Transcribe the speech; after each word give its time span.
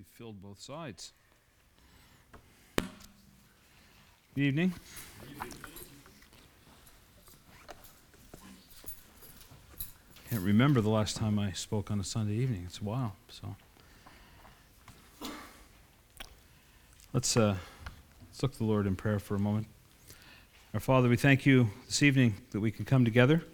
We 0.00 0.06
filled 0.14 0.40
both 0.40 0.58
sides. 0.58 1.12
Good 4.34 4.40
evening. 4.44 4.72
Can't 10.30 10.42
remember 10.42 10.80
the 10.80 10.88
last 10.88 11.16
time 11.16 11.38
I 11.38 11.52
spoke 11.52 11.90
on 11.90 12.00
a 12.00 12.04
Sunday 12.04 12.32
evening. 12.32 12.62
It's 12.64 12.78
a 12.78 12.84
while, 12.84 13.14
so. 13.28 13.54
Let's, 17.12 17.36
uh, 17.36 17.56
let's 18.30 18.42
look 18.42 18.52
to 18.52 18.58
the 18.58 18.64
Lord 18.64 18.86
in 18.86 18.96
prayer 18.96 19.18
for 19.18 19.34
a 19.34 19.38
moment. 19.38 19.66
Our 20.72 20.80
Father, 20.80 21.10
we 21.10 21.16
thank 21.18 21.44
you 21.44 21.68
this 21.84 22.02
evening 22.02 22.36
that 22.52 22.60
we 22.60 22.70
can 22.70 22.86
come 22.86 23.04
together. 23.04 23.44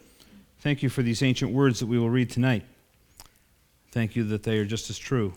Thank 0.61 0.85
you 0.85 0.91
for 0.91 1.03
these 1.03 1.25
ancient 1.25 1.51
words 1.51 1.81
that 1.81 1.87
we 1.87 1.99
will 1.99 2.11
read 2.11 2.31
tonight. 2.31 2.63
Thank 3.91 4.15
you 4.15 4.23
that 4.23 4.45
they 4.45 4.59
are 4.59 4.65
just 4.65 4.91
as 4.91 4.97
true 4.97 5.33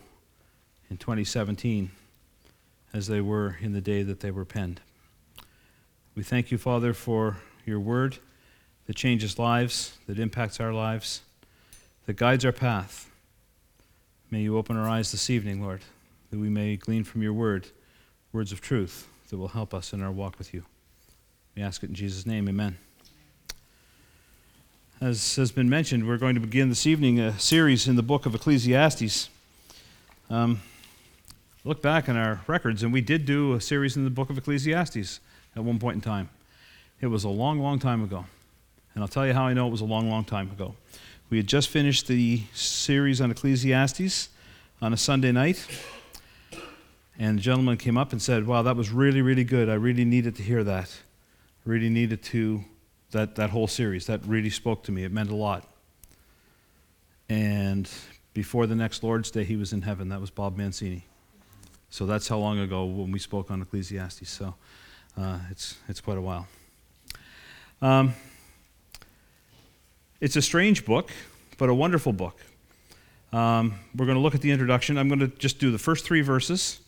in 0.89 0.98
2017 0.98 1.92
as 2.93 3.07
they 3.07 3.21
were 3.21 3.57
in 3.61 3.74
the 3.74 3.82
day 3.82 4.04
that 4.04 4.20
they 4.20 4.32
were 4.32 4.46
penned. 4.46 4.82
We 6.15 6.24
thank 6.24 6.52
you, 6.52 6.57
Father, 6.57 6.93
for 6.93 7.38
your 7.65 7.79
word 7.79 8.18
that 8.88 8.96
changes 8.96 9.38
lives, 9.38 9.98
that 10.07 10.20
impacts 10.20 10.60
our 10.60 10.74
lives, 10.74 11.21
that 12.06 12.15
guides 12.18 12.43
our 12.43 12.52
path. 12.52 13.10
May 14.32 14.42
you 14.42 14.57
open 14.57 14.75
our 14.78 14.88
eyes 14.88 15.12
this 15.12 15.29
evening, 15.29 15.62
Lord, 15.62 15.82
that 16.32 16.39
we 16.39 16.50
may 16.50 16.75
glean 16.75 17.04
from 17.04 17.21
your 17.21 17.34
word 17.34 17.68
words 18.32 18.51
of 18.51 18.62
truth 18.62 19.07
that 19.29 19.37
will 19.37 19.50
help 19.50 19.74
us 19.74 19.93
in 19.93 20.01
our 20.01 20.12
walk 20.12 20.37
with 20.37 20.54
you. 20.54 20.64
We 21.56 21.62
ask 21.62 21.84
it 21.84 21.90
in 21.90 21.96
Jesus' 21.96 22.26
name, 22.26 22.48
amen. 22.48 22.78
As 25.01 25.36
has 25.37 25.51
been 25.51 25.70
mentioned, 25.70 26.07
we're 26.07 26.18
going 26.18 26.36
to 26.36 26.42
begin 26.42 26.70
this 26.70 26.86
evening 26.86 27.20
a 27.20 27.40
series 27.40 27.87
in 27.87 27.96
the 27.96 28.04
book 28.04 28.26
of 28.26 28.36
Ecclesiastes. 28.36 29.29
Um, 30.29 30.62
look 31.69 31.83
back 31.83 32.09
in 32.09 32.17
our 32.17 32.41
records, 32.47 32.81
and 32.81 32.92
we 32.92 33.00
did 33.00 33.28
do 33.28 33.53
a 33.53 33.62
series 33.62 33.95
in 33.95 34.03
the 34.03 34.09
book 34.09 34.31
of 34.31 34.38
Ecclesiastes 34.39 35.20
at 35.56 35.64
one 35.64 35.78
point 35.78 35.94
in 35.94 36.02
time. 36.02 36.28
It 37.00 37.06
was 37.06 37.23
a 37.23 37.30
long, 37.30 37.59
long 37.59 37.78
time 37.78 38.03
ago. 38.03 38.26
And 38.95 39.03
I'll 39.03 39.08
tell 39.08 39.28
you 39.28 39.34
how 39.34 39.44
I 39.44 39.53
know 39.53 39.67
it 39.67 39.70
was 39.70 39.81
a 39.81 39.86
long, 39.86 40.09
long 40.09 40.23
time 40.23 40.50
ago. 40.50 40.73
We 41.30 41.38
had 41.38 41.45
just 41.45 41.70
finished 41.70 42.08
the 42.08 42.42
series 42.56 43.22
on 43.22 43.30
Ecclesiastes 43.30 44.30
on 44.81 44.94
a 44.94 44.98
Sunday 44.98 45.31
night. 45.31 45.64
And 47.20 47.38
the 47.38 47.42
gentleman 47.44 47.78
came 47.78 48.00
up 48.00 48.14
and 48.14 48.20
said, 48.22 48.48
Wow, 48.48 48.64
that 48.64 48.76
was 48.76 48.89
really, 48.89 49.22
really 49.22 49.44
good. 49.44 49.70
I 49.70 49.76
really 49.76 50.06
needed 50.06 50.38
to 50.38 50.42
hear 50.42 50.64
that. 50.64 50.89
Really 51.66 51.89
needed 51.89 52.23
to, 52.23 52.64
that, 53.11 53.36
that 53.36 53.52
whole 53.52 53.67
series. 53.67 54.08
That 54.08 54.26
really 54.26 54.50
spoke 54.50 54.83
to 54.86 54.92
me. 54.92 55.04
It 55.04 55.11
meant 55.11 55.30
a 55.30 55.36
lot. 55.36 55.70
And 57.30 57.88
before 58.33 58.66
the 58.66 58.76
next 58.76 59.04
Lord's 59.04 59.30
Day, 59.30 59.44
he 59.44 59.56
was 59.56 59.72
in 59.72 59.83
heaven. 59.83 60.09
That 60.09 60.20
was 60.20 60.31
Bob 60.31 60.58
Mancini. 60.58 61.06
So 61.90 62.06
that's 62.06 62.28
how 62.28 62.38
long 62.38 62.59
ago 62.59 62.86
when 62.86 63.12
we 63.12 63.20
spoke 63.20 63.52
on 63.52 63.62
Ecclesiastes. 63.62 64.30
So 64.30 64.56
uh, 65.18 65.40
it's, 65.50 65.78
it's 65.88 66.02
quite 66.02 66.18
a 66.18 66.22
while. 66.22 66.48
Um, 67.82 68.14
it's 70.22 70.36
a 70.36 70.42
strange 70.42 70.86
book, 70.86 71.12
but 71.58 71.70
a 71.70 71.73
wonderful 71.73 72.14
book. 72.14 72.40
Um, 73.32 73.76
we're 73.95 74.06
going 74.06 74.17
to 74.17 74.22
look 74.22 74.36
at 74.36 74.42
the 74.42 74.52
introduction. 74.52 74.98
I'm 74.98 75.08
going 75.08 75.20
to 75.20 75.28
just 75.28 75.60
do 75.60 75.72
the 75.72 75.78
first 75.78 76.06
three 76.06 76.22
verses. 76.22 76.80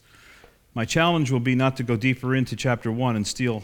My 0.74 0.86
challenge 0.86 1.32
will 1.32 1.40
be 1.40 1.56
not 1.56 1.78
to 1.78 1.84
go 1.84 1.96
deeper 1.96 2.36
into 2.36 2.56
chapter 2.56 2.92
one 2.92 3.16
and 3.16 3.26
steal 3.26 3.64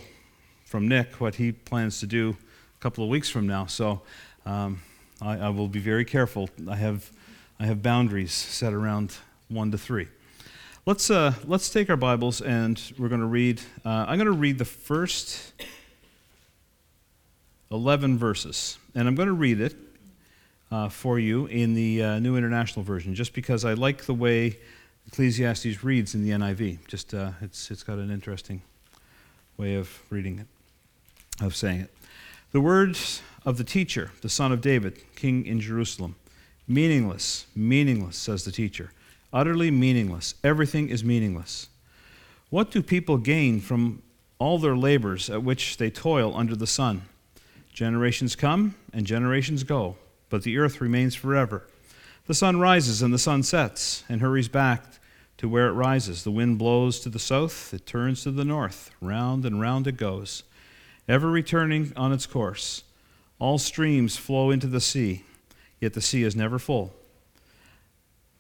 from 0.66 0.88
Nick 0.88 1.22
what 1.22 1.36
he 1.36 1.54
plans 1.54 2.00
to 2.02 2.08
do 2.08 2.36
a 2.78 2.82
couple 2.82 3.04
of 3.04 3.10
weeks 3.10 3.30
from 3.30 3.48
now. 3.48 3.66
So 3.66 4.02
um, 4.46 4.82
I, 5.22 5.38
I, 5.38 5.50
will 5.50 5.70
be 5.70 5.80
very 5.80 6.06
careful. 6.06 6.50
I 6.70 6.76
have, 6.76 7.12
I 7.60 7.66
have 7.66 7.82
boundaries 7.82 8.34
set 8.34 8.74
around 8.74 9.16
one 9.48 9.72
to 9.72 9.78
three. 9.78 10.08
Let's, 10.88 11.10
uh, 11.10 11.34
let's 11.46 11.70
take 11.70 11.90
our 11.90 11.98
Bibles 11.98 12.40
and 12.40 12.82
we're 12.98 13.10
going 13.10 13.20
to 13.20 13.28
read. 13.28 13.60
Uh, 13.84 14.06
I'm 14.08 14.18
going 14.18 14.28
to 14.28 14.32
read 14.32 14.58
the 14.58 14.64
first 14.64 15.52
11 17.70 18.18
verses, 18.18 18.78
and 18.96 19.06
I'm 19.06 19.14
going 19.14 19.28
to 19.28 19.34
read 19.34 19.60
it 19.60 19.76
uh, 20.72 20.88
for 20.88 21.20
you 21.20 21.46
in 21.48 21.74
the 21.74 22.02
uh, 22.02 22.20
New 22.20 22.38
International 22.38 22.84
Version, 22.84 23.16
just 23.16 23.34
because 23.34 23.66
I 23.66 23.74
like 23.74 24.06
the 24.06 24.14
way 24.14 24.60
Ecclesiastes 25.08 25.84
reads 25.84 26.16
in 26.16 26.24
the 26.24 26.30
NIV. 26.30 26.88
Just 26.88 27.14
uh, 27.14 27.32
it's 27.42 27.70
it's 27.70 27.84
got 27.84 27.98
an 27.98 28.10
interesting 28.10 28.62
way 29.58 29.76
of 29.76 30.00
reading 30.10 30.40
it, 30.40 30.48
of 31.44 31.54
saying 31.54 31.82
it. 31.82 31.94
The 32.54 32.62
words 32.62 33.22
of 33.46 33.58
the 33.58 33.66
teacher, 33.66 34.12
the 34.22 34.30
son 34.30 34.54
of 34.54 34.62
David, 34.62 35.04
king 35.18 35.46
in 35.46 35.60
Jerusalem, 35.60 36.16
meaningless, 36.66 37.46
meaningless, 37.54 38.16
says 38.16 38.46
the 38.46 38.54
teacher, 38.54 38.94
utterly 39.34 39.72
meaningless. 39.72 40.36
Everything 40.44 40.90
is 40.90 41.04
meaningless. 41.04 41.70
What 42.50 42.72
do 42.72 42.82
people 42.82 43.18
gain 43.18 43.60
from 43.60 44.02
all 44.40 44.58
their 44.58 44.78
labors 44.78 45.30
at 45.30 45.44
which 45.44 45.78
they 45.78 45.90
toil 45.90 46.36
under 46.36 46.56
the 46.56 46.68
sun? 46.68 47.04
Generations 47.74 48.36
come 48.36 48.76
and 48.94 49.06
generations 49.06 49.64
go, 49.64 49.98
but 50.30 50.44
the 50.44 50.58
earth 50.58 50.82
remains 50.82 51.14
forever. 51.16 51.68
The 52.26 52.34
sun 52.34 52.60
rises 52.60 53.02
and 53.02 53.14
the 53.14 53.20
sun 53.20 53.44
sets 53.44 54.04
and 54.10 54.22
hurries 54.22 54.48
back 54.48 54.84
to 55.38 55.48
where 55.48 55.68
it 55.68 55.74
rises. 55.74 56.24
The 56.24 56.32
wind 56.32 56.58
blows 56.58 57.00
to 57.02 57.10
the 57.10 57.20
south, 57.20 57.74
it 57.74 57.86
turns 57.86 58.24
to 58.24 58.32
the 58.32 58.46
north. 58.46 58.92
Round 59.02 59.46
and 59.46 59.62
round 59.62 59.88
it 59.88 59.98
goes, 59.98 60.44
ever 61.08 61.30
returning 61.30 61.94
on 61.96 62.12
its 62.12 62.26
course. 62.26 62.84
All 63.40 63.60
streams 63.60 64.18
flow 64.18 64.50
into 64.50 64.68
the 64.68 64.82
sea, 64.82 65.24
yet 65.80 65.94
the 65.94 66.02
sea 66.02 66.24
is 66.24 66.36
never 66.36 66.58
full. 66.58 66.94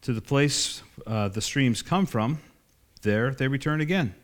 To 0.03 0.13
the 0.13 0.21
place 0.21 0.83
uh, 1.05 1.27
the 1.27 1.41
streams 1.41 1.81
come 1.81 2.05
from, 2.05 2.39
there 3.01 3.31
they 3.31 3.47
return 3.47 3.81
again. 3.81 4.15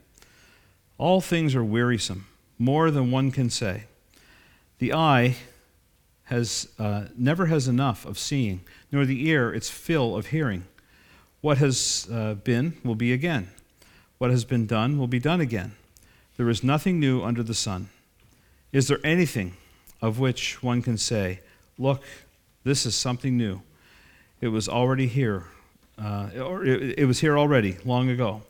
All 0.97 1.21
things 1.21 1.55
are 1.55 1.63
wearisome, 1.63 2.27
more 2.57 2.91
than 2.91 3.11
one 3.11 3.31
can 3.31 3.49
say. 3.49 3.85
The 4.79 4.93
eye 4.93 5.35
has, 6.25 6.69
uh, 6.79 7.05
never 7.17 7.47
has 7.47 7.67
enough 7.67 8.05
of 8.05 8.17
seeing, 8.17 8.61
nor 8.91 9.05
the 9.05 9.27
ear 9.27 9.53
its 9.53 9.69
fill 9.69 10.15
of 10.15 10.27
hearing. 10.27 10.65
What 11.41 11.57
has 11.57 12.07
uh, 12.11 12.35
been 12.35 12.77
will 12.83 12.95
be 12.95 13.11
again. 13.11 13.49
What 14.17 14.31
has 14.31 14.45
been 14.45 14.65
done 14.65 14.97
will 14.97 15.07
be 15.07 15.19
done 15.19 15.41
again. 15.41 15.73
There 16.37 16.49
is 16.49 16.63
nothing 16.63 16.99
new 16.99 17.21
under 17.21 17.43
the 17.43 17.53
sun. 17.53 17.89
Is 18.71 18.87
there 18.87 18.99
anything 19.03 19.57
of 20.01 20.19
which 20.19 20.63
one 20.63 20.81
can 20.81 20.97
say, 20.97 21.41
Look, 21.77 22.03
this 22.63 22.85
is 22.85 22.95
something 22.95 23.37
new? 23.37 23.61
It 24.39 24.47
was 24.49 24.69
already 24.69 25.07
here, 25.07 25.45
uh, 26.01 26.29
or 26.39 26.65
it, 26.65 26.99
it 26.99 27.05
was 27.05 27.19
here 27.19 27.37
already, 27.37 27.77
long 27.85 28.09
ago. 28.09 28.41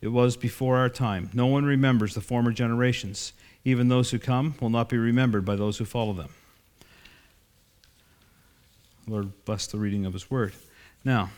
It 0.00 0.08
was 0.08 0.36
before 0.36 0.78
our 0.78 0.88
time. 0.88 1.30
No 1.32 1.46
one 1.46 1.64
remembers 1.64 2.14
the 2.14 2.20
former 2.20 2.50
generations. 2.50 3.32
Even 3.64 3.88
those 3.88 4.10
who 4.10 4.18
come 4.18 4.56
will 4.60 4.70
not 4.70 4.88
be 4.88 4.98
remembered 4.98 5.44
by 5.44 5.54
those 5.54 5.78
who 5.78 5.84
follow 5.84 6.12
them. 6.12 6.30
Lord, 9.06 9.32
bless 9.44 9.66
the 9.68 9.78
reading 9.78 10.04
of 10.04 10.12
His 10.12 10.30
word. 10.30 10.52
Now, 11.04 11.30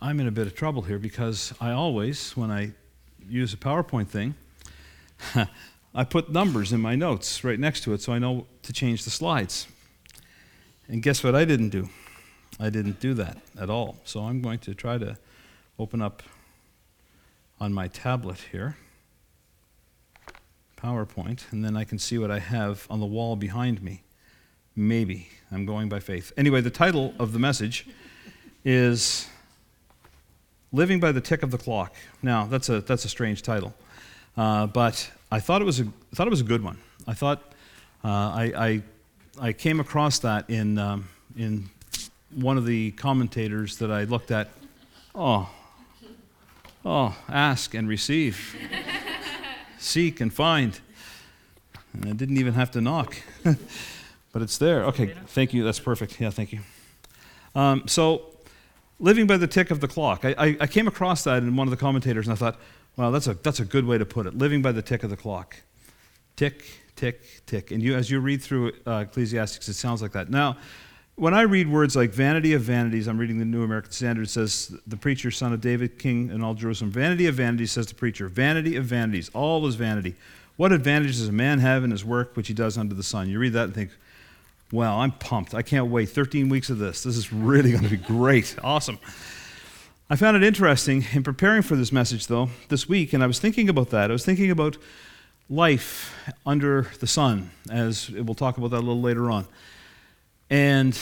I'm 0.00 0.18
in 0.18 0.26
a 0.26 0.32
bit 0.32 0.46
of 0.46 0.54
trouble 0.54 0.82
here 0.82 0.98
because 0.98 1.54
I 1.60 1.70
always, 1.70 2.36
when 2.36 2.50
I 2.50 2.72
use 3.28 3.54
a 3.54 3.56
PowerPoint 3.56 4.08
thing, 4.08 4.34
I 5.94 6.02
put 6.04 6.30
numbers 6.30 6.72
in 6.72 6.80
my 6.80 6.96
notes 6.96 7.44
right 7.44 7.58
next 7.58 7.82
to 7.84 7.92
it 7.94 8.02
so 8.02 8.12
I 8.12 8.18
know 8.18 8.46
to 8.62 8.72
change 8.72 9.04
the 9.04 9.10
slides. 9.10 9.68
And 10.88 11.02
guess 11.02 11.22
what 11.22 11.36
I 11.36 11.44
didn't 11.44 11.70
do? 11.70 11.88
I 12.60 12.70
didn't 12.70 13.00
do 13.00 13.14
that 13.14 13.38
at 13.58 13.68
all. 13.68 13.96
So 14.04 14.20
I'm 14.20 14.40
going 14.40 14.58
to 14.60 14.74
try 14.74 14.98
to 14.98 15.16
open 15.78 16.00
up 16.00 16.22
on 17.60 17.72
my 17.72 17.88
tablet 17.88 18.38
here. 18.52 18.76
PowerPoint, 20.76 21.50
and 21.50 21.64
then 21.64 21.76
I 21.76 21.84
can 21.84 21.98
see 21.98 22.18
what 22.18 22.30
I 22.30 22.38
have 22.38 22.86
on 22.90 23.00
the 23.00 23.06
wall 23.06 23.36
behind 23.36 23.82
me. 23.82 24.02
Maybe. 24.76 25.28
I'm 25.50 25.64
going 25.64 25.88
by 25.88 26.00
faith. 26.00 26.32
Anyway, 26.36 26.60
the 26.60 26.70
title 26.70 27.14
of 27.18 27.32
the 27.32 27.38
message 27.38 27.86
is 28.64 29.28
Living 30.72 31.00
by 31.00 31.12
the 31.12 31.20
Tick 31.20 31.42
of 31.42 31.50
the 31.50 31.58
Clock. 31.58 31.94
Now, 32.22 32.44
that's 32.46 32.68
a, 32.68 32.80
that's 32.80 33.04
a 33.04 33.08
strange 33.08 33.42
title, 33.42 33.72
uh, 34.36 34.66
but 34.66 35.10
I 35.30 35.40
thought, 35.40 35.62
it 35.62 35.64
was 35.64 35.80
a, 35.80 35.86
thought 36.14 36.26
it 36.26 36.30
was 36.30 36.40
a 36.40 36.44
good 36.44 36.62
one. 36.62 36.78
I 37.06 37.14
thought 37.14 37.52
uh, 38.04 38.08
I, 38.08 38.52
I, 38.56 38.82
I, 39.48 39.52
came 39.52 39.80
across 39.80 40.18
that 40.20 40.50
in, 40.50 40.78
um, 40.78 41.08
in 41.36 41.70
one 42.34 42.58
of 42.58 42.66
the 42.66 42.92
commentators 42.92 43.78
that 43.78 43.90
I 43.90 44.04
looked 44.04 44.30
at. 44.30 44.50
Oh, 45.14 45.48
oh, 46.84 47.16
ask 47.28 47.74
and 47.74 47.88
receive 47.88 48.56
seek 49.78 50.20
and 50.20 50.32
find. 50.32 50.80
And 51.92 52.06
I 52.06 52.12
didn't 52.12 52.38
even 52.38 52.54
have 52.54 52.70
to 52.72 52.80
knock, 52.80 53.16
but 54.32 54.42
it's 54.42 54.58
there. 54.58 54.84
Okay, 54.86 55.14
thank 55.28 55.54
you. 55.54 55.62
That's 55.62 55.78
perfect. 55.78 56.20
Yeah, 56.20 56.30
thank 56.30 56.52
you. 56.52 56.60
Um, 57.54 57.86
so, 57.86 58.32
living 58.98 59.26
by 59.26 59.36
the 59.36 59.46
tick 59.46 59.70
of 59.70 59.80
the 59.80 59.86
clock. 59.86 60.24
I, 60.24 60.34
I, 60.36 60.56
I, 60.60 60.66
came 60.66 60.88
across 60.88 61.22
that 61.24 61.42
in 61.44 61.54
one 61.54 61.68
of 61.68 61.70
the 61.70 61.76
commentators, 61.76 62.26
and 62.26 62.32
I 62.32 62.36
thought, 62.36 62.58
well, 62.96 63.12
that's 63.12 63.28
a, 63.28 63.34
that's 63.34 63.60
a 63.60 63.64
good 63.64 63.86
way 63.86 63.96
to 63.96 64.04
put 64.04 64.26
it. 64.26 64.36
Living 64.36 64.60
by 64.60 64.72
the 64.72 64.82
tick 64.82 65.04
of 65.04 65.10
the 65.10 65.16
clock. 65.16 65.56
Tick, 66.34 66.64
tick, 66.96 67.42
tick. 67.46 67.70
And 67.70 67.80
you, 67.80 67.94
as 67.94 68.10
you 68.10 68.18
read 68.18 68.42
through 68.42 68.72
uh, 68.86 69.04
Ecclesiastes, 69.06 69.68
it 69.68 69.74
sounds 69.74 70.02
like 70.02 70.12
that. 70.12 70.30
Now, 70.30 70.56
when 71.16 71.32
I 71.32 71.42
read 71.42 71.70
words 71.70 71.94
like 71.94 72.10
vanity 72.10 72.54
of 72.54 72.62
vanities, 72.62 73.06
I'm 73.06 73.18
reading 73.18 73.38
the 73.38 73.44
New 73.44 73.62
American 73.62 73.92
Standard, 73.92 74.22
it 74.22 74.30
says, 74.30 74.76
the 74.86 74.96
preacher, 74.96 75.30
son 75.30 75.52
of 75.52 75.60
David, 75.60 75.98
king 75.98 76.30
in 76.30 76.42
all 76.42 76.54
Jerusalem. 76.54 76.90
Vanity 76.90 77.26
of 77.26 77.36
vanities, 77.36 77.72
says 77.72 77.86
the 77.86 77.94
preacher. 77.94 78.28
Vanity 78.28 78.76
of 78.76 78.84
vanities. 78.84 79.30
All 79.32 79.66
is 79.66 79.76
vanity. 79.76 80.16
What 80.56 80.72
advantage 80.72 81.18
does 81.18 81.28
a 81.28 81.32
man 81.32 81.60
have 81.60 81.84
in 81.84 81.90
his 81.90 82.04
work 82.04 82.36
which 82.36 82.48
he 82.48 82.54
does 82.54 82.76
under 82.76 82.94
the 82.94 83.02
sun? 83.02 83.28
You 83.28 83.38
read 83.38 83.52
that 83.52 83.64
and 83.64 83.74
think, 83.74 83.90
wow, 84.72 85.00
I'm 85.00 85.12
pumped. 85.12 85.54
I 85.54 85.62
can't 85.62 85.86
wait. 85.86 86.08
13 86.08 86.48
weeks 86.48 86.68
of 86.68 86.78
this. 86.78 87.02
This 87.02 87.16
is 87.16 87.32
really 87.32 87.70
going 87.70 87.84
to 87.84 87.90
be 87.90 87.96
great. 87.96 88.56
Awesome. 88.62 88.98
I 90.10 90.16
found 90.16 90.36
it 90.36 90.42
interesting 90.42 91.06
in 91.12 91.22
preparing 91.22 91.62
for 91.62 91.76
this 91.76 91.92
message, 91.92 92.26
though, 92.26 92.50
this 92.68 92.88
week, 92.88 93.12
and 93.12 93.22
I 93.22 93.26
was 93.26 93.38
thinking 93.38 93.68
about 93.68 93.90
that. 93.90 94.10
I 94.10 94.12
was 94.12 94.24
thinking 94.24 94.50
about 94.50 94.76
life 95.48 96.14
under 96.44 96.88
the 97.00 97.06
sun, 97.06 97.50
as 97.70 98.10
we'll 98.10 98.34
talk 98.34 98.58
about 98.58 98.70
that 98.72 98.78
a 98.78 98.86
little 98.86 99.00
later 99.00 99.30
on. 99.30 99.46
And 100.50 100.98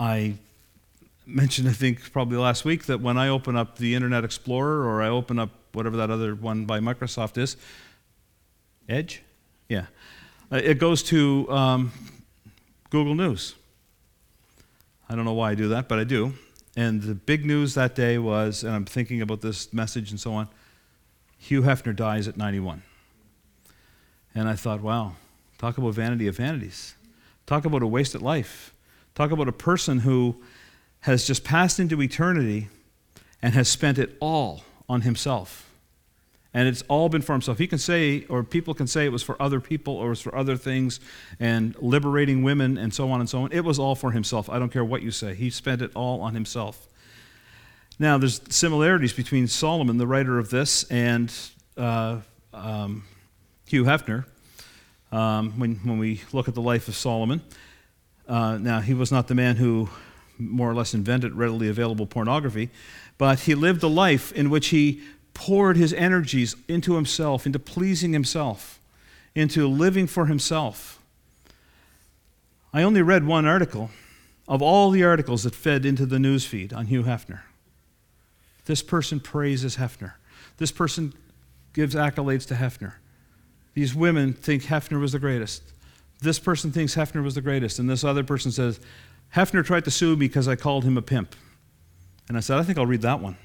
I 0.00 0.34
mentioned, 1.26 1.68
I 1.68 1.72
think, 1.72 2.12
probably 2.12 2.38
last 2.38 2.64
week, 2.64 2.86
that 2.86 3.00
when 3.00 3.16
I 3.16 3.28
open 3.28 3.56
up 3.56 3.78
the 3.78 3.94
Internet 3.94 4.24
Explorer 4.24 4.86
or 4.86 5.02
I 5.02 5.08
open 5.08 5.38
up 5.38 5.50
whatever 5.72 5.96
that 5.98 6.10
other 6.10 6.34
one 6.34 6.64
by 6.64 6.80
Microsoft 6.80 7.38
is, 7.38 7.56
Edge? 8.88 9.22
Yeah. 9.68 9.86
Uh, 10.50 10.56
it 10.56 10.78
goes 10.78 11.02
to 11.04 11.50
um, 11.50 11.92
Google 12.90 13.14
News. 13.14 13.54
I 15.08 15.14
don't 15.14 15.24
know 15.24 15.34
why 15.34 15.50
I 15.50 15.54
do 15.54 15.68
that, 15.68 15.88
but 15.88 15.98
I 15.98 16.04
do. 16.04 16.34
And 16.76 17.02
the 17.02 17.14
big 17.14 17.44
news 17.44 17.74
that 17.74 17.94
day 17.94 18.18
was, 18.18 18.64
and 18.64 18.74
I'm 18.74 18.84
thinking 18.84 19.20
about 19.20 19.40
this 19.42 19.72
message 19.72 20.10
and 20.10 20.18
so 20.18 20.32
on 20.32 20.48
Hugh 21.38 21.62
Hefner 21.62 21.94
dies 21.94 22.28
at 22.28 22.36
91. 22.36 22.82
And 24.32 24.48
I 24.48 24.54
thought, 24.54 24.80
wow, 24.80 25.16
talk 25.58 25.76
about 25.76 25.94
vanity 25.94 26.28
of 26.28 26.36
vanities. 26.36 26.94
Talk 27.46 27.64
about 27.64 27.82
a 27.82 27.86
wasted 27.86 28.22
life. 28.22 28.74
Talk 29.14 29.30
about 29.30 29.48
a 29.48 29.52
person 29.52 30.00
who 30.00 30.42
has 31.00 31.26
just 31.26 31.44
passed 31.44 31.80
into 31.80 32.00
eternity 32.00 32.68
and 33.42 33.54
has 33.54 33.68
spent 33.68 33.98
it 33.98 34.16
all 34.20 34.64
on 34.88 35.02
himself. 35.02 35.68
And 36.54 36.68
it's 36.68 36.82
all 36.82 37.08
been 37.08 37.22
for 37.22 37.32
himself. 37.32 37.58
He 37.58 37.66
can 37.66 37.78
say, 37.78 38.26
or 38.28 38.44
people 38.44 38.74
can 38.74 38.86
say 38.86 39.06
it 39.06 39.12
was 39.12 39.22
for 39.22 39.40
other 39.40 39.58
people 39.58 39.96
or 39.96 40.06
it 40.06 40.10
was 40.10 40.20
for 40.20 40.34
other 40.36 40.56
things 40.56 41.00
and 41.40 41.74
liberating 41.80 42.42
women 42.42 42.76
and 42.76 42.92
so 42.92 43.10
on 43.10 43.20
and 43.20 43.28
so 43.28 43.42
on. 43.42 43.52
It 43.52 43.64
was 43.64 43.78
all 43.78 43.94
for 43.94 44.12
himself. 44.12 44.50
I 44.50 44.58
don't 44.58 44.70
care 44.70 44.84
what 44.84 45.02
you 45.02 45.10
say. 45.10 45.34
He 45.34 45.48
spent 45.48 45.80
it 45.80 45.90
all 45.94 46.20
on 46.20 46.34
himself. 46.34 46.88
Now, 47.98 48.18
there's 48.18 48.40
similarities 48.50 49.12
between 49.12 49.48
Solomon, 49.48 49.96
the 49.96 50.06
writer 50.06 50.38
of 50.38 50.50
this, 50.50 50.84
and 50.84 51.32
uh, 51.76 52.18
um, 52.52 53.04
Hugh 53.66 53.84
Hefner 53.84 54.26
um, 55.12 55.52
when, 55.58 55.76
when 55.76 55.98
we 55.98 56.22
look 56.32 56.48
at 56.48 56.54
the 56.54 56.62
life 56.62 56.88
of 56.88 56.96
Solomon. 56.96 57.40
Uh, 58.26 58.58
now, 58.58 58.80
he 58.80 58.94
was 58.94 59.12
not 59.12 59.28
the 59.28 59.34
man 59.34 59.56
who 59.56 59.88
more 60.38 60.70
or 60.70 60.74
less 60.74 60.94
invented 60.94 61.34
readily 61.34 61.68
available 61.68 62.06
pornography, 62.06 62.70
but 63.18 63.40
he 63.40 63.54
lived 63.54 63.82
a 63.82 63.88
life 63.88 64.32
in 64.32 64.50
which 64.50 64.68
he 64.68 65.02
poured 65.34 65.76
his 65.76 65.92
energies 65.92 66.56
into 66.66 66.94
himself, 66.94 67.46
into 67.46 67.58
pleasing 67.58 68.12
himself, 68.12 68.80
into 69.34 69.68
living 69.68 70.06
for 70.06 70.26
himself. 70.26 71.00
I 72.72 72.82
only 72.82 73.02
read 73.02 73.26
one 73.26 73.46
article 73.46 73.90
of 74.48 74.62
all 74.62 74.90
the 74.90 75.04
articles 75.04 75.44
that 75.44 75.54
fed 75.54 75.84
into 75.84 76.06
the 76.06 76.18
news 76.18 76.44
feed 76.44 76.72
on 76.72 76.86
Hugh 76.86 77.04
Hefner. 77.04 77.40
This 78.64 78.82
person 78.82 79.20
praises 79.20 79.76
Hefner. 79.76 80.14
This 80.56 80.72
person 80.72 81.12
gives 81.74 81.94
accolades 81.94 82.46
to 82.48 82.54
Hefner. 82.54 82.94
These 83.74 83.94
women 83.94 84.32
think 84.32 84.64
Hefner 84.64 85.00
was 85.00 85.12
the 85.12 85.18
greatest. 85.18 85.62
This 86.20 86.38
person 86.38 86.72
thinks 86.72 86.94
Hefner 86.94 87.22
was 87.22 87.34
the 87.34 87.40
greatest. 87.40 87.78
And 87.78 87.88
this 87.88 88.04
other 88.04 88.22
person 88.22 88.52
says, 88.52 88.80
Hefner 89.34 89.64
tried 89.64 89.84
to 89.84 89.90
sue 89.90 90.14
me 90.16 90.26
because 90.28 90.46
I 90.46 90.56
called 90.56 90.84
him 90.84 90.96
a 90.96 91.02
pimp. 91.02 91.34
And 92.28 92.36
I 92.36 92.40
said, 92.40 92.58
I 92.58 92.62
think 92.62 92.78
I'll 92.78 92.86
read 92.86 93.02
that 93.02 93.20
one. 93.20 93.36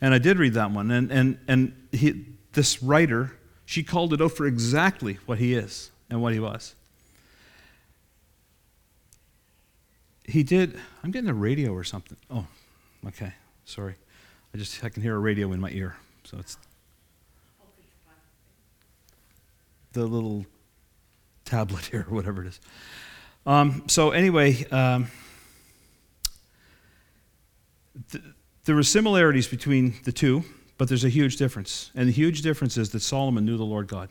And 0.00 0.12
I 0.12 0.18
did 0.18 0.38
read 0.38 0.54
that 0.54 0.70
one. 0.70 0.90
And, 0.90 1.10
and, 1.10 1.38
and 1.48 1.88
he, 1.92 2.26
this 2.52 2.82
writer, 2.82 3.36
she 3.64 3.82
called 3.82 4.12
it 4.12 4.20
out 4.20 4.32
for 4.32 4.46
exactly 4.46 5.18
what 5.26 5.38
he 5.38 5.54
is 5.54 5.90
and 6.10 6.20
what 6.20 6.32
he 6.32 6.40
was. 6.40 6.74
He 10.24 10.42
did, 10.42 10.78
I'm 11.02 11.10
getting 11.10 11.30
a 11.30 11.34
radio 11.34 11.72
or 11.72 11.84
something. 11.84 12.16
Oh, 12.30 12.46
okay, 13.06 13.34
sorry. 13.64 13.94
I 14.54 14.58
just, 14.58 14.82
I 14.82 14.88
can 14.88 15.02
hear 15.02 15.14
a 15.14 15.18
radio 15.18 15.52
in 15.52 15.60
my 15.60 15.70
ear. 15.70 15.96
So 16.24 16.38
it's 16.38 16.56
the 19.94 20.04
little 20.04 20.44
tablet 21.44 21.86
here, 21.90 22.06
or 22.08 22.14
whatever 22.14 22.42
it 22.42 22.48
is. 22.48 22.60
Um, 23.46 23.84
so, 23.88 24.10
anyway, 24.10 24.64
um, 24.70 25.08
th- 28.10 28.24
there 28.64 28.74
were 28.74 28.82
similarities 28.82 29.48
between 29.48 29.94
the 30.04 30.12
two, 30.12 30.44
but 30.78 30.88
there's 30.88 31.04
a 31.04 31.08
huge 31.08 31.36
difference. 31.36 31.90
And 31.94 32.08
the 32.08 32.12
huge 32.12 32.42
difference 32.42 32.76
is 32.76 32.90
that 32.90 33.00
Solomon 33.00 33.44
knew 33.44 33.56
the 33.56 33.64
Lord 33.64 33.86
God. 33.86 34.10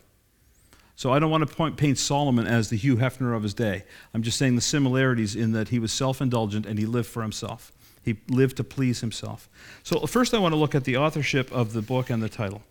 So 0.96 1.12
I 1.12 1.20
don't 1.20 1.32
want 1.32 1.48
to 1.48 1.54
point, 1.54 1.76
paint 1.76 1.98
Solomon 1.98 2.46
as 2.46 2.70
the 2.70 2.78
Hugh 2.78 2.98
Hefner 2.98 3.36
of 3.36 3.44
his 3.44 3.54
day. 3.54 3.84
I'm 4.14 4.22
just 4.22 4.38
saying 4.38 4.56
the 4.56 4.62
similarities 4.62 5.36
in 5.36 5.52
that 5.54 5.70
he 5.70 5.80
was 5.80 5.92
self 5.92 6.22
indulgent 6.22 6.66
and 6.66 6.78
he 6.78 6.86
lived 6.86 7.08
for 7.08 7.24
himself. 7.24 7.72
He 8.04 8.18
lived 8.30 8.58
to 8.58 8.64
please 8.64 9.02
himself. 9.02 9.50
So, 9.82 10.06
first, 10.06 10.34
I 10.34 10.38
want 10.38 10.54
to 10.54 10.58
look 10.58 10.76
at 10.76 10.84
the 10.84 10.98
authorship 10.98 11.52
of 11.52 11.74
the 11.74 11.82
book 11.82 12.10
and 12.10 12.22
the 12.22 12.30
title. 12.30 12.62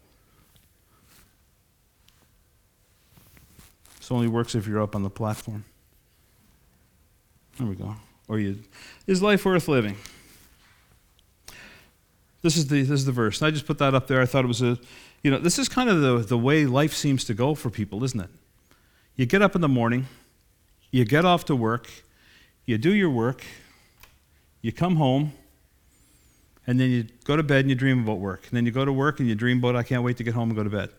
This 4.02 4.10
only 4.10 4.26
works 4.26 4.56
if 4.56 4.66
you're 4.66 4.82
up 4.82 4.96
on 4.96 5.04
the 5.04 5.10
platform. 5.10 5.64
There 7.56 7.68
we 7.68 7.76
go. 7.76 7.94
Or 8.26 8.40
you, 8.40 8.58
is 9.06 9.22
life 9.22 9.44
worth 9.44 9.68
living? 9.68 9.94
This 12.42 12.56
is 12.56 12.66
the 12.66 12.82
this 12.82 12.90
is 12.90 13.04
the 13.04 13.12
verse. 13.12 13.40
And 13.40 13.46
I 13.46 13.52
just 13.52 13.64
put 13.64 13.78
that 13.78 13.94
up 13.94 14.08
there. 14.08 14.20
I 14.20 14.26
thought 14.26 14.44
it 14.44 14.48
was 14.48 14.60
a, 14.60 14.76
you 15.22 15.30
know, 15.30 15.38
this 15.38 15.56
is 15.56 15.68
kind 15.68 15.88
of 15.88 16.00
the 16.00 16.18
the 16.18 16.36
way 16.36 16.66
life 16.66 16.94
seems 16.94 17.22
to 17.26 17.34
go 17.34 17.54
for 17.54 17.70
people, 17.70 18.02
isn't 18.02 18.18
it? 18.18 18.30
You 19.14 19.24
get 19.24 19.40
up 19.40 19.54
in 19.54 19.60
the 19.60 19.68
morning, 19.68 20.06
you 20.90 21.04
get 21.04 21.24
off 21.24 21.44
to 21.44 21.54
work, 21.54 21.88
you 22.66 22.78
do 22.78 22.92
your 22.92 23.10
work, 23.10 23.44
you 24.62 24.72
come 24.72 24.96
home, 24.96 25.32
and 26.66 26.80
then 26.80 26.90
you 26.90 27.06
go 27.22 27.36
to 27.36 27.44
bed 27.44 27.60
and 27.60 27.70
you 27.70 27.76
dream 27.76 28.02
about 28.02 28.18
work. 28.18 28.48
And 28.48 28.56
then 28.56 28.66
you 28.66 28.72
go 28.72 28.84
to 28.84 28.92
work 28.92 29.20
and 29.20 29.28
you 29.28 29.36
dream 29.36 29.58
about 29.58 29.76
I 29.76 29.84
can't 29.84 30.02
wait 30.02 30.16
to 30.16 30.24
get 30.24 30.34
home 30.34 30.50
and 30.50 30.56
go 30.56 30.64
to 30.64 30.70
bed 30.70 30.90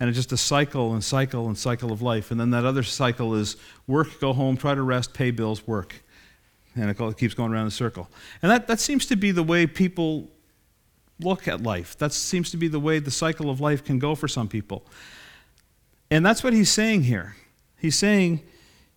and 0.00 0.08
it's 0.08 0.16
just 0.16 0.32
a 0.32 0.36
cycle 0.36 0.92
and 0.92 1.02
cycle 1.02 1.46
and 1.46 1.58
cycle 1.58 1.92
of 1.92 2.02
life. 2.02 2.30
And 2.30 2.38
then 2.38 2.50
that 2.50 2.64
other 2.64 2.82
cycle 2.82 3.34
is 3.34 3.56
work, 3.86 4.20
go 4.20 4.32
home, 4.32 4.56
try 4.56 4.74
to 4.74 4.82
rest, 4.82 5.12
pay 5.12 5.30
bills, 5.30 5.66
work. 5.66 6.02
And 6.76 6.88
it 6.88 7.16
keeps 7.16 7.34
going 7.34 7.52
around 7.52 7.62
in 7.62 7.68
a 7.68 7.72
circle. 7.72 8.08
And 8.40 8.50
that, 8.50 8.68
that 8.68 8.78
seems 8.78 9.06
to 9.06 9.16
be 9.16 9.32
the 9.32 9.42
way 9.42 9.66
people 9.66 10.28
look 11.18 11.48
at 11.48 11.62
life. 11.62 11.98
That 11.98 12.12
seems 12.12 12.50
to 12.52 12.56
be 12.56 12.68
the 12.68 12.78
way 12.78 13.00
the 13.00 13.10
cycle 13.10 13.50
of 13.50 13.60
life 13.60 13.84
can 13.84 13.98
go 13.98 14.14
for 14.14 14.28
some 14.28 14.46
people. 14.46 14.84
And 16.10 16.24
that's 16.24 16.44
what 16.44 16.52
he's 16.52 16.70
saying 16.70 17.02
here. 17.02 17.36
He's 17.76 17.96
saying, 17.96 18.42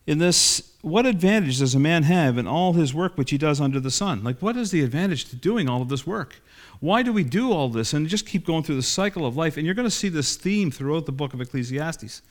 in 0.07 0.17
this, 0.17 0.73
what 0.81 1.05
advantage 1.05 1.59
does 1.59 1.75
a 1.75 1.79
man 1.79 2.03
have 2.03 2.37
in 2.37 2.47
all 2.47 2.73
his 2.73 2.93
work 2.93 3.17
which 3.17 3.31
he 3.31 3.37
does 3.37 3.61
under 3.61 3.79
the 3.79 3.91
sun? 3.91 4.23
Like, 4.23 4.41
what 4.41 4.57
is 4.57 4.71
the 4.71 4.81
advantage 4.83 5.25
to 5.25 5.35
doing 5.35 5.69
all 5.69 5.81
of 5.81 5.89
this 5.89 6.07
work? 6.07 6.41
Why 6.79 7.03
do 7.03 7.13
we 7.13 7.23
do 7.23 7.51
all 7.51 7.69
this? 7.69 7.93
And 7.93 8.07
just 8.07 8.25
keep 8.25 8.45
going 8.45 8.63
through 8.63 8.77
the 8.77 8.81
cycle 8.81 9.25
of 9.25 9.37
life. 9.37 9.57
And 9.57 9.65
you're 9.65 9.75
going 9.75 9.87
to 9.87 9.91
see 9.91 10.09
this 10.09 10.35
theme 10.35 10.71
throughout 10.71 11.05
the 11.05 11.11
book 11.11 11.33
of 11.33 11.41
Ecclesiastes. 11.41 12.23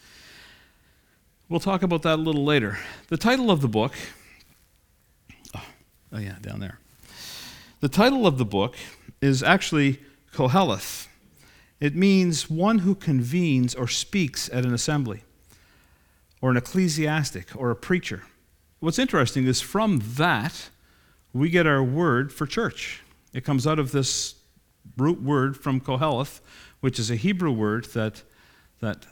We'll 1.49 1.61
talk 1.61 1.83
about 1.83 2.03
that 2.03 2.19
a 2.19 2.23
little 2.23 2.45
later. 2.45 2.79
The 3.09 3.17
title 3.17 3.51
of 3.51 3.61
the 3.61 3.69
book, 3.69 3.95
oh, 5.57 5.65
oh 6.13 6.19
yeah, 6.19 6.37
down 6.41 6.61
there. 6.61 6.79
The 7.81 7.89
title 7.89 8.27
of 8.27 8.39
the 8.39 8.45
book 8.45 8.77
is 9.21 9.43
actually 9.43 10.01
Koheleth. 10.33 11.07
It 11.81 11.97
means 11.97 12.51
one 12.51 12.81
who 12.81 12.95
convenes 12.95 13.75
or 13.75 13.89
speaks 13.89 14.51
at 14.53 14.65
an 14.65 14.75
assembly, 14.75 15.23
or 16.41 16.51
an 16.51 16.57
ecclesiastic, 16.57 17.55
or 17.55 17.71
a 17.71 17.77
preacher. 17.77 18.23
What's 18.81 18.99
interesting 18.99 19.47
is 19.47 19.61
from 19.61 20.03
that, 20.17 20.71
we 21.33 21.51
get 21.51 21.67
our 21.67 21.83
word 21.83 22.33
for 22.33 22.47
church. 22.47 23.03
It 23.33 23.45
comes 23.45 23.67
out 23.67 23.79
of 23.79 23.93
this 23.93 24.35
root 24.97 25.23
word 25.23 25.57
from 25.57 25.81
Koheleth, 25.81 26.41
which 26.81 26.99
is 26.99 27.11
a 27.11 27.17
Hebrew 27.17 27.53
word 27.53 27.85
that, 27.93 28.23
that 28.81 29.07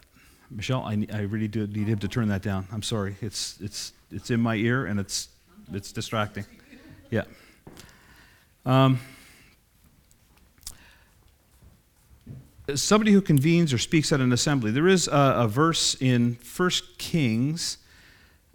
Michelle, 0.50 0.82
I, 0.82 1.06
I 1.12 1.20
really 1.20 1.49
do 1.49 1.66
need 1.66 1.87
him 1.87 1.99
to 1.99 2.08
turn 2.08 2.28
that 2.28 2.42
down. 2.42 2.66
I'm 2.73 2.82
sorry. 2.82 3.16
It's, 3.20 3.58
it's, 3.61 3.92
it's 4.11 4.30
in 4.30 4.40
my 4.40 4.54
ear 4.54 4.87
and 4.87 4.99
it's, 4.99 5.28
it's 5.73 5.92
distracting. 5.92 6.47
Yeah. 7.11 7.25
Um, 8.64 9.00
somebody 12.75 13.13
who 13.13 13.21
convenes 13.21 13.73
or 13.73 13.79
speaks 13.79 14.13
at 14.13 14.21
an 14.21 14.33
assembly. 14.33 14.71
There 14.71 14.89
is 14.89 15.09
a, 15.09 15.35
a 15.37 15.49
verse 15.49 15.97
in 16.01 16.39
1 16.57 16.71
Kings 16.99 17.79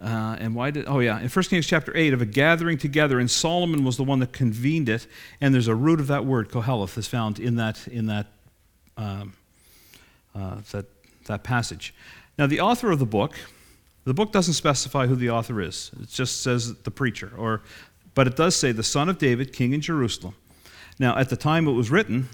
uh, 0.04 0.36
and 0.38 0.54
why 0.54 0.70
did, 0.70 0.84
oh 0.86 0.98
yeah, 0.98 1.18
in 1.20 1.28
1 1.28 1.44
Kings 1.46 1.66
chapter 1.66 1.96
8 1.96 2.12
of 2.12 2.20
a 2.20 2.26
gathering 2.26 2.76
together, 2.76 3.18
and 3.18 3.30
Solomon 3.30 3.84
was 3.84 3.96
the 3.96 4.04
one 4.04 4.18
that 4.18 4.32
convened 4.32 4.88
it, 4.90 5.06
and 5.40 5.54
there's 5.54 5.68
a 5.68 5.74
root 5.74 5.98
of 5.98 6.08
that 6.08 6.26
word, 6.26 6.50
koheleth, 6.50 6.98
is 6.98 7.06
found 7.06 7.38
in 7.38 7.56
that, 7.56 7.88
in 7.88 8.06
that, 8.06 8.26
um, 8.98 9.32
uh, 10.34 10.56
that, 10.72 10.84
that 11.24 11.42
passage. 11.42 11.94
Now, 12.36 12.46
the 12.46 12.60
author 12.60 12.90
of 12.90 12.98
the 12.98 13.06
book, 13.06 13.34
the 14.04 14.12
book 14.12 14.30
doesn't 14.30 14.54
specify 14.54 15.06
who 15.06 15.16
the 15.16 15.30
author 15.30 15.62
is. 15.62 15.90
It 15.98 16.10
just 16.10 16.42
says 16.42 16.74
the 16.74 16.90
preacher, 16.90 17.32
or 17.38 17.62
but 18.14 18.26
it 18.26 18.36
does 18.36 18.54
say 18.54 18.72
the 18.72 18.82
son 18.82 19.08
of 19.08 19.18
David, 19.18 19.52
king 19.54 19.72
in 19.72 19.80
Jerusalem. 19.80 20.34
Now, 20.98 21.16
at 21.16 21.30
the 21.30 21.36
time 21.36 21.66
it 21.66 21.72
was 21.72 21.90
written, 21.90 22.28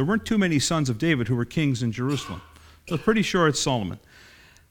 there 0.00 0.06
weren't 0.06 0.24
too 0.24 0.38
many 0.38 0.58
sons 0.58 0.88
of 0.88 0.96
David 0.96 1.28
who 1.28 1.36
were 1.36 1.44
kings 1.44 1.82
in 1.82 1.92
Jerusalem. 1.92 2.40
So 2.88 2.94
I'm 2.94 3.02
pretty 3.02 3.20
sure 3.20 3.46
it's 3.46 3.60
Solomon. 3.60 3.98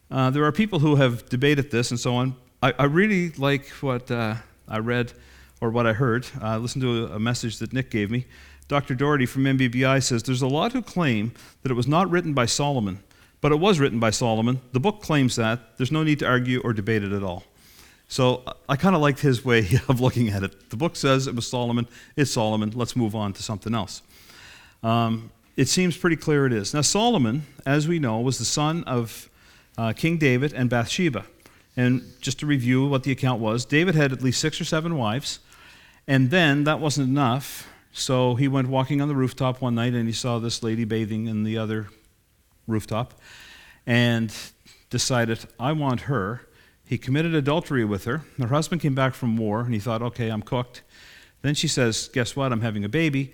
Uh, 0.10 0.32
there 0.32 0.44
are 0.44 0.52
people 0.52 0.80
who 0.80 0.96
have 0.96 1.30
debated 1.30 1.70
this 1.70 1.92
and 1.92 2.00
so 2.00 2.16
on. 2.16 2.36
I, 2.64 2.74
I 2.80 2.86
really 2.86 3.30
like 3.34 3.68
what 3.82 4.10
uh, 4.10 4.38
I 4.68 4.80
read 4.80 5.14
or 5.62 5.70
what 5.70 5.86
I 5.86 5.94
heard. 5.94 6.26
I 6.42 6.56
uh, 6.56 6.58
listened 6.58 6.82
to 6.82 7.06
a, 7.06 7.18
a 7.18 7.20
message 7.20 7.60
that 7.60 7.74
Nick 7.74 7.92
gave 7.92 8.10
me. 8.10 8.26
Dr. 8.68 8.96
Doherty 8.96 9.28
from 9.28 9.44
MBBI 9.44 10.02
says 10.02 10.24
there's 10.24 10.42
a 10.42 10.48
lot 10.48 10.74
who 10.74 10.82
claim 10.82 11.32
that 11.62 11.70
it 11.70 11.76
was 11.76 11.88
not 11.88 12.10
written 12.10 12.34
by 12.34 12.48
Solomon, 12.48 12.98
but 13.40 13.52
it 13.52 13.60
was 13.60 13.80
written 13.80 14.00
by 14.00 14.10
Solomon. 14.10 14.60
The 14.72 14.80
book 14.80 15.00
claims 15.00 15.36
that. 15.36 15.78
There's 15.78 15.92
no 15.92 16.02
need 16.02 16.18
to 16.20 16.26
argue 16.28 16.60
or 16.64 16.74
debate 16.74 17.04
it 17.04 17.12
at 17.12 17.22
all. 17.22 17.44
So 18.08 18.42
I 18.68 18.78
kind 18.78 18.96
of 18.96 19.02
liked 19.04 19.20
his 19.20 19.46
way 19.46 19.60
of 19.88 20.02
looking 20.02 20.30
at 20.30 20.42
it. 20.42 20.72
The 20.72 20.76
book 20.76 20.96
says 20.96 21.28
it 21.28 21.36
was 21.36 21.46
Solomon. 21.46 21.88
It's 22.16 22.32
Solomon. 22.32 22.72
Let's 22.74 22.96
move 22.96 23.14
on 23.14 23.34
to 23.34 23.44
something 23.44 23.76
else. 23.76 24.02
Um, 24.84 25.32
it 25.58 25.68
seems 25.68 25.98
pretty 25.98 26.16
clear 26.16 26.46
it 26.46 26.54
is. 26.54 26.74
Now, 26.74 26.82
Solomon, 26.82 27.44
as 27.66 27.88
we 27.88 28.00
know, 28.00 28.20
was 28.20 28.38
the 28.38 28.46
son 28.46 28.84
of 28.86 29.30
uh, 29.78 29.94
King 29.94 30.18
David 30.18 30.54
and 30.54 30.70
Bathsheba. 30.70 31.26
And 31.76 32.04
just 32.22 32.40
to 32.40 32.46
review 32.46 32.86
what 32.86 33.04
the 33.04 33.12
account 33.12 33.42
was, 33.42 33.66
David 33.66 33.96
had 33.96 34.12
at 34.12 34.22
least 34.22 34.40
six 34.40 34.60
or 34.60 34.66
seven 34.66 34.98
wives. 34.98 35.40
And 36.08 36.32
then 36.32 36.64
that 36.64 36.80
wasn't 36.80 37.10
enough. 37.10 37.68
So 37.92 38.36
he 38.36 38.48
went 38.48 38.70
walking 38.70 39.02
on 39.02 39.08
the 39.08 39.16
rooftop 39.16 39.62
one 39.62 39.76
night 39.76 39.94
and 39.94 40.08
he 40.08 40.14
saw 40.14 40.40
this 40.40 40.64
lady 40.64 40.86
bathing 40.86 41.28
in 41.28 41.44
the 41.44 41.58
other 41.58 41.88
rooftop 42.68 43.14
and 43.86 44.34
decided, 44.90 45.46
I 45.60 45.72
want 45.72 46.02
her. 46.02 46.48
He 46.86 46.98
committed 46.98 47.36
adultery 47.36 47.86
with 47.86 48.06
her. 48.06 48.24
Her 48.38 48.48
husband 48.48 48.82
came 48.82 48.96
back 48.96 49.14
from 49.14 49.38
war 49.38 49.62
and 49.62 49.74
he 49.74 49.80
thought, 49.80 50.02
okay, 50.02 50.30
I'm 50.30 50.42
cooked. 50.42 50.84
Then 51.42 51.56
she 51.56 51.68
says, 51.68 52.10
Guess 52.14 52.36
what? 52.36 52.52
I'm 52.52 52.62
having 52.62 52.84
a 52.84 52.90
baby. 52.90 53.34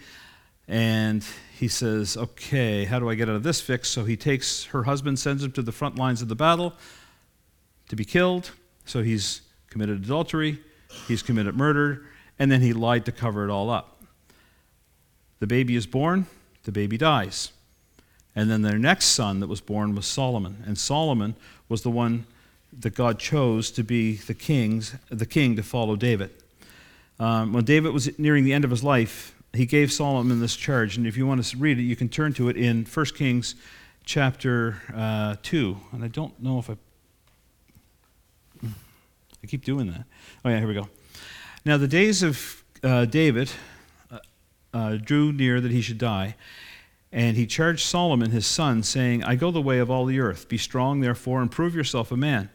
And 0.68 1.24
he 1.58 1.68
says, 1.68 2.18
Okay, 2.18 2.86
how 2.86 3.00
do 3.00 3.10
I 3.10 3.16
get 3.16 3.30
out 3.30 3.36
of 3.36 3.44
this 3.44 3.62
fix? 3.62 3.90
So 3.90 4.04
he 4.04 4.18
takes 4.18 4.66
her 4.66 4.84
husband, 4.84 5.20
sends 5.20 5.44
him 5.44 5.52
to 5.54 5.62
the 5.62 5.72
front 5.72 5.98
lines 5.98 6.22
of 6.22 6.28
the 6.28 6.36
battle 6.36 6.74
to 7.90 7.96
be 7.96 8.06
killed. 8.06 8.52
So 8.86 9.04
he's 9.04 9.42
committed 9.70 10.04
adultery, 10.04 10.60
he's 11.08 11.22
committed 11.22 11.56
murder, 11.56 12.06
and 12.40 12.52
then 12.52 12.62
he 12.62 12.74
lied 12.74 13.06
to 13.06 13.12
cover 13.12 13.48
it 13.48 13.52
all 13.52 13.70
up. 13.70 14.04
The 15.40 15.48
baby 15.48 15.76
is 15.76 15.86
born, 15.86 16.28
the 16.64 16.72
baby 16.72 16.98
dies. 16.98 17.52
And 18.36 18.50
then 18.50 18.62
their 18.62 18.78
next 18.78 19.06
son 19.06 19.40
that 19.40 19.48
was 19.48 19.62
born 19.62 19.96
was 19.96 20.06
Solomon. 20.06 20.64
And 20.66 20.78
Solomon 20.78 21.36
was 21.70 21.84
the 21.84 21.90
one 21.90 22.26
that 22.78 22.94
God 22.94 23.18
chose 23.18 23.72
to 23.72 23.84
be 23.84 24.16
the, 24.16 24.34
kings, 24.34 24.96
the 25.10 25.26
king 25.26 25.56
to 25.56 25.64
follow 25.64 25.96
David. 25.96 26.32
Um, 27.18 27.54
when 27.54 27.64
David 27.64 27.94
was 27.94 28.18
nearing 28.20 28.44
the 28.44 28.52
end 28.52 28.66
of 28.66 28.72
his 28.72 28.84
life, 28.84 29.35
he 29.56 29.66
gave 29.66 29.92
Solomon 29.92 30.40
this 30.40 30.56
charge. 30.56 30.98
And 30.98 31.06
if 31.06 31.18
you 31.18 31.28
want 31.28 31.44
to 31.44 31.58
read 31.58 31.80
it, 31.80 31.84
you 31.84 31.96
can 31.96 32.10
turn 32.10 32.34
to 32.34 32.50
it 32.50 32.58
in 32.58 32.86
1 32.86 33.06
Kings 33.08 33.56
chapter 34.04 34.82
uh, 34.96 35.36
2. 35.44 35.78
And 35.92 36.04
I 36.04 36.08
don't 36.08 36.42
know 36.42 36.60
if 36.60 36.70
I. 36.70 36.78
I 38.64 39.48
keep 39.48 39.64
doing 39.64 39.88
that. 39.92 40.06
Oh, 40.44 40.50
yeah, 40.50 40.58
here 40.58 40.68
we 40.68 40.74
go. 40.74 40.90
Now, 41.66 41.78
the 41.78 41.88
days 41.88 42.24
of 42.24 42.64
uh, 42.84 43.06
David 43.06 43.52
uh, 44.10 44.18
uh, 44.74 44.98
drew 44.98 45.32
near 45.32 45.62
that 45.62 45.72
he 45.72 45.82
should 45.82 46.00
die. 46.00 46.36
And 47.12 47.38
he 47.38 47.46
charged 47.46 47.82
Solomon 47.82 48.32
his 48.32 48.46
son, 48.46 48.84
saying, 48.84 49.24
I 49.24 49.36
go 49.36 49.50
the 49.50 49.62
way 49.62 49.80
of 49.80 49.90
all 49.90 50.06
the 50.06 50.20
earth. 50.20 50.50
Be 50.50 50.58
strong, 50.58 51.00
therefore, 51.00 51.42
and 51.42 51.50
prove 51.50 51.74
yourself 51.74 52.12
a 52.12 52.18
man. 52.18 52.50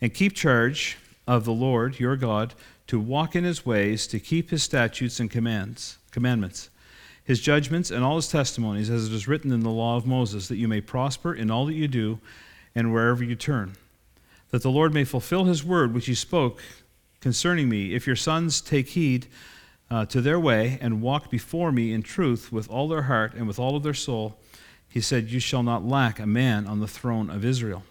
And 0.00 0.12
keep 0.12 0.34
charge 0.34 0.96
of 1.28 1.44
the 1.44 1.52
Lord 1.52 2.00
your 2.00 2.16
God, 2.16 2.54
to 2.90 2.98
walk 2.98 3.36
in 3.36 3.44
his 3.44 3.64
ways, 3.64 4.08
to 4.08 4.18
keep 4.18 4.50
his 4.50 4.64
statutes 4.64 5.20
and 5.20 5.30
commands, 5.30 5.98
commandments, 6.10 6.70
his 7.22 7.40
judgments, 7.40 7.88
and 7.88 8.02
all 8.02 8.16
his 8.16 8.26
testimonies, 8.26 8.90
as 8.90 9.06
it 9.06 9.12
is 9.12 9.28
written 9.28 9.52
in 9.52 9.60
the 9.60 9.70
law 9.70 9.96
of 9.96 10.08
Moses, 10.08 10.48
that 10.48 10.56
you 10.56 10.66
may 10.66 10.80
prosper 10.80 11.32
in 11.32 11.52
all 11.52 11.66
that 11.66 11.74
you 11.74 11.86
do 11.86 12.18
and 12.74 12.92
wherever 12.92 13.22
you 13.22 13.36
turn. 13.36 13.76
That 14.50 14.64
the 14.64 14.72
Lord 14.72 14.92
may 14.92 15.04
fulfill 15.04 15.44
his 15.44 15.62
word 15.62 15.94
which 15.94 16.06
he 16.06 16.16
spoke 16.16 16.60
concerning 17.20 17.68
me. 17.68 17.94
If 17.94 18.08
your 18.08 18.16
sons 18.16 18.60
take 18.60 18.88
heed, 18.88 19.28
uh, 19.88 20.06
to 20.06 20.20
their 20.20 20.40
way 20.40 20.76
and 20.80 21.00
walk 21.00 21.30
before 21.30 21.70
me 21.70 21.92
in 21.92 22.02
truth 22.02 22.50
with 22.50 22.68
all 22.68 22.88
their 22.88 23.02
heart 23.02 23.34
and 23.34 23.46
with 23.46 23.60
all 23.60 23.76
of 23.76 23.84
their 23.84 23.94
soul, 23.94 24.36
he 24.88 25.00
said, 25.00 25.30
You 25.30 25.38
shall 25.38 25.62
not 25.62 25.84
lack 25.84 26.18
a 26.18 26.26
man 26.26 26.66
on 26.66 26.80
the 26.80 26.88
throne 26.88 27.30
of 27.30 27.44
Israel. 27.44 27.84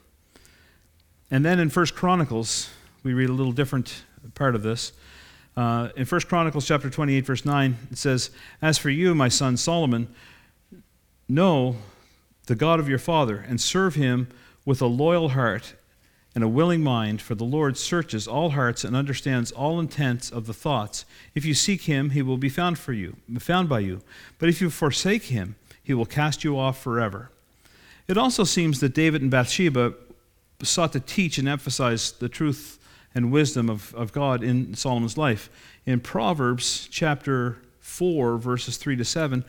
And 1.31 1.45
then 1.45 1.57
in 1.57 1.69
1 1.69 1.85
Chronicles, 1.87 2.69
we 3.01 3.13
read 3.13 3.29
a 3.29 3.33
little 3.33 3.53
different 3.53 4.03
part 4.35 4.55
of 4.55 4.63
this. 4.63 4.91
Uh, 5.57 5.89
in 5.95 6.05
1 6.05 6.21
Chronicles 6.21 6.67
chapter 6.67 6.89
28, 6.89 7.25
verse 7.25 7.45
9, 7.45 7.77
it 7.91 7.97
says, 7.97 8.31
As 8.61 8.77
for 8.77 8.89
you, 8.89 9.13
my 9.13 9.27
son 9.27 9.57
Solomon, 9.57 10.07
know 11.27 11.75
the 12.47 12.55
God 12.55 12.79
of 12.79 12.89
your 12.89 12.97
father 12.97 13.45
and 13.47 13.59
serve 13.59 13.95
him 13.95 14.29
with 14.65 14.81
a 14.81 14.87
loyal 14.87 15.29
heart 15.29 15.73
and 16.35 16.43
a 16.43 16.47
willing 16.47 16.81
mind, 16.81 17.21
for 17.21 17.35
the 17.35 17.43
Lord 17.43 17.77
searches 17.77 18.27
all 18.27 18.51
hearts 18.51 18.83
and 18.83 18.95
understands 18.95 19.51
all 19.51 19.79
intents 19.79 20.29
of 20.31 20.45
the 20.45 20.53
thoughts. 20.53 21.03
If 21.33 21.43
you 21.43 21.53
seek 21.53 21.81
him, 21.81 22.11
he 22.11 22.21
will 22.21 22.37
be 22.37 22.49
found 22.49 22.77
for 22.77 22.93
you, 22.93 23.17
found 23.39 23.67
by 23.67 23.79
you. 23.79 24.01
But 24.37 24.49
if 24.49 24.61
you 24.61 24.69
forsake 24.69 25.23
him, 25.23 25.55
he 25.83 25.93
will 25.93 26.05
cast 26.05 26.43
you 26.43 26.57
off 26.57 26.81
forever. 26.81 27.31
It 28.07 28.17
also 28.17 28.43
seems 28.43 28.79
that 28.79 28.93
David 28.93 29.21
and 29.21 29.31
Bathsheba 29.31 29.93
sought 30.63 30.93
to 30.93 30.99
teach 30.99 31.37
and 31.37 31.47
emphasize 31.47 32.11
the 32.13 32.29
truth 32.29 32.78
and 33.15 33.31
wisdom 33.31 33.69
of, 33.69 33.93
of 33.95 34.11
God 34.11 34.43
in 34.43 34.73
Solomon's 34.75 35.17
life. 35.17 35.49
In 35.85 35.99
Proverbs 35.99 36.87
chapter 36.91 37.57
4, 37.79 38.37
verses 38.37 38.77
3 38.77 38.95
to 38.97 39.05
7, 39.05 39.43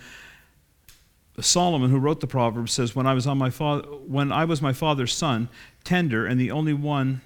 Solomon, 1.40 1.90
who 1.90 1.98
wrote 1.98 2.20
the 2.20 2.26
Proverbs, 2.26 2.72
says, 2.72 2.94
"When 2.94 3.06
I 3.06 3.14
was 3.14 3.26
on 3.26 3.38
my 3.38 3.50
father, 3.50 3.88
when 3.88 4.30
I 4.30 4.44
was 4.44 4.60
my 4.60 4.72
father's 4.72 5.14
son, 5.14 5.48
tender 5.84 6.26
and 6.26 6.38
the 6.38 6.50
only 6.50 6.74
one 6.74 7.22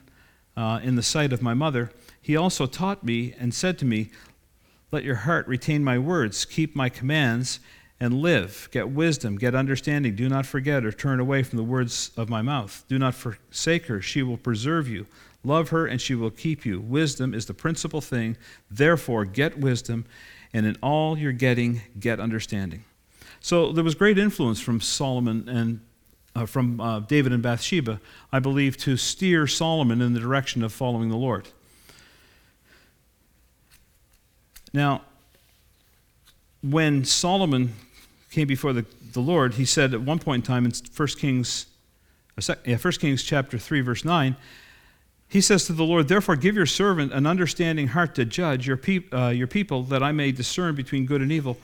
uh, 0.57 0.81
in 0.83 0.95
the 0.97 1.03
sight 1.03 1.33
of 1.33 1.43
my 1.43 1.55
mother, 1.55 1.91
he 2.21 2.37
also 2.37 2.67
taught 2.67 3.05
me 3.05 3.35
and 3.39 3.53
said 3.53 3.79
to 3.79 3.85
me, 3.85 4.11
Let 4.93 5.05
your 5.05 5.17
heart 5.17 5.47
retain 5.49 5.83
my 5.83 5.99
words, 5.99 6.45
keep 6.45 6.77
my 6.77 6.89
commands, 6.89 7.61
and 8.01 8.15
live. 8.21 8.69
Get 8.71 8.91
wisdom, 8.91 9.37
get 9.37 9.55
understanding. 9.55 10.15
Do 10.15 10.29
not 10.29 10.47
forget 10.47 10.85
or 10.85 10.93
turn 10.93 11.21
away 11.21 11.43
from 11.43 11.57
the 11.57 11.65
words 11.65 12.11
of 12.17 12.29
my 12.29 12.43
mouth. 12.43 12.85
Do 12.89 12.99
not 12.99 13.15
forsake 13.15 13.87
her; 13.87 14.01
she 14.01 14.23
will 14.23 14.37
preserve 14.37 14.89
you. 14.89 15.07
Love 15.45 15.69
her, 15.69 15.87
and 15.87 16.01
she 16.01 16.15
will 16.15 16.31
keep 16.31 16.65
you. 16.65 16.81
Wisdom 16.81 17.35
is 17.35 17.47
the 17.47 17.55
principal 17.55 18.01
thing. 18.01 18.37
Therefore, 18.71 19.25
get 19.25 19.59
wisdom, 19.59 20.07
and 20.53 20.67
in 20.67 20.77
all 20.83 21.19
you're 21.19 21.33
getting, 21.33 21.83
get 22.01 22.19
understanding." 22.19 22.85
So 23.41 23.73
there 23.73 23.85
was 23.85 23.95
great 23.95 24.19
influence 24.19 24.59
from 24.59 24.81
Solomon 24.81 25.49
and 25.49 25.81
uh, 26.37 26.47
from 26.47 26.81
uh, 26.81 27.01
David 27.01 27.33
and 27.33 27.43
Bathsheba, 27.43 28.01
I 28.33 28.39
believe, 28.39 28.77
to 28.79 28.97
steer 28.97 29.47
Solomon 29.47 30.01
in 30.01 30.15
the 30.15 30.21
direction 30.21 30.63
of 30.63 30.73
following 30.73 31.09
the 31.09 31.17
Lord. 31.17 31.49
Now, 34.73 35.03
when 36.61 37.05
Solomon 37.05 37.75
came 38.31 38.49
before 38.49 38.73
the, 38.73 38.85
the 39.13 39.21
Lord, 39.21 39.55
he 39.55 39.65
said 39.65 39.95
at 39.95 40.01
one 40.01 40.19
point 40.19 40.43
in 40.43 40.47
time 40.47 40.65
in 40.65 40.73
1 40.97 41.09
Kings, 41.19 41.67
uh, 42.37 42.55
yeah, 42.65 42.77
1 42.77 42.93
Kings 42.95 43.23
chapter 43.23 43.59
3, 43.59 43.81
verse 43.83 44.05
9, 44.05 44.37
he 45.35 45.41
says 45.41 45.65
to 45.65 45.73
the 45.73 45.83
Lord, 45.83 46.07
Therefore 46.07 46.37
give 46.37 46.55
your 46.55 46.65
servant 46.65 47.13
an 47.13 47.27
understanding 47.27 47.89
heart 47.89 48.15
to 48.15 48.25
judge 48.25 48.69
your, 48.69 48.79
uh, 49.13 49.31
your 49.31 49.49
people, 49.49 49.83
that 49.83 50.01
I 50.01 50.13
may 50.13 50.31
discern 50.31 50.77
between 50.77 51.07
good 51.07 51.21
and 51.21 51.33
evil. 51.33 51.59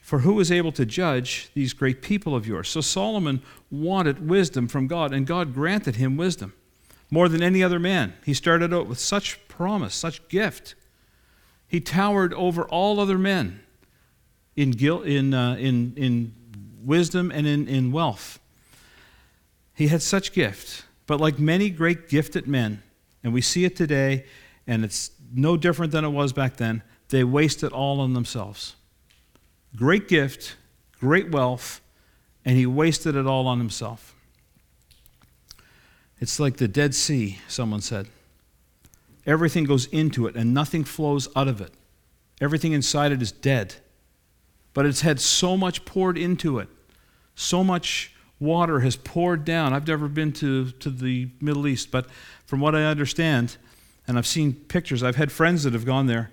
For 0.00 0.18
who 0.18 0.40
is 0.40 0.50
able 0.50 0.72
to 0.72 0.84
judge 0.84 1.48
these 1.54 1.72
great 1.72 2.02
people 2.02 2.34
of 2.34 2.48
yours? 2.48 2.68
So 2.68 2.80
Solomon 2.80 3.40
wanted 3.70 4.28
wisdom 4.28 4.66
from 4.66 4.88
God, 4.88 5.14
and 5.14 5.24
God 5.24 5.54
granted 5.54 5.94
him 5.94 6.16
wisdom 6.16 6.52
more 7.12 7.28
than 7.28 7.44
any 7.44 7.62
other 7.62 7.78
man. 7.78 8.12
He 8.24 8.34
started 8.34 8.74
out 8.74 8.88
with 8.88 8.98
such 8.98 9.38
promise, 9.46 9.94
such 9.94 10.26
gift. 10.26 10.74
He 11.68 11.80
towered 11.80 12.34
over 12.34 12.64
all 12.64 12.98
other 12.98 13.18
men 13.18 13.60
in, 14.56 14.76
in, 14.76 15.32
uh, 15.32 15.54
in, 15.60 15.94
in 15.96 16.34
wisdom 16.82 17.30
and 17.30 17.46
in, 17.46 17.68
in 17.68 17.92
wealth. 17.92 18.40
He 19.76 19.86
had 19.86 20.02
such 20.02 20.32
gift. 20.32 20.86
But 21.06 21.20
like 21.20 21.38
many 21.38 21.70
great 21.70 22.08
gifted 22.08 22.48
men, 22.48 22.82
and 23.22 23.32
we 23.32 23.40
see 23.40 23.64
it 23.64 23.76
today, 23.76 24.24
and 24.66 24.84
it's 24.84 25.10
no 25.32 25.56
different 25.56 25.92
than 25.92 26.04
it 26.04 26.10
was 26.10 26.32
back 26.32 26.56
then, 26.56 26.82
they 27.08 27.24
waste 27.24 27.62
it 27.62 27.72
all 27.72 28.00
on 28.00 28.14
themselves 28.14 28.76
great 29.76 30.08
gift, 30.08 30.56
great 31.00 31.30
wealth, 31.30 31.80
and 32.44 32.56
he 32.56 32.66
wasted 32.66 33.16
it 33.16 33.26
all 33.26 33.46
on 33.46 33.58
himself. 33.58 34.14
It's 36.20 36.38
like 36.38 36.58
the 36.58 36.68
Dead 36.68 36.94
Sea, 36.94 37.38
someone 37.48 37.80
said. 37.80 38.08
Everything 39.26 39.64
goes 39.64 39.86
into 39.86 40.26
it 40.26 40.36
and 40.36 40.52
nothing 40.52 40.84
flows 40.84 41.28
out 41.34 41.48
of 41.48 41.60
it. 41.60 41.72
Everything 42.40 42.72
inside 42.72 43.12
it 43.12 43.22
is 43.22 43.32
dead. 43.32 43.76
But 44.74 44.86
it's 44.86 45.02
had 45.02 45.20
so 45.20 45.56
much 45.56 45.84
poured 45.84 46.18
into 46.18 46.58
it. 46.58 46.68
So 47.34 47.62
much 47.62 48.11
water 48.42 48.80
has 48.80 48.96
poured 48.96 49.44
down. 49.44 49.72
I've 49.72 49.86
never 49.86 50.08
been 50.08 50.32
to, 50.34 50.70
to 50.72 50.90
the 50.90 51.30
Middle 51.40 51.66
East, 51.66 51.90
but 51.90 52.06
from 52.44 52.60
what 52.60 52.74
I 52.74 52.84
understand, 52.84 53.56
and 54.06 54.18
I've 54.18 54.26
seen 54.26 54.52
pictures, 54.52 55.02
I've 55.02 55.16
had 55.16 55.32
friends 55.32 55.62
that 55.62 55.72
have 55.72 55.86
gone 55.86 56.06
there 56.06 56.30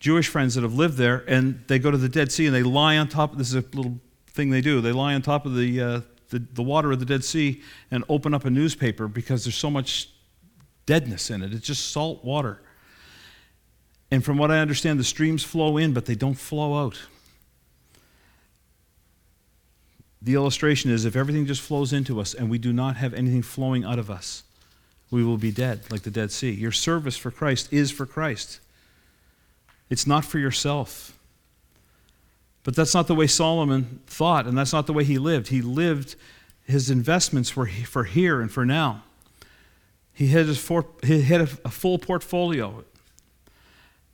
Jewish 0.00 0.28
friends 0.28 0.54
that 0.54 0.62
have 0.62 0.74
lived 0.74 0.96
there, 0.96 1.22
and 1.28 1.62
they 1.66 1.78
go 1.78 1.90
to 1.90 1.98
the 1.98 2.08
Dead 2.08 2.32
Sea 2.32 2.46
and 2.46 2.54
they 2.54 2.62
lie 2.62 2.96
on 2.96 3.06
top. 3.06 3.36
This 3.36 3.48
is 3.48 3.56
a 3.56 3.76
little 3.76 4.00
thing 4.28 4.48
they 4.50 4.62
do. 4.62 4.80
They 4.80 4.92
lie 4.92 5.14
on 5.14 5.20
top 5.20 5.44
of 5.44 5.54
the, 5.54 5.80
uh, 5.80 6.00
the, 6.30 6.38
the 6.38 6.62
water 6.62 6.90
of 6.90 6.98
the 6.98 7.04
Dead 7.04 7.22
Sea 7.22 7.60
and 7.90 8.02
open 8.08 8.32
up 8.32 8.46
a 8.46 8.50
newspaper 8.50 9.06
because 9.08 9.44
there's 9.44 9.56
so 9.56 9.70
much 9.70 10.08
deadness 10.86 11.30
in 11.30 11.42
it. 11.42 11.52
It's 11.52 11.66
just 11.66 11.90
salt 11.90 12.24
water. 12.24 12.62
And 14.10 14.24
from 14.24 14.38
what 14.38 14.50
I 14.50 14.58
understand, 14.58 14.98
the 14.98 15.04
streams 15.04 15.44
flow 15.44 15.76
in, 15.76 15.92
but 15.92 16.06
they 16.06 16.14
don't 16.14 16.34
flow 16.34 16.82
out. 16.82 16.98
The 20.22 20.34
illustration 20.34 20.90
is 20.90 21.04
if 21.04 21.16
everything 21.16 21.46
just 21.46 21.62
flows 21.62 21.92
into 21.92 22.20
us 22.20 22.34
and 22.34 22.50
we 22.50 22.58
do 22.58 22.72
not 22.72 22.96
have 22.96 23.14
anything 23.14 23.42
flowing 23.42 23.84
out 23.84 23.98
of 23.98 24.10
us, 24.10 24.42
we 25.10 25.24
will 25.24 25.38
be 25.38 25.50
dead, 25.50 25.80
like 25.90 26.02
the 26.02 26.10
Dead 26.10 26.30
Sea. 26.30 26.50
Your 26.50 26.72
service 26.72 27.16
for 27.16 27.30
Christ 27.30 27.72
is 27.72 27.90
for 27.90 28.06
Christ, 28.06 28.60
it's 29.88 30.06
not 30.06 30.24
for 30.24 30.38
yourself. 30.38 31.16
But 32.62 32.76
that's 32.76 32.94
not 32.94 33.06
the 33.06 33.14
way 33.14 33.26
Solomon 33.26 34.00
thought, 34.06 34.46
and 34.46 34.56
that's 34.56 34.72
not 34.72 34.86
the 34.86 34.92
way 34.92 35.02
he 35.02 35.16
lived. 35.16 35.48
He 35.48 35.62
lived, 35.62 36.14
his 36.66 36.90
investments 36.90 37.56
were 37.56 37.66
for 37.66 38.04
here 38.04 38.42
and 38.42 38.52
for 38.52 38.66
now. 38.66 39.02
He 40.12 40.26
had, 40.26 40.44
his 40.44 40.70
he 41.02 41.22
had 41.22 41.40
a, 41.40 41.46
full 41.46 41.98
portfolio. 41.98 42.84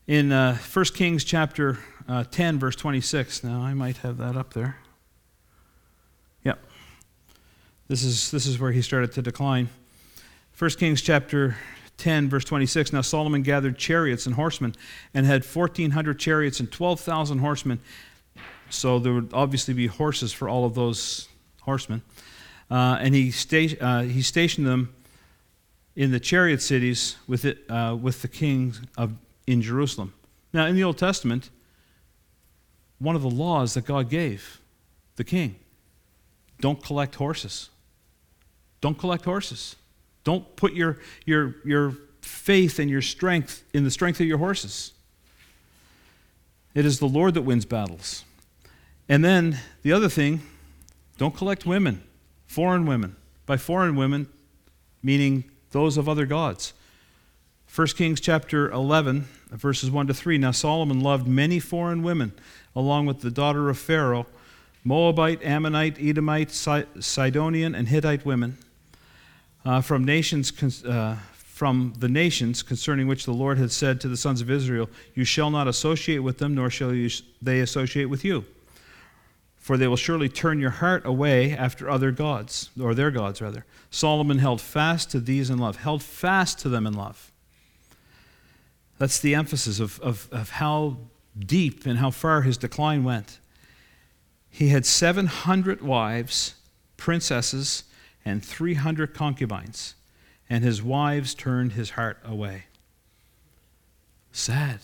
In 0.06 0.30
uh, 0.30 0.56
1 0.56 0.84
Kings 0.94 1.24
chapter 1.24 1.80
uh, 2.08 2.22
10, 2.30 2.60
verse 2.60 2.76
26, 2.76 3.42
now 3.42 3.60
I 3.62 3.74
might 3.74 3.96
have 3.98 4.16
that 4.18 4.36
up 4.36 4.52
there. 4.52 4.76
This 7.88 8.02
is, 8.02 8.32
this 8.32 8.46
is 8.46 8.58
where 8.58 8.72
he 8.72 8.82
started 8.82 9.12
to 9.12 9.22
decline. 9.22 9.68
1 10.58 10.70
Kings 10.70 11.02
chapter 11.02 11.56
10, 11.98 12.28
verse 12.28 12.44
26. 12.44 12.92
Now 12.92 13.00
Solomon 13.00 13.42
gathered 13.42 13.78
chariots 13.78 14.26
and 14.26 14.34
horsemen 14.34 14.74
and 15.14 15.24
had 15.24 15.44
1,400 15.44 16.18
chariots 16.18 16.58
and 16.58 16.70
12,000 16.70 17.38
horsemen. 17.38 17.78
So 18.70 18.98
there 18.98 19.12
would 19.12 19.30
obviously 19.32 19.72
be 19.72 19.86
horses 19.86 20.32
for 20.32 20.48
all 20.48 20.64
of 20.64 20.74
those 20.74 21.28
horsemen. 21.62 22.02
Uh, 22.68 22.98
and 23.00 23.14
he, 23.14 23.30
sta- 23.30 23.78
uh, 23.80 24.02
he 24.02 24.22
stationed 24.22 24.66
them 24.66 24.92
in 25.94 26.10
the 26.10 26.20
chariot 26.20 26.60
cities 26.60 27.16
with, 27.28 27.44
it, 27.44 27.58
uh, 27.70 27.96
with 28.00 28.22
the 28.22 28.28
kings 28.28 28.80
of, 28.98 29.12
in 29.46 29.62
Jerusalem. 29.62 30.12
Now, 30.52 30.66
in 30.66 30.74
the 30.74 30.82
Old 30.82 30.98
Testament, 30.98 31.50
one 32.98 33.14
of 33.14 33.22
the 33.22 33.30
laws 33.30 33.74
that 33.74 33.84
God 33.84 34.10
gave 34.10 34.60
the 35.14 35.24
king 35.24 35.56
don't 36.60 36.82
collect 36.82 37.14
horses. 37.14 37.70
Don't 38.80 38.98
collect 38.98 39.24
horses. 39.24 39.76
Don't 40.24 40.56
put 40.56 40.72
your, 40.72 40.98
your, 41.24 41.54
your 41.64 41.94
faith 42.20 42.78
and 42.78 42.90
your 42.90 43.02
strength 43.02 43.62
in 43.72 43.84
the 43.84 43.90
strength 43.90 44.20
of 44.20 44.26
your 44.26 44.38
horses. 44.38 44.92
It 46.74 46.84
is 46.84 46.98
the 46.98 47.06
Lord 47.06 47.34
that 47.34 47.42
wins 47.42 47.64
battles. 47.64 48.24
And 49.08 49.24
then 49.24 49.58
the 49.82 49.92
other 49.92 50.08
thing 50.08 50.42
don't 51.16 51.34
collect 51.34 51.64
women, 51.64 52.02
foreign 52.46 52.86
women. 52.86 53.16
By 53.46 53.56
foreign 53.56 53.94
women, 53.94 54.28
meaning 55.02 55.44
those 55.70 55.96
of 55.96 56.08
other 56.08 56.26
gods. 56.26 56.72
1 57.72 57.86
Kings 57.88 58.20
chapter 58.20 58.70
11, 58.70 59.28
verses 59.50 59.90
1 59.90 60.08
to 60.08 60.14
3. 60.14 60.38
Now 60.38 60.50
Solomon 60.50 61.00
loved 61.00 61.28
many 61.28 61.60
foreign 61.60 62.02
women, 62.02 62.32
along 62.74 63.06
with 63.06 63.20
the 63.20 63.30
daughter 63.30 63.68
of 63.70 63.78
Pharaoh, 63.78 64.26
Moabite, 64.82 65.42
Ammonite, 65.44 65.96
Edomite, 66.00 66.50
Sidonian, 66.50 67.74
and 67.74 67.88
Hittite 67.88 68.24
women, 68.24 68.58
uh, 69.66 69.80
from 69.82 70.04
nations. 70.04 70.52
Uh, 70.84 71.16
from 71.56 71.94
the 72.00 72.08
nations 72.08 72.62
concerning 72.62 73.06
which 73.06 73.24
the 73.24 73.32
Lord 73.32 73.56
had 73.56 73.72
said 73.72 73.98
to 74.02 74.08
the 74.08 74.16
sons 74.18 74.42
of 74.42 74.50
Israel, 74.50 74.90
You 75.14 75.24
shall 75.24 75.48
not 75.48 75.66
associate 75.66 76.18
with 76.18 76.36
them, 76.36 76.54
nor 76.54 76.68
shall 76.68 76.92
you, 76.92 77.08
they 77.40 77.60
associate 77.60 78.10
with 78.10 78.26
you. 78.26 78.44
For 79.56 79.78
they 79.78 79.88
will 79.88 79.96
surely 79.96 80.28
turn 80.28 80.60
your 80.60 80.68
heart 80.68 81.06
away 81.06 81.56
after 81.56 81.88
other 81.88 82.10
gods, 82.10 82.68
or 82.78 82.94
their 82.94 83.10
gods, 83.10 83.40
rather. 83.40 83.64
Solomon 83.90 84.36
held 84.36 84.60
fast 84.60 85.10
to 85.12 85.18
these 85.18 85.48
in 85.48 85.56
love, 85.56 85.76
held 85.76 86.02
fast 86.02 86.58
to 86.58 86.68
them 86.68 86.86
in 86.86 86.92
love. 86.92 87.32
That's 88.98 89.18
the 89.18 89.34
emphasis 89.34 89.80
of, 89.80 89.98
of, 90.00 90.28
of 90.30 90.50
how 90.50 90.98
deep 91.38 91.86
and 91.86 92.00
how 92.00 92.10
far 92.10 92.42
his 92.42 92.58
decline 92.58 93.02
went. 93.02 93.38
He 94.50 94.68
had 94.68 94.84
700 94.84 95.80
wives, 95.80 96.54
princesses, 96.98 97.84
and 98.26 98.44
300 98.44 99.14
concubines, 99.14 99.94
and 100.50 100.64
his 100.64 100.82
wives 100.82 101.32
turned 101.32 101.72
his 101.72 101.90
heart 101.90 102.18
away. 102.24 102.64
Sad. 104.32 104.80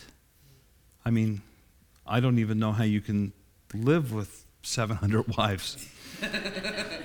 I 1.05 1.11
mean, 1.11 1.43
I 2.07 2.21
don't 2.21 2.39
even 2.39 2.61
know 2.61 2.71
how 2.71 2.85
you 2.85 3.01
can 3.01 3.33
live 3.75 4.13
with 4.13 4.47
700 4.63 5.27
wives. 5.37 5.89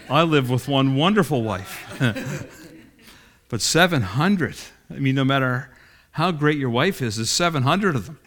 I 0.10 0.22
live 0.22 0.50
with 0.52 0.68
one 0.68 0.96
wonderful 0.96 1.42
wife. 1.42 1.84
but 3.50 3.60
700, 3.60 4.56
I 4.92 5.00
mean, 5.00 5.16
no 5.16 5.26
matter 5.26 5.72
how 6.12 6.32
great 6.32 6.60
your 6.60 6.70
wife 6.70 7.02
is, 7.02 7.16
there's 7.16 7.32
700 7.32 7.96
of 7.96 8.06
them. 8.06 8.20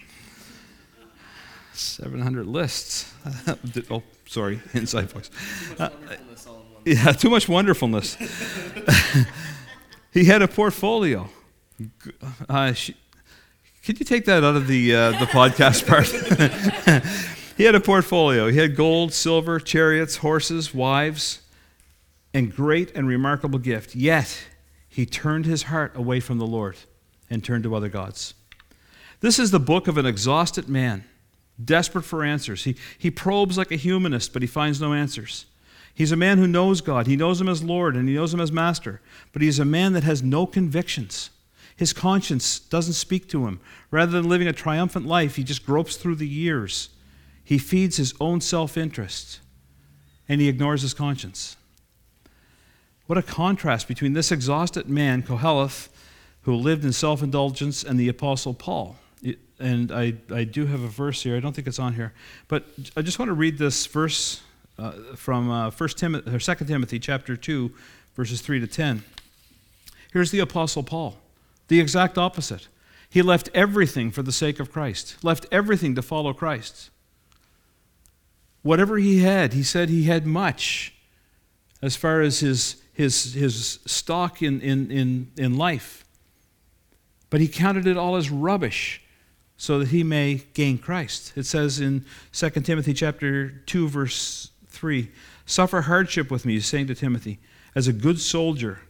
700 1.72 2.44
lists. 2.44 3.12
oh, 3.90 4.02
sorry, 4.26 4.60
inside 4.74 5.10
voice. 5.10 5.30
Uh, 5.78 5.90
yeah, 6.84 7.12
too 7.12 7.30
much 7.30 7.48
wonderfulness. 7.48 8.16
he 10.12 10.24
had 10.24 10.42
a 10.42 10.48
portfolio. 10.48 11.28
Uh, 12.48 12.72
she, 12.72 12.94
could 13.84 13.98
you 13.98 14.04
take 14.04 14.24
that 14.26 14.44
out 14.44 14.56
of 14.56 14.66
the, 14.66 14.94
uh, 14.94 15.10
the 15.12 15.26
podcast 15.26 15.86
part? 15.86 16.06
he 17.56 17.64
had 17.64 17.74
a 17.74 17.80
portfolio. 17.80 18.48
He 18.48 18.58
had 18.58 18.76
gold, 18.76 19.12
silver, 19.12 19.58
chariots, 19.58 20.16
horses, 20.16 20.74
wives, 20.74 21.40
and 22.32 22.54
great 22.54 22.94
and 22.94 23.06
remarkable 23.08 23.58
gift. 23.58 23.94
Yet 23.94 24.48
he 24.88 25.06
turned 25.06 25.46
his 25.46 25.64
heart 25.64 25.92
away 25.94 26.20
from 26.20 26.38
the 26.38 26.46
Lord 26.46 26.76
and 27.28 27.44
turned 27.44 27.64
to 27.64 27.74
other 27.74 27.88
gods. 27.88 28.34
This 29.20 29.38
is 29.38 29.50
the 29.50 29.60
book 29.60 29.86
of 29.86 29.98
an 29.98 30.06
exhausted 30.06 30.68
man, 30.68 31.04
desperate 31.62 32.04
for 32.04 32.24
answers. 32.24 32.64
He, 32.64 32.76
he 32.98 33.10
probes 33.10 33.58
like 33.58 33.70
a 33.70 33.76
humanist, 33.76 34.32
but 34.32 34.42
he 34.42 34.48
finds 34.48 34.80
no 34.80 34.94
answers. 34.94 35.46
He's 36.00 36.12
a 36.12 36.16
man 36.16 36.38
who 36.38 36.46
knows 36.46 36.80
God. 36.80 37.06
He 37.06 37.14
knows 37.14 37.42
him 37.42 37.48
as 37.50 37.62
Lord 37.62 37.94
and 37.94 38.08
he 38.08 38.14
knows 38.14 38.32
him 38.32 38.40
as 38.40 38.50
Master, 38.50 39.02
but 39.34 39.42
he's 39.42 39.58
a 39.58 39.66
man 39.66 39.92
that 39.92 40.02
has 40.02 40.22
no 40.22 40.46
convictions. 40.46 41.28
His 41.76 41.92
conscience 41.92 42.58
doesn't 42.58 42.94
speak 42.94 43.28
to 43.28 43.46
him. 43.46 43.60
Rather 43.90 44.12
than 44.12 44.26
living 44.26 44.48
a 44.48 44.54
triumphant 44.54 45.04
life, 45.04 45.36
he 45.36 45.44
just 45.44 45.66
gropes 45.66 45.96
through 45.96 46.14
the 46.14 46.26
years. 46.26 46.88
He 47.44 47.58
feeds 47.58 47.98
his 47.98 48.14
own 48.18 48.40
self 48.40 48.78
interest 48.78 49.40
and 50.26 50.40
he 50.40 50.48
ignores 50.48 50.80
his 50.80 50.94
conscience. 50.94 51.58
What 53.06 53.18
a 53.18 53.22
contrast 53.22 53.86
between 53.86 54.14
this 54.14 54.32
exhausted 54.32 54.88
man, 54.88 55.22
Koheleth, 55.22 55.90
who 56.44 56.54
lived 56.54 56.82
in 56.82 56.94
self 56.94 57.22
indulgence, 57.22 57.84
and 57.84 58.00
the 58.00 58.08
Apostle 58.08 58.54
Paul. 58.54 58.96
And 59.58 59.92
I, 59.92 60.14
I 60.32 60.44
do 60.44 60.64
have 60.64 60.80
a 60.80 60.88
verse 60.88 61.22
here. 61.22 61.36
I 61.36 61.40
don't 61.40 61.54
think 61.54 61.66
it's 61.68 61.78
on 61.78 61.92
here. 61.92 62.14
But 62.48 62.64
I 62.96 63.02
just 63.02 63.18
want 63.18 63.28
to 63.28 63.34
read 63.34 63.58
this 63.58 63.84
verse 63.84 64.40
uh, 64.80 64.92
from 65.14 65.50
uh, 65.50 65.70
1 65.70 65.88
Timothy, 65.90 66.30
or 66.30 66.38
2 66.38 66.64
Timothy 66.64 66.98
chapter 66.98 67.36
2, 67.36 67.70
verses 68.14 68.40
3 68.40 68.60
to 68.60 68.66
10. 68.66 69.02
Here's 70.12 70.30
the 70.30 70.40
Apostle 70.40 70.82
Paul, 70.82 71.18
the 71.68 71.80
exact 71.80 72.16
opposite. 72.16 72.68
He 73.08 73.22
left 73.22 73.50
everything 73.54 74.10
for 74.10 74.22
the 74.22 74.32
sake 74.32 74.58
of 74.58 74.72
Christ, 74.72 75.22
left 75.22 75.46
everything 75.52 75.94
to 75.96 76.02
follow 76.02 76.32
Christ. 76.32 76.90
Whatever 78.62 78.98
he 78.98 79.20
had, 79.20 79.52
he 79.52 79.62
said 79.62 79.88
he 79.88 80.04
had 80.04 80.26
much 80.26 80.94
as 81.82 81.96
far 81.96 82.20
as 82.20 82.40
his, 82.40 82.82
his, 82.92 83.34
his 83.34 83.80
stock 83.86 84.42
in, 84.42 84.60
in, 84.60 84.90
in, 84.90 85.32
in 85.36 85.56
life. 85.56 86.04
But 87.30 87.40
he 87.40 87.48
counted 87.48 87.86
it 87.86 87.96
all 87.96 88.16
as 88.16 88.30
rubbish 88.30 89.02
so 89.56 89.78
that 89.78 89.88
he 89.88 90.02
may 90.02 90.42
gain 90.54 90.78
Christ. 90.78 91.32
It 91.36 91.46
says 91.46 91.80
in 91.80 92.04
2 92.32 92.50
Timothy 92.50 92.94
chapter 92.94 93.50
2 93.50 93.88
verse 93.88 94.50
3, 94.80 95.10
"Suffer 95.44 95.82
hardship 95.82 96.30
with 96.30 96.46
me," 96.46 96.58
saying 96.58 96.86
to 96.86 96.94
Timothy, 96.94 97.38
"as 97.74 97.86
a 97.86 97.92
good 97.92 98.18
soldier 98.18 98.80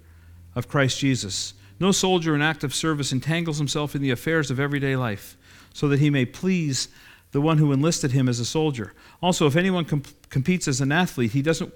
of 0.55 0.69
Christ 0.69 1.01
Jesus. 1.01 1.53
No 1.81 1.91
soldier 1.91 2.33
in 2.33 2.43
active 2.43 2.73
service 2.73 3.11
entangles 3.11 3.59
himself 3.59 3.97
in 3.97 4.03
the 4.03 4.11
affairs 4.11 4.53
of 4.53 4.61
everyday 4.61 4.95
life, 4.95 5.37
so 5.75 5.89
that 5.89 5.99
he 5.99 6.09
may 6.09 6.25
please 6.25 6.89
the 7.33 7.41
one 7.41 7.59
who 7.59 7.73
enlisted 7.73 8.13
him 8.13 8.29
as 8.29 8.39
a 8.39 8.45
soldier. 8.45 8.93
Also, 9.21 9.49
if 9.49 9.57
anyone 9.57 9.85
comp- 9.85 10.31
competes 10.31 10.69
as 10.69 10.81
an 10.81 10.93
athlete, 10.93 11.33
he 11.33 11.43
doesn't 11.43 11.73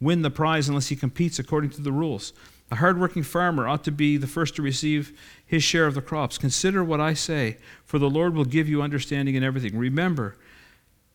win 0.00 0.22
the 0.22 0.30
prize 0.30 0.66
unless 0.66 0.88
he 0.88 0.96
competes 0.96 1.38
according 1.38 1.70
to 1.70 1.82
the 1.82 1.92
rules. 1.92 2.32
A 2.70 2.76
hardworking 2.76 3.24
farmer 3.24 3.68
ought 3.68 3.84
to 3.84 3.92
be 3.92 4.16
the 4.16 4.26
first 4.26 4.56
to 4.56 4.62
receive 4.62 5.12
his 5.44 5.62
share 5.62 5.86
of 5.86 5.94
the 5.94 6.00
crops. 6.00 6.38
Consider 6.38 6.82
what 6.82 7.00
I 7.00 7.12
say, 7.12 7.58
for 7.84 7.98
the 7.98 8.08
Lord 8.08 8.34
will 8.34 8.44
give 8.44 8.68
you 8.68 8.80
understanding 8.80 9.34
in 9.34 9.42
everything. 9.42 9.76
Remember, 9.76 10.36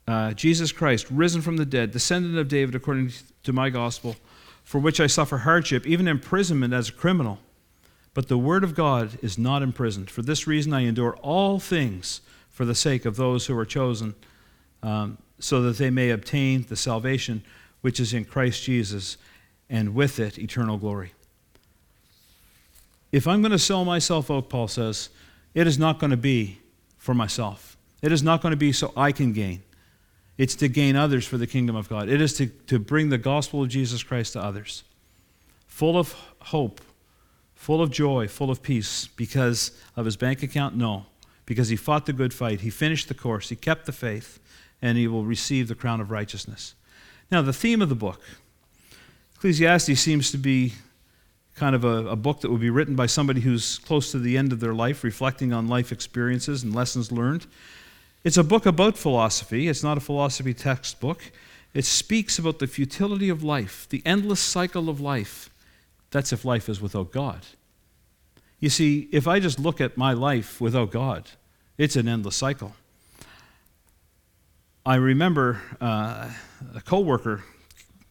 uh, 0.07 0.33
Jesus 0.33 0.71
Christ, 0.71 1.07
risen 1.09 1.41
from 1.41 1.57
the 1.57 1.65
dead, 1.65 1.91
descendant 1.91 2.37
of 2.37 2.47
David 2.47 2.75
according 2.75 3.11
to 3.43 3.53
my 3.53 3.69
gospel, 3.69 4.15
for 4.63 4.79
which 4.79 4.99
I 4.99 5.07
suffer 5.07 5.39
hardship, 5.39 5.85
even 5.87 6.07
imprisonment 6.07 6.73
as 6.73 6.89
a 6.89 6.93
criminal. 6.93 7.39
But 8.13 8.27
the 8.27 8.37
word 8.37 8.63
of 8.63 8.75
God 8.75 9.19
is 9.21 9.37
not 9.37 9.61
imprisoned. 9.61 10.09
For 10.09 10.21
this 10.21 10.47
reason 10.47 10.73
I 10.73 10.81
endure 10.81 11.15
all 11.17 11.59
things 11.59 12.21
for 12.49 12.65
the 12.65 12.75
sake 12.75 13.05
of 13.05 13.15
those 13.15 13.47
who 13.47 13.57
are 13.57 13.65
chosen, 13.65 14.15
um, 14.81 15.17
so 15.39 15.61
that 15.63 15.77
they 15.77 15.89
may 15.89 16.11
obtain 16.11 16.65
the 16.69 16.75
salvation 16.75 17.43
which 17.81 17.99
is 17.99 18.13
in 18.13 18.25
Christ 18.25 18.63
Jesus, 18.63 19.17
and 19.69 19.93
with 19.93 20.19
it 20.19 20.39
eternal 20.39 20.77
glory. 20.77 21.11
If 23.11 23.27
I'm 23.27 23.41
going 23.41 23.51
to 23.51 23.59
sell 23.59 23.85
myself 23.85 24.31
out, 24.31 24.49
Paul 24.49 24.67
says, 24.67 25.09
it 25.53 25.67
is 25.67 25.77
not 25.77 25.99
going 25.99 26.11
to 26.11 26.17
be 26.17 26.59
for 26.97 27.13
myself. 27.13 27.77
It 28.01 28.11
is 28.11 28.23
not 28.23 28.41
going 28.41 28.51
to 28.51 28.57
be 28.57 28.71
so 28.71 28.91
I 28.95 29.11
can 29.11 29.33
gain. 29.33 29.63
It's 30.37 30.55
to 30.55 30.67
gain 30.67 30.95
others 30.95 31.25
for 31.25 31.37
the 31.37 31.47
kingdom 31.47 31.75
of 31.75 31.87
God. 31.87 32.09
It 32.09 32.21
is 32.21 32.33
to, 32.33 32.47
to 32.47 32.79
bring 32.79 33.09
the 33.09 33.17
gospel 33.17 33.63
of 33.63 33.69
Jesus 33.69 34.03
Christ 34.03 34.33
to 34.33 34.43
others. 34.43 34.83
Full 35.67 35.97
of 35.97 36.13
hope, 36.39 36.81
full 37.53 37.81
of 37.81 37.89
joy, 37.89 38.27
full 38.27 38.51
of 38.51 38.61
peace 38.61 39.07
because 39.07 39.71
of 39.95 40.05
his 40.05 40.17
bank 40.17 40.43
account? 40.43 40.75
No. 40.75 41.05
Because 41.45 41.69
he 41.69 41.75
fought 41.75 42.05
the 42.05 42.13
good 42.13 42.33
fight, 42.33 42.61
he 42.61 42.69
finished 42.69 43.07
the 43.07 43.13
course, 43.13 43.49
he 43.49 43.55
kept 43.55 43.85
the 43.85 43.91
faith, 43.91 44.39
and 44.81 44.97
he 44.97 45.07
will 45.07 45.23
receive 45.23 45.67
the 45.67 45.75
crown 45.75 46.01
of 46.01 46.11
righteousness. 46.11 46.75
Now, 47.31 47.41
the 47.41 47.53
theme 47.53 47.81
of 47.81 47.89
the 47.89 47.95
book 47.95 48.21
Ecclesiastes 49.35 49.99
seems 49.99 50.31
to 50.31 50.37
be 50.37 50.73
kind 51.55 51.75
of 51.75 51.83
a, 51.83 52.07
a, 52.07 52.15
book 52.15 52.41
that 52.41 52.49
would 52.49 52.61
be 52.61 52.69
written 52.69 52.95
by 52.95 53.05
somebody 53.05 53.41
who's 53.41 53.77
close 53.79 54.11
to 54.11 54.19
the 54.19 54.37
end 54.37 54.51
of 54.51 54.59
their 54.59 54.73
life, 54.73 55.03
reflecting 55.03 55.53
on 55.53 55.67
life 55.67 55.91
experiences 55.91 56.63
and 56.63 56.73
lessons 56.73 57.11
learned. 57.11 57.45
It's 58.25 58.37
a 58.37 58.43
book 58.43 58.65
about 58.65 58.97
philosophy, 58.97 59.67
it's 59.67 59.83
not 59.83 59.97
a 59.97 60.01
philosophy 60.01 60.55
textbook. 60.55 61.31
It 61.75 61.85
speaks 61.85 62.39
about 62.39 62.59
the 62.59 62.65
futility 62.67 63.29
of 63.29 63.43
life, 63.43 63.85
the 63.89 64.01
endless 64.03 64.39
cycle 64.39 64.89
of 64.89 64.99
life. 64.99 65.51
That's 66.09 66.33
if 66.33 66.43
life 66.43 66.67
is 66.67 66.81
without 66.81 67.11
God. 67.11 67.45
You 68.59 68.69
see, 68.69 69.09
if 69.11 69.27
I 69.27 69.39
just 69.39 69.59
look 69.59 69.79
at 69.79 69.95
my 69.95 70.13
life 70.13 70.59
without 70.59 70.89
God, 70.89 71.29
it's 71.77 71.95
an 71.95 72.07
endless 72.07 72.35
cycle. 72.35 72.75
I 74.85 74.95
remember 74.95 75.61
uh, 75.79 76.31
a 76.73 76.81
coworker 76.81 77.43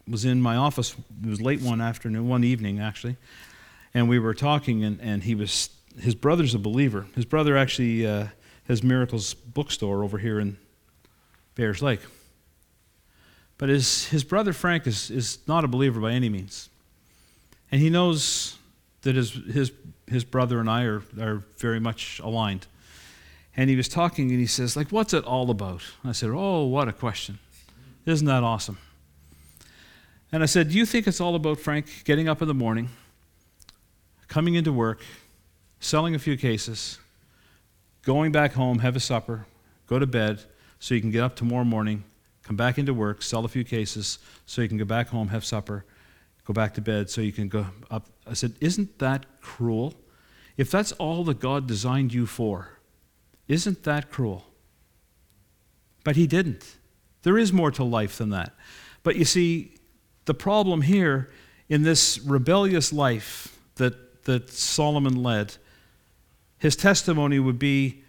was 0.06 0.24
in 0.24 0.40
my 0.40 0.54
office. 0.54 0.94
It 1.24 1.28
was 1.28 1.40
late 1.40 1.60
one 1.60 1.80
afternoon, 1.80 2.28
one 2.28 2.44
evening 2.44 2.78
actually, 2.78 3.16
and 3.94 4.08
we 4.08 4.20
were 4.20 4.34
talking. 4.34 4.84
And, 4.84 5.00
and 5.00 5.24
he 5.24 5.34
was 5.34 5.70
his 5.98 6.14
brother's 6.14 6.54
a 6.54 6.58
believer. 6.60 7.06
His 7.16 7.24
brother 7.24 7.56
actually 7.56 8.06
uh, 8.06 8.26
has 8.68 8.82
Miracles 8.82 9.34
bookstore 9.34 10.02
over 10.02 10.18
here 10.18 10.40
in 10.40 10.56
Bayers 11.54 11.82
Lake. 11.82 12.00
But 13.58 13.68
his, 13.68 14.06
his 14.06 14.24
brother 14.24 14.52
Frank 14.52 14.86
is, 14.86 15.10
is 15.10 15.38
not 15.46 15.64
a 15.64 15.68
believer 15.68 16.00
by 16.00 16.12
any 16.12 16.28
means. 16.28 16.68
And 17.70 17.80
he 17.80 17.90
knows 17.90 18.56
that 19.02 19.14
his, 19.14 19.32
his, 19.32 19.72
his 20.06 20.24
brother 20.24 20.60
and 20.60 20.68
I 20.68 20.84
are, 20.84 21.02
are 21.20 21.44
very 21.58 21.80
much 21.80 22.20
aligned. 22.20 22.66
And 23.56 23.70
he 23.70 23.76
was 23.76 23.88
talking 23.88 24.30
and 24.30 24.40
he 24.40 24.46
says, 24.46 24.76
like, 24.76 24.88
what's 24.88 25.14
it 25.14 25.24
all 25.24 25.50
about? 25.50 25.82
I 26.04 26.12
said, 26.12 26.30
oh, 26.32 26.64
what 26.64 26.88
a 26.88 26.92
question. 26.92 27.38
Isn't 28.06 28.26
that 28.26 28.42
awesome? 28.42 28.78
And 30.32 30.42
I 30.42 30.46
said, 30.46 30.70
do 30.70 30.76
you 30.76 30.84
think 30.84 31.06
it's 31.06 31.20
all 31.20 31.36
about 31.36 31.60
Frank 31.60 32.02
getting 32.04 32.28
up 32.28 32.42
in 32.42 32.48
the 32.48 32.54
morning, 32.54 32.88
coming 34.26 34.54
into 34.54 34.72
work, 34.72 35.00
selling 35.78 36.14
a 36.14 36.18
few 36.18 36.36
cases, 36.36 36.98
going 38.04 38.32
back 38.32 38.52
home, 38.52 38.78
have 38.80 38.96
a 38.96 39.00
supper, 39.00 39.46
go 39.86 39.98
to 39.98 40.06
bed, 40.06 40.42
so 40.78 40.94
you 40.94 41.00
can 41.00 41.10
get 41.10 41.22
up 41.22 41.36
tomorrow 41.36 41.64
morning, 41.64 42.04
come 42.42 42.56
back 42.56 42.78
into 42.78 42.92
work, 42.92 43.22
sell 43.22 43.44
a 43.44 43.48
few 43.48 43.64
cases, 43.64 44.18
so 44.46 44.62
you 44.62 44.68
can 44.68 44.76
go 44.76 44.84
back 44.84 45.08
home, 45.08 45.28
have 45.28 45.44
supper, 45.44 45.84
go 46.44 46.52
back 46.52 46.74
to 46.74 46.80
bed, 46.80 47.08
so 47.08 47.20
you 47.20 47.32
can 47.32 47.48
go 47.48 47.66
up. 47.90 48.06
I 48.26 48.34
said, 48.34 48.54
Isn't 48.60 48.98
that 48.98 49.26
cruel? 49.40 49.94
If 50.56 50.70
that's 50.70 50.92
all 50.92 51.24
that 51.24 51.40
God 51.40 51.66
designed 51.66 52.12
you 52.12 52.26
for, 52.26 52.78
isn't 53.48 53.82
that 53.84 54.10
cruel? 54.10 54.46
But 56.04 56.16
He 56.16 56.26
didn't. 56.26 56.76
There 57.22 57.38
is 57.38 57.52
more 57.52 57.70
to 57.72 57.84
life 57.84 58.18
than 58.18 58.30
that. 58.30 58.52
But 59.02 59.16
you 59.16 59.24
see, 59.24 59.76
the 60.26 60.34
problem 60.34 60.82
here 60.82 61.30
in 61.68 61.82
this 61.82 62.18
rebellious 62.18 62.92
life 62.92 63.58
that, 63.76 64.24
that 64.24 64.50
Solomon 64.50 65.22
led 65.22 65.56
his 66.64 66.76
testimony 66.76 67.38
would 67.38 67.58
be 67.58 68.02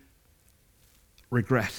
regret. 1.29 1.73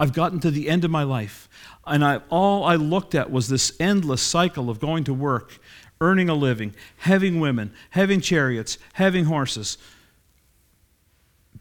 I've 0.00 0.14
gotten 0.14 0.40
to 0.40 0.50
the 0.50 0.66
end 0.66 0.82
of 0.82 0.90
my 0.90 1.02
life, 1.02 1.46
and 1.86 2.02
I, 2.02 2.22
all 2.30 2.64
I 2.64 2.76
looked 2.76 3.14
at 3.14 3.30
was 3.30 3.48
this 3.48 3.74
endless 3.78 4.22
cycle 4.22 4.70
of 4.70 4.80
going 4.80 5.04
to 5.04 5.12
work, 5.12 5.58
earning 6.00 6.30
a 6.30 6.34
living, 6.34 6.74
having 6.96 7.38
women, 7.38 7.74
having 7.90 8.22
chariots, 8.22 8.78
having 8.94 9.26
horses, 9.26 9.76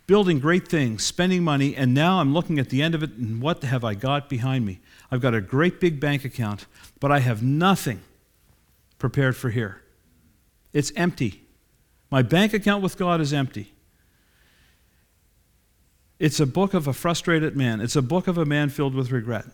building 0.06 0.39
great 0.39 0.70
things, 0.70 1.04
spending 1.04 1.43
money, 1.43 1.76
and 1.76 1.93
now 1.93 2.22
I'm 2.22 2.34
looking 2.34 2.60
at 2.60 2.70
the 2.70 2.82
end 2.82 2.96
of 2.96 3.04
it, 3.04 3.12
and 3.17 3.41
what 3.41 3.62
have 3.63 3.84
I 3.84 3.93
got 3.93 4.30
behind 4.30 4.65
me? 4.65 4.80
I've 5.12 5.20
got 5.20 5.36
a 5.36 5.41
great 5.41 5.82
big 5.82 6.00
bank 6.00 6.24
account, 6.24 6.65
but 7.02 7.12
I 7.12 7.20
have 7.20 7.43
nothing 7.43 8.00
prepared 9.00 9.36
for 9.36 9.50
here. 9.50 9.82
It's 10.72 10.93
empty. 10.96 11.43
My 12.10 12.22
bank 12.22 12.54
account 12.54 12.82
with 12.82 12.98
God 12.98 13.20
is 13.20 13.34
empty. 13.34 13.74
It's 16.19 16.39
a 16.39 16.47
book 16.47 16.73
of 16.73 16.88
a 16.88 16.93
frustrated 16.93 17.56
man, 17.56 17.82
it's 17.82 17.95
a 17.95 18.01
book 18.01 18.27
of 18.27 18.38
a 18.38 18.45
man 18.45 18.69
filled 18.69 18.95
with 18.95 19.12
regret. 19.12 19.45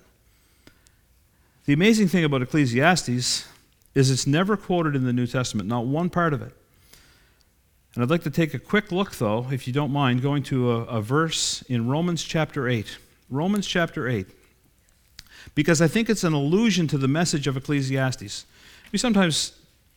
The 1.65 1.73
amazing 1.73 2.09
thing 2.09 2.23
about 2.23 2.41
Ecclesiastes 2.41 3.47
is 3.95 4.09
it's 4.09 4.27
never 4.27 4.57
quoted 4.57 4.95
in 4.95 5.05
the 5.05 5.13
New 5.13 5.27
Testament, 5.27 5.69
not 5.69 5.85
one 5.85 6.09
part 6.09 6.33
of 6.33 6.41
it. 6.41 6.53
And 7.93 8.03
I'd 8.03 8.09
like 8.09 8.23
to 8.23 8.31
take 8.31 8.53
a 8.53 8.59
quick 8.59 8.91
look, 8.91 9.15
though, 9.15 9.47
if 9.51 9.67
you 9.67 9.73
don't 9.73 9.91
mind, 9.91 10.21
going 10.21 10.43
to 10.43 10.71
a, 10.71 10.83
a 10.85 11.01
verse 11.01 11.61
in 11.63 11.87
Romans 11.87 12.23
chapter 12.23 12.67
8. 12.67 12.97
Romans 13.29 13.67
chapter 13.67 14.07
8. 14.07 14.25
Because 15.53 15.81
I 15.81 15.87
think 15.87 16.09
it's 16.09 16.23
an 16.23 16.33
allusion 16.33 16.87
to 16.87 16.97
the 16.97 17.07
message 17.07 17.45
of 17.45 17.55
Ecclesiastes. 17.55 18.45
We 18.91 18.97
sometimes 18.97 19.53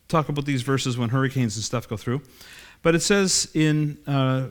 talk 0.09 0.29
about 0.29 0.45
these 0.45 0.63
verses 0.63 0.99
when 0.99 1.09
hurricanes 1.09 1.57
and 1.57 1.65
stuff 1.65 1.89
go 1.89 1.97
through. 1.97 2.23
But 2.83 2.95
it 2.95 3.01
says 3.01 3.51
in 3.55 3.99
uh, 4.07 4.49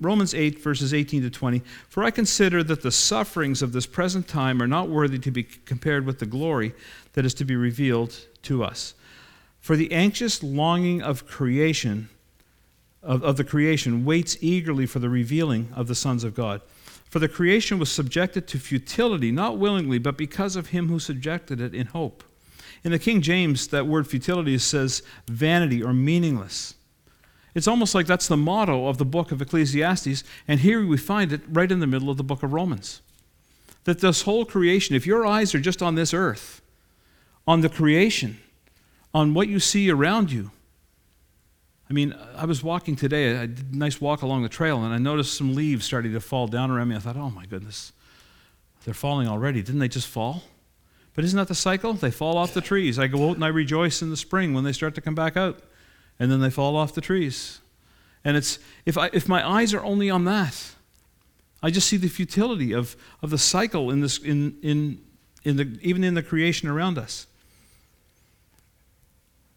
Romans 0.00 0.32
8, 0.32 0.62
verses 0.62 0.94
18 0.94 1.22
to 1.22 1.30
20 1.30 1.62
For 1.88 2.04
I 2.04 2.10
consider 2.10 2.62
that 2.62 2.82
the 2.82 2.92
sufferings 2.92 3.62
of 3.62 3.72
this 3.72 3.86
present 3.86 4.28
time 4.28 4.62
are 4.62 4.66
not 4.66 4.88
worthy 4.88 5.18
to 5.18 5.30
be 5.30 5.42
compared 5.42 6.06
with 6.06 6.18
the 6.18 6.26
glory 6.26 6.74
that 7.14 7.24
is 7.24 7.34
to 7.34 7.44
be 7.44 7.56
revealed 7.56 8.14
to 8.42 8.62
us. 8.62 8.94
For 9.60 9.76
the 9.76 9.92
anxious 9.92 10.42
longing 10.42 11.02
of 11.02 11.26
creation, 11.26 12.08
of, 13.02 13.24
of 13.24 13.36
the 13.36 13.44
creation, 13.44 14.04
waits 14.04 14.36
eagerly 14.40 14.86
for 14.86 15.00
the 15.00 15.08
revealing 15.08 15.72
of 15.74 15.88
the 15.88 15.94
sons 15.94 16.22
of 16.22 16.34
God. 16.34 16.60
For 17.10 17.18
the 17.18 17.28
creation 17.28 17.78
was 17.78 17.90
subjected 17.90 18.46
to 18.48 18.58
futility, 18.58 19.32
not 19.32 19.58
willingly, 19.58 19.98
but 19.98 20.16
because 20.16 20.56
of 20.56 20.68
him 20.68 20.88
who 20.88 20.98
subjected 20.98 21.60
it 21.60 21.74
in 21.74 21.86
hope. 21.88 22.22
In 22.84 22.92
the 22.92 22.98
King 22.98 23.22
James, 23.22 23.68
that 23.68 23.86
word 23.86 24.06
futility 24.06 24.58
says 24.58 25.02
vanity 25.26 25.82
or 25.82 25.92
meaningless. 25.92 26.74
It's 27.58 27.66
almost 27.66 27.92
like 27.92 28.06
that's 28.06 28.28
the 28.28 28.36
motto 28.36 28.86
of 28.86 28.98
the 28.98 29.04
book 29.04 29.32
of 29.32 29.42
Ecclesiastes, 29.42 30.22
and 30.46 30.60
here 30.60 30.86
we 30.86 30.96
find 30.96 31.32
it 31.32 31.40
right 31.48 31.70
in 31.72 31.80
the 31.80 31.88
middle 31.88 32.08
of 32.08 32.16
the 32.16 32.22
book 32.22 32.44
of 32.44 32.52
Romans. 32.52 33.02
That 33.82 33.98
this 33.98 34.22
whole 34.22 34.44
creation, 34.44 34.94
if 34.94 35.08
your 35.08 35.26
eyes 35.26 35.56
are 35.56 35.60
just 35.60 35.82
on 35.82 35.96
this 35.96 36.14
earth, 36.14 36.62
on 37.48 37.62
the 37.62 37.68
creation, 37.68 38.38
on 39.12 39.34
what 39.34 39.48
you 39.48 39.58
see 39.58 39.90
around 39.90 40.30
you, 40.30 40.52
I 41.90 41.92
mean, 41.92 42.14
I 42.36 42.44
was 42.44 42.62
walking 42.62 42.94
today, 42.94 43.36
I 43.36 43.46
did 43.46 43.72
a 43.72 43.76
nice 43.76 44.00
walk 44.00 44.22
along 44.22 44.44
the 44.44 44.48
trail, 44.48 44.84
and 44.84 44.94
I 44.94 44.98
noticed 44.98 45.36
some 45.36 45.56
leaves 45.56 45.84
starting 45.84 46.12
to 46.12 46.20
fall 46.20 46.46
down 46.46 46.70
around 46.70 46.86
me. 46.86 46.94
I 46.94 47.00
thought, 47.00 47.16
oh 47.16 47.30
my 47.30 47.44
goodness, 47.44 47.92
they're 48.84 48.94
falling 48.94 49.26
already. 49.26 49.62
Didn't 49.62 49.80
they 49.80 49.88
just 49.88 50.06
fall? 50.06 50.44
But 51.16 51.24
isn't 51.24 51.36
that 51.36 51.48
the 51.48 51.56
cycle? 51.56 51.94
They 51.94 52.12
fall 52.12 52.38
off 52.38 52.54
the 52.54 52.60
trees. 52.60 53.00
I 53.00 53.08
go 53.08 53.30
out 53.30 53.34
and 53.34 53.44
I 53.44 53.48
rejoice 53.48 54.00
in 54.00 54.10
the 54.10 54.16
spring 54.16 54.54
when 54.54 54.62
they 54.62 54.70
start 54.70 54.94
to 54.94 55.00
come 55.00 55.16
back 55.16 55.36
out 55.36 55.60
and 56.18 56.30
then 56.30 56.40
they 56.40 56.50
fall 56.50 56.76
off 56.76 56.94
the 56.94 57.00
trees. 57.00 57.60
And 58.24 58.36
it's 58.36 58.58
if 58.84 58.98
I 58.98 59.10
if 59.12 59.28
my 59.28 59.46
eyes 59.46 59.72
are 59.74 59.82
only 59.84 60.10
on 60.10 60.24
that, 60.24 60.74
I 61.62 61.70
just 61.70 61.88
see 61.88 61.96
the 61.96 62.08
futility 62.08 62.72
of, 62.72 62.96
of 63.22 63.30
the 63.30 63.38
cycle 63.38 63.90
in 63.90 64.00
this 64.00 64.18
in 64.18 64.58
in 64.62 65.00
in 65.44 65.56
the 65.56 65.78
even 65.82 66.04
in 66.04 66.14
the 66.14 66.22
creation 66.22 66.68
around 66.68 66.98
us. 66.98 67.26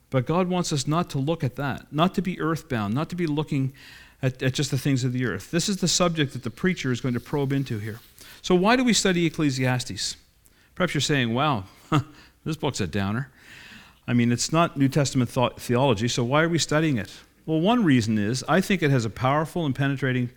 But 0.09 0.25
God 0.25 0.49
wants 0.49 0.73
us 0.73 0.87
not 0.87 1.09
to 1.11 1.19
look 1.19 1.43
at 1.43 1.55
that, 1.55 1.87
not 1.91 2.13
to 2.15 2.21
be 2.21 2.39
earthbound, 2.39 2.93
not 2.93 3.09
to 3.09 3.15
be 3.15 3.25
looking 3.25 3.73
at, 4.21 4.43
at 4.43 4.53
just 4.53 4.69
the 4.69 4.77
things 4.77 5.03
of 5.03 5.13
the 5.13 5.25
earth. 5.25 5.51
This 5.51 5.69
is 5.69 5.77
the 5.77 5.87
subject 5.87 6.33
that 6.33 6.43
the 6.43 6.49
preacher 6.49 6.91
is 6.91 7.01
going 7.01 7.13
to 7.13 7.19
probe 7.19 7.53
into 7.53 7.79
here. 7.79 7.99
So, 8.41 8.53
why 8.55 8.75
do 8.75 8.83
we 8.83 8.93
study 8.93 9.25
Ecclesiastes? 9.25 10.17
Perhaps 10.75 10.93
you're 10.93 11.01
saying, 11.01 11.33
wow, 11.33 11.65
this 12.45 12.57
book's 12.57 12.81
a 12.81 12.87
downer. 12.87 13.29
I 14.11 14.13
mean, 14.13 14.33
it's 14.33 14.51
not 14.51 14.75
New 14.75 14.89
Testament 14.89 15.29
theology, 15.29 16.09
so 16.09 16.21
why 16.25 16.43
are 16.43 16.49
we 16.49 16.57
studying 16.57 16.97
it? 16.97 17.09
Well, 17.45 17.61
one 17.61 17.85
reason 17.85 18.17
is 18.17 18.43
I 18.45 18.59
think 18.59 18.83
it 18.83 18.91
has 18.91 19.05
a 19.05 19.09
powerful 19.09 19.65
and 19.65 19.73
penetrating, 19.73 20.31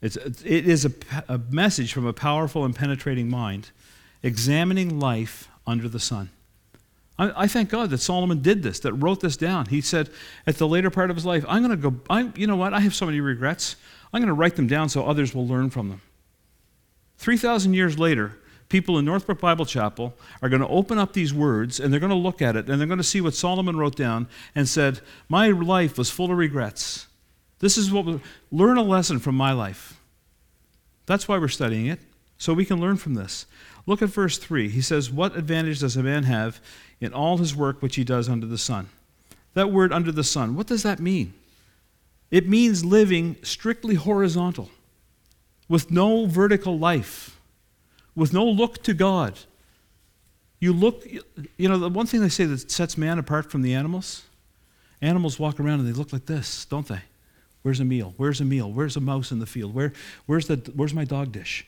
it's, 0.00 0.16
it 0.16 0.66
is 0.66 0.86
a, 0.86 0.92
a 1.28 1.36
message 1.36 1.92
from 1.92 2.06
a 2.06 2.14
powerful 2.14 2.64
and 2.64 2.74
penetrating 2.74 3.28
mind, 3.28 3.72
examining 4.22 4.98
life 4.98 5.50
under 5.66 5.86
the 5.86 6.00
sun. 6.00 6.30
I, 7.18 7.42
I, 7.42 7.46
thank 7.46 7.68
God 7.68 7.90
that 7.90 7.98
Solomon 7.98 8.40
did 8.40 8.62
this, 8.62 8.80
that 8.80 8.94
wrote 8.94 9.20
this 9.20 9.36
down. 9.36 9.66
He 9.66 9.82
said 9.82 10.08
at 10.46 10.56
the 10.56 10.66
later 10.66 10.88
part 10.88 11.10
of 11.10 11.16
his 11.16 11.26
life, 11.26 11.44
I'm 11.46 11.62
going 11.62 11.78
to 11.78 11.90
go, 11.90 12.00
I'm, 12.08 12.32
you 12.38 12.46
know 12.46 12.56
what, 12.56 12.72
I 12.72 12.80
have 12.80 12.94
so 12.94 13.04
many 13.04 13.20
regrets. 13.20 13.76
I'm 14.14 14.22
going 14.22 14.28
to 14.28 14.32
write 14.32 14.56
them 14.56 14.66
down 14.66 14.88
so 14.88 15.04
others 15.04 15.34
will 15.34 15.46
learn 15.46 15.68
from 15.68 15.90
them. 15.90 16.00
3,000 17.18 17.74
years 17.74 17.98
later, 17.98 18.38
people 18.70 18.96
in 18.98 19.04
Northbrook 19.04 19.40
Bible 19.40 19.66
Chapel 19.66 20.14
are 20.40 20.48
going 20.48 20.62
to 20.62 20.68
open 20.68 20.96
up 20.96 21.12
these 21.12 21.34
words 21.34 21.78
and 21.78 21.92
they're 21.92 22.00
going 22.00 22.08
to 22.08 22.16
look 22.16 22.40
at 22.40 22.56
it 22.56 22.70
and 22.70 22.80
they're 22.80 22.88
going 22.88 22.98
to 22.98 23.04
see 23.04 23.20
what 23.20 23.34
Solomon 23.34 23.76
wrote 23.76 23.96
down 23.96 24.26
and 24.54 24.66
said, 24.66 25.00
My 25.28 25.48
life 25.48 25.98
was 25.98 26.10
full 26.10 26.30
of 26.30 26.38
regrets. 26.38 27.06
This 27.58 27.76
is 27.76 27.92
what 27.92 28.06
we 28.06 28.20
learn 28.50 28.78
a 28.78 28.82
lesson 28.82 29.18
from 29.18 29.34
my 29.34 29.52
life. 29.52 30.00
That's 31.04 31.28
why 31.28 31.36
we're 31.36 31.48
studying 31.48 31.86
it, 31.86 32.00
so 32.38 32.54
we 32.54 32.64
can 32.64 32.80
learn 32.80 32.96
from 32.96 33.14
this. 33.14 33.44
Look 33.84 34.00
at 34.00 34.08
verse 34.08 34.38
3. 34.38 34.68
He 34.68 34.80
says, 34.80 35.10
What 35.10 35.36
advantage 35.36 35.80
does 35.80 35.96
a 35.96 36.02
man 36.02 36.22
have 36.22 36.60
in 37.00 37.12
all 37.12 37.36
his 37.38 37.54
work 37.54 37.82
which 37.82 37.96
he 37.96 38.04
does 38.04 38.28
under 38.28 38.46
the 38.46 38.56
sun? 38.56 38.88
That 39.54 39.72
word 39.72 39.92
under 39.92 40.12
the 40.12 40.24
sun, 40.24 40.54
what 40.54 40.68
does 40.68 40.84
that 40.84 41.00
mean? 41.00 41.34
It 42.30 42.48
means 42.48 42.84
living 42.84 43.36
strictly 43.42 43.96
horizontal, 43.96 44.70
with 45.68 45.90
no 45.90 46.26
vertical 46.26 46.78
life, 46.78 47.39
with 48.14 48.32
no 48.32 48.44
look 48.44 48.82
to 48.84 48.94
God. 48.94 49.38
You 50.58 50.72
look, 50.72 51.06
you 51.56 51.68
know, 51.68 51.78
the 51.78 51.88
one 51.88 52.06
thing 52.06 52.20
they 52.20 52.28
say 52.28 52.44
that 52.44 52.70
sets 52.70 52.98
man 52.98 53.18
apart 53.18 53.50
from 53.50 53.62
the 53.62 53.74
animals 53.74 54.22
animals 55.02 55.38
walk 55.38 55.58
around 55.58 55.80
and 55.80 55.88
they 55.88 55.92
look 55.92 56.12
like 56.12 56.26
this, 56.26 56.64
don't 56.66 56.86
they? 56.86 57.00
Where's 57.62 57.80
a 57.80 57.84
meal? 57.84 58.14
Where's 58.16 58.40
a 58.40 58.44
meal? 58.44 58.70
Where's 58.70 58.96
a 58.96 59.00
mouse 59.00 59.32
in 59.32 59.38
the 59.38 59.46
field? 59.46 59.74
Where, 59.74 59.92
where's, 60.26 60.46
the, 60.46 60.56
where's 60.74 60.94
my 60.94 61.04
dog 61.04 61.32
dish? 61.32 61.66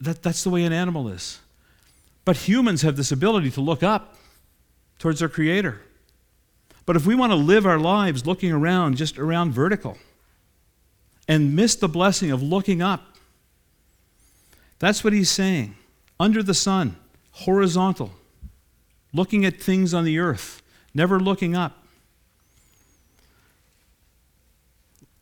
That, 0.00 0.22
that's 0.22 0.44
the 0.44 0.50
way 0.50 0.64
an 0.64 0.72
animal 0.72 1.08
is. 1.08 1.40
But 2.24 2.36
humans 2.36 2.82
have 2.82 2.96
this 2.96 3.10
ability 3.10 3.50
to 3.52 3.60
look 3.60 3.82
up 3.82 4.16
towards 4.98 5.20
their 5.20 5.28
Creator. 5.28 5.80
But 6.86 6.96
if 6.96 7.06
we 7.06 7.14
want 7.14 7.32
to 7.32 7.36
live 7.36 7.66
our 7.66 7.78
lives 7.78 8.26
looking 8.26 8.52
around, 8.52 8.96
just 8.96 9.18
around 9.18 9.52
vertical, 9.52 9.98
and 11.28 11.54
miss 11.56 11.74
the 11.76 11.88
blessing 11.88 12.30
of 12.30 12.42
looking 12.42 12.82
up, 12.82 13.16
that's 14.78 15.02
what 15.02 15.12
he's 15.12 15.30
saying. 15.30 15.76
Under 16.22 16.40
the 16.40 16.54
sun, 16.54 16.94
horizontal, 17.32 18.12
looking 19.12 19.44
at 19.44 19.60
things 19.60 19.92
on 19.92 20.04
the 20.04 20.20
earth, 20.20 20.62
never 20.94 21.18
looking 21.18 21.56
up. 21.56 21.84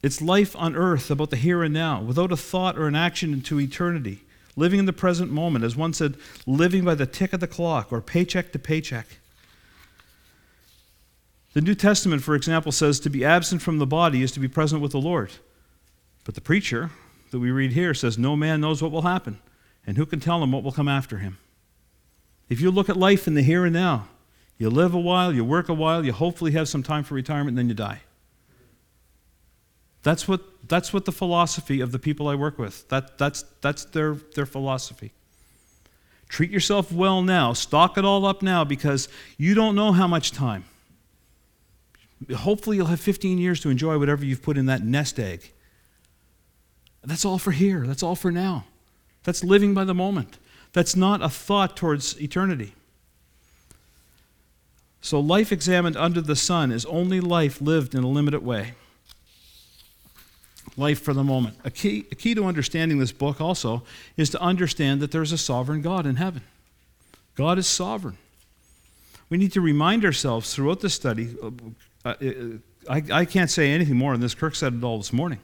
It's 0.03 0.21
life 0.21 0.55
on 0.57 0.77
earth 0.77 1.11
about 1.11 1.31
the 1.31 1.39
here 1.39 1.63
and 1.63 1.73
now, 1.73 2.03
without 2.03 2.33
a 2.33 2.37
thought 2.37 2.77
or 2.79 2.87
an 2.87 2.95
action 2.95 3.33
into 3.33 3.59
eternity. 3.59 4.25
Living 4.57 4.79
in 4.79 4.85
the 4.85 4.93
present 4.93 5.33
moment, 5.33 5.65
as 5.65 5.75
one 5.75 5.95
said, 5.95 6.17
living 6.47 6.85
by 6.85 6.95
the 6.95 7.07
tick 7.07 7.33
of 7.33 7.41
the 7.41 7.47
clock 7.47 7.91
or 7.91 8.03
paycheck 8.03 8.53
to 8.53 8.59
paycheck. 8.59 9.07
The 11.55 11.63
New 11.63 11.75
Testament, 11.75 12.23
for 12.23 12.35
example, 12.35 12.73
says 12.73 13.01
to 13.01 13.09
be 13.09 13.25
absent 13.25 13.63
from 13.63 13.79
the 13.79 13.87
body 13.87 14.23
is 14.23 14.33
to 14.33 14.41
be 14.41 14.49
present 14.49 14.83
with 14.83 14.93
the 14.93 15.01
Lord. 15.01 15.33
But 16.25 16.35
the 16.35 16.43
preacher 16.43 16.91
that 17.31 17.39
we 17.39 17.51
read 17.51 17.73
here 17.73 17.95
says, 17.95 18.19
No 18.19 18.37
man 18.37 18.61
knows 18.61 18.83
what 18.83 18.93
will 18.93 19.01
happen, 19.01 19.41
and 19.87 19.97
who 19.97 20.07
can 20.07 20.21
tell 20.21 20.43
him 20.43 20.53
what 20.53 20.63
will 20.63 20.73
come 20.73 20.89
after 20.89 21.19
him? 21.19 21.39
If 22.49 22.61
you 22.61 22.71
look 22.71 22.89
at 22.89 22.97
life 22.97 23.27
in 23.27 23.35
the 23.35 23.43
here 23.43 23.65
and 23.65 23.73
now, 23.73 24.09
you 24.59 24.69
live 24.69 24.93
a 24.93 25.01
while, 25.01 25.33
you 25.33 25.45
work 25.45 25.69
a 25.69 25.75
while, 25.75 26.05
you 26.05 26.13
hopefully 26.13 26.53
have 26.53 26.69
some 26.69 26.83
time 26.83 27.05
for 27.05 27.15
retirement, 27.15 27.51
and 27.51 27.59
then 27.59 27.69
you 27.69 27.75
die. 27.75 28.01
That's 30.03 30.27
what, 30.27 30.43
that's 30.69 30.93
what 30.93 31.05
the 31.05 31.13
philosophy 31.13 31.81
of 31.81 31.93
the 31.93 31.99
people 31.99 32.29
I 32.29 32.35
work 32.35 32.59
with. 32.59 32.89
That, 32.89 33.19
that's, 33.19 33.43
that's 33.61 33.85
their, 33.87 34.15
their 34.35 34.47
philosophy. 34.47 35.13
Treat 36.29 36.51
yourself 36.51 36.93
well 36.93 37.23
now. 37.23 37.53
Stock 37.53 37.99
it 37.99 38.05
all 38.05 38.25
up 38.25 38.43
now 38.43 38.65
because 38.65 39.09
you 39.37 39.55
don't 39.55 39.75
know 39.75 39.93
how 39.93 40.07
much 40.07 40.31
time. 40.31 40.65
Hopefully, 42.37 42.77
you'll 42.77 42.87
have 42.87 43.01
15 43.01 43.39
years 43.39 43.61
to 43.61 43.71
enjoy 43.71 43.99
whatever 43.99 44.25
you've 44.25 44.43
put 44.43 44.57
in 44.57 44.67
that 44.67 44.83
nest 44.83 45.19
egg. 45.19 45.53
That's 47.03 47.25
all 47.25 47.39
for 47.39 47.51
here. 47.51 47.87
That's 47.87 48.03
all 48.03 48.15
for 48.15 48.31
now. 48.31 48.65
That's 49.25 49.45
living 49.45 49.75
by 49.75 49.85
the 49.85 49.95
moment. 49.95 50.39
That's 50.73 50.97
not 50.97 51.23
a 51.23 51.29
thought 51.29 51.77
towards 51.77 52.21
eternity. 52.21 52.75
So, 55.03 55.19
life 55.19 55.51
examined 55.51 55.97
under 55.97 56.21
the 56.21 56.37
sun 56.37 56.71
is 56.71 56.85
only 56.87 57.21
life 57.21 57.61
lived 57.61 57.95
in 57.95 58.05
a 58.05 58.09
limited 58.09 58.45
way 58.45 58.75
life 60.77 61.01
for 61.01 61.15
the 61.15 61.25
moment. 61.25 61.57
A 61.65 61.71
key, 61.71 62.07
a 62.11 62.15
key 62.15 62.35
to 62.35 62.45
understanding 62.45 62.99
this 62.99 63.13
book 63.13 63.41
also 63.41 63.83
is 64.17 64.31
to 64.31 64.41
understand 64.41 65.01
that 65.01 65.11
there's 65.11 65.33
a 65.33 65.39
sovereign 65.39 65.83
God 65.83 66.07
in 66.07 66.17
heaven. 66.17 66.43
God 67.35 67.59
is 67.59 67.67
sovereign. 67.67 68.19
We 69.29 69.39
need 69.39 69.53
to 69.53 69.61
remind 69.61 70.05
ourselves 70.05 70.55
throughout 70.55 70.81
the 70.81 70.91
study. 70.91 71.37
Uh, 71.43 71.51
uh, 72.05 72.15
I, 72.89 73.03
I 73.13 73.25
can't 73.25 73.51
say 73.51 73.71
anything 73.71 73.97
more 73.97 74.15
on 74.15 74.21
this. 74.21 74.35
Kirk 74.35 74.55
said 74.55 74.75
it 74.75 74.83
all 74.83 74.99
this 74.99 75.13
morning. 75.13 75.39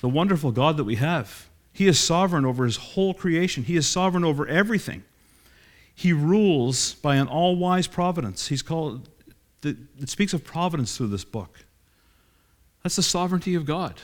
The 0.00 0.08
wonderful 0.08 0.52
God 0.52 0.76
that 0.76 0.84
we 0.84 0.96
have. 0.96 1.48
He 1.76 1.88
is 1.88 2.00
sovereign 2.00 2.46
over 2.46 2.64
his 2.64 2.78
whole 2.78 3.12
creation, 3.12 3.62
He 3.62 3.76
is 3.76 3.86
sovereign 3.86 4.24
over 4.24 4.48
everything. 4.48 5.04
He 5.94 6.10
rules 6.10 6.94
by 6.94 7.16
an 7.16 7.28
all 7.28 7.54
wise 7.54 7.86
providence. 7.86 8.48
He's 8.48 8.62
called, 8.62 9.10
it 9.62 10.08
speaks 10.08 10.32
of 10.32 10.42
providence 10.42 10.96
through 10.96 11.08
this 11.08 11.24
book. 11.24 11.64
That's 12.82 12.96
the 12.96 13.02
sovereignty 13.02 13.54
of 13.54 13.66
God. 13.66 14.00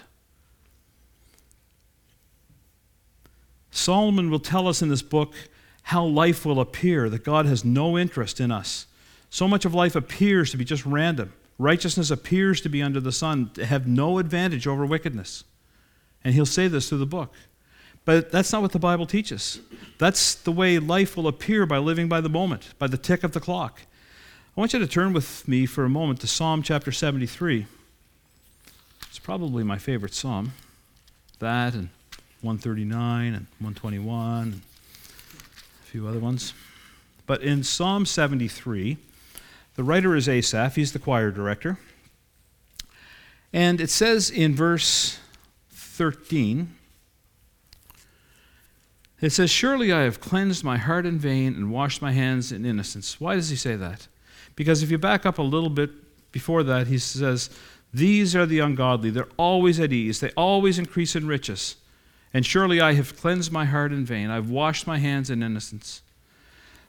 Solomon 3.71 4.31
will 4.31 4.39
tell 4.39 4.69
us 4.69 4.83
in 4.83 4.91
this 4.91 5.03
book 5.03 5.33
how 5.83 6.05
life 6.05 6.45
will 6.45 6.61
appear, 6.61 7.09
that 7.09 7.25
God 7.25 7.47
has 7.47 7.65
no 7.65 7.97
interest 7.97 8.39
in 8.39 8.51
us. 8.51 8.87
So 9.31 9.49
much 9.49 9.65
of 9.65 9.73
life 9.73 9.97
appears 9.97 10.51
to 10.51 10.59
be 10.59 10.65
just 10.67 10.85
random. 10.85 11.33
Righteousness 11.59 12.11
appears 12.11 12.61
to 12.61 12.69
be 12.69 12.83
under 12.83 13.01
the 13.01 13.13
sun, 13.13 13.51
to 13.55 13.65
have 13.65 13.87
no 13.87 14.19
advantage 14.19 14.67
over 14.67 14.85
wickedness. 14.85 15.45
And 16.23 16.35
he'll 16.35 16.45
say 16.45 16.69
this 16.69 16.91
through 16.91 16.99
the 16.99 17.07
book. 17.07 17.33
But 18.05 18.33
that's 18.33 18.53
not 18.53 18.63
what 18.63 18.73
the 18.73 18.79
Bible 18.79 19.07
teaches. 19.07 19.61
That's 19.99 20.35
the 20.35 20.53
way 20.53 20.79
life 20.79 21.17
will 21.17 21.29
appear 21.29 21.67
by 21.67 21.79
living 21.79 22.09
by 22.09 22.21
the 22.21 22.29
moment, 22.29 22.75
by 22.79 22.89
the 22.89 22.97
tick 22.97 23.23
of 23.23 23.33
the 23.33 23.41
clock. 23.41 23.83
I 24.57 24.61
want 24.61 24.73
you 24.73 24.79
to 24.81 24.87
turn 24.87 25.13
with 25.13 25.47
me 25.47 25.67
for 25.67 25.85
a 25.85 25.89
moment 25.89 26.21
to 26.21 26.27
Psalm 26.27 26.63
chapter 26.63 26.93
73 26.93 27.67
It's 29.09 29.19
probably 29.19 29.63
my 29.63 29.79
favorite 29.79 30.15
psalm. 30.15 30.53
That 31.39 31.75
and 31.75 31.89
139 32.43 33.35
and 33.35 33.47
121 33.61 34.43
and 34.43 34.53
a 34.55 35.87
few 35.87 36.09
other 36.09 36.19
ones. 36.19 36.55
But 37.27 37.43
in 37.43 37.63
Psalm 37.63 38.05
73, 38.05 38.99
the 39.77 39.85
writer 39.85 40.17
is 40.17 40.29
Asaph, 40.29 40.75
he's 40.75 40.93
the 40.93 40.99
choir 40.99 41.31
director. 41.31 41.79
And 43.53 43.81
it 43.81 43.91
says 43.91 44.29
in 44.29 44.55
verse 44.55 45.19
13, 45.71 46.75
it 49.23 49.31
says, 49.31 49.51
Surely 49.51 49.93
I 49.93 50.03
have 50.03 50.21
cleansed 50.21 50.63
my 50.63 50.77
heart 50.77 51.07
in 51.07 51.19
vain 51.19 51.55
and 51.55 51.71
washed 51.71 52.03
my 52.03 52.13
hands 52.13 52.53
in 52.53 52.67
innocence. 52.67 53.19
Why 53.19 53.37
does 53.37 53.49
he 53.49 53.57
say 53.57 53.77
that? 53.77 54.07
Because 54.55 54.83
if 54.83 54.91
you 54.91 54.99
back 54.99 55.25
up 55.25 55.39
a 55.39 55.43
little 55.43 55.71
bit 55.71 55.91
before 56.33 56.63
that, 56.65 56.89
he 56.89 56.99
says, 56.99 57.49
these 57.93 58.35
are 58.35 58.47
the 58.47 58.61
ungodly. 58.61 59.11
They're 59.11 59.29
always 59.37 59.79
at 59.79 59.93
ease, 59.93 60.21
they 60.21 60.31
always 60.31 60.79
increase 60.79 61.15
in 61.15 61.27
riches. 61.27 61.77
And 62.35 62.47
surely 62.47 62.81
I 62.81 62.95
have 62.95 63.17
cleansed 63.19 63.53
my 63.53 63.67
heart 63.67 63.93
in 63.93 64.07
vain. 64.07 64.31
I've 64.31 64.49
washed 64.49 64.87
my 64.87 64.99
hands 64.99 65.29
in 65.29 65.43
innocence. 65.43 66.01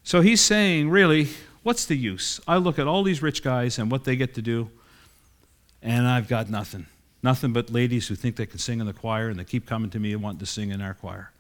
So 0.02 0.22
he's 0.22 0.40
saying, 0.40 0.90
really, 0.90 1.28
what's 1.64 1.86
the 1.86 1.98
use? 1.98 2.40
I 2.48 2.58
look 2.58 2.80
at 2.80 2.88
all 2.88 3.04
these 3.04 3.22
rich 3.22 3.44
guys 3.44 3.78
and 3.78 3.92
what 3.92 4.06
they 4.06 4.16
get 4.16 4.36
to 4.36 4.42
do, 4.42 4.70
and 5.82 6.08
I've 6.08 6.30
got 6.30 6.50
nothing. 6.50 6.86
Nothing 7.22 7.52
but 7.52 7.70
ladies 7.70 8.08
who 8.08 8.16
think 8.16 8.38
they 8.38 8.46
can 8.46 8.60
sing 8.60 8.80
in 8.80 8.86
the 8.86 8.94
choir 8.94 9.30
and 9.30 9.38
they 9.38 9.44
keep 9.44 9.66
coming 9.66 9.90
to 9.92 10.00
me 10.00 10.14
and 10.14 10.22
want 10.22 10.40
to 10.40 10.46
sing 10.46 10.72
in 10.72 10.82
our 10.82 10.94
choir. 10.94 11.32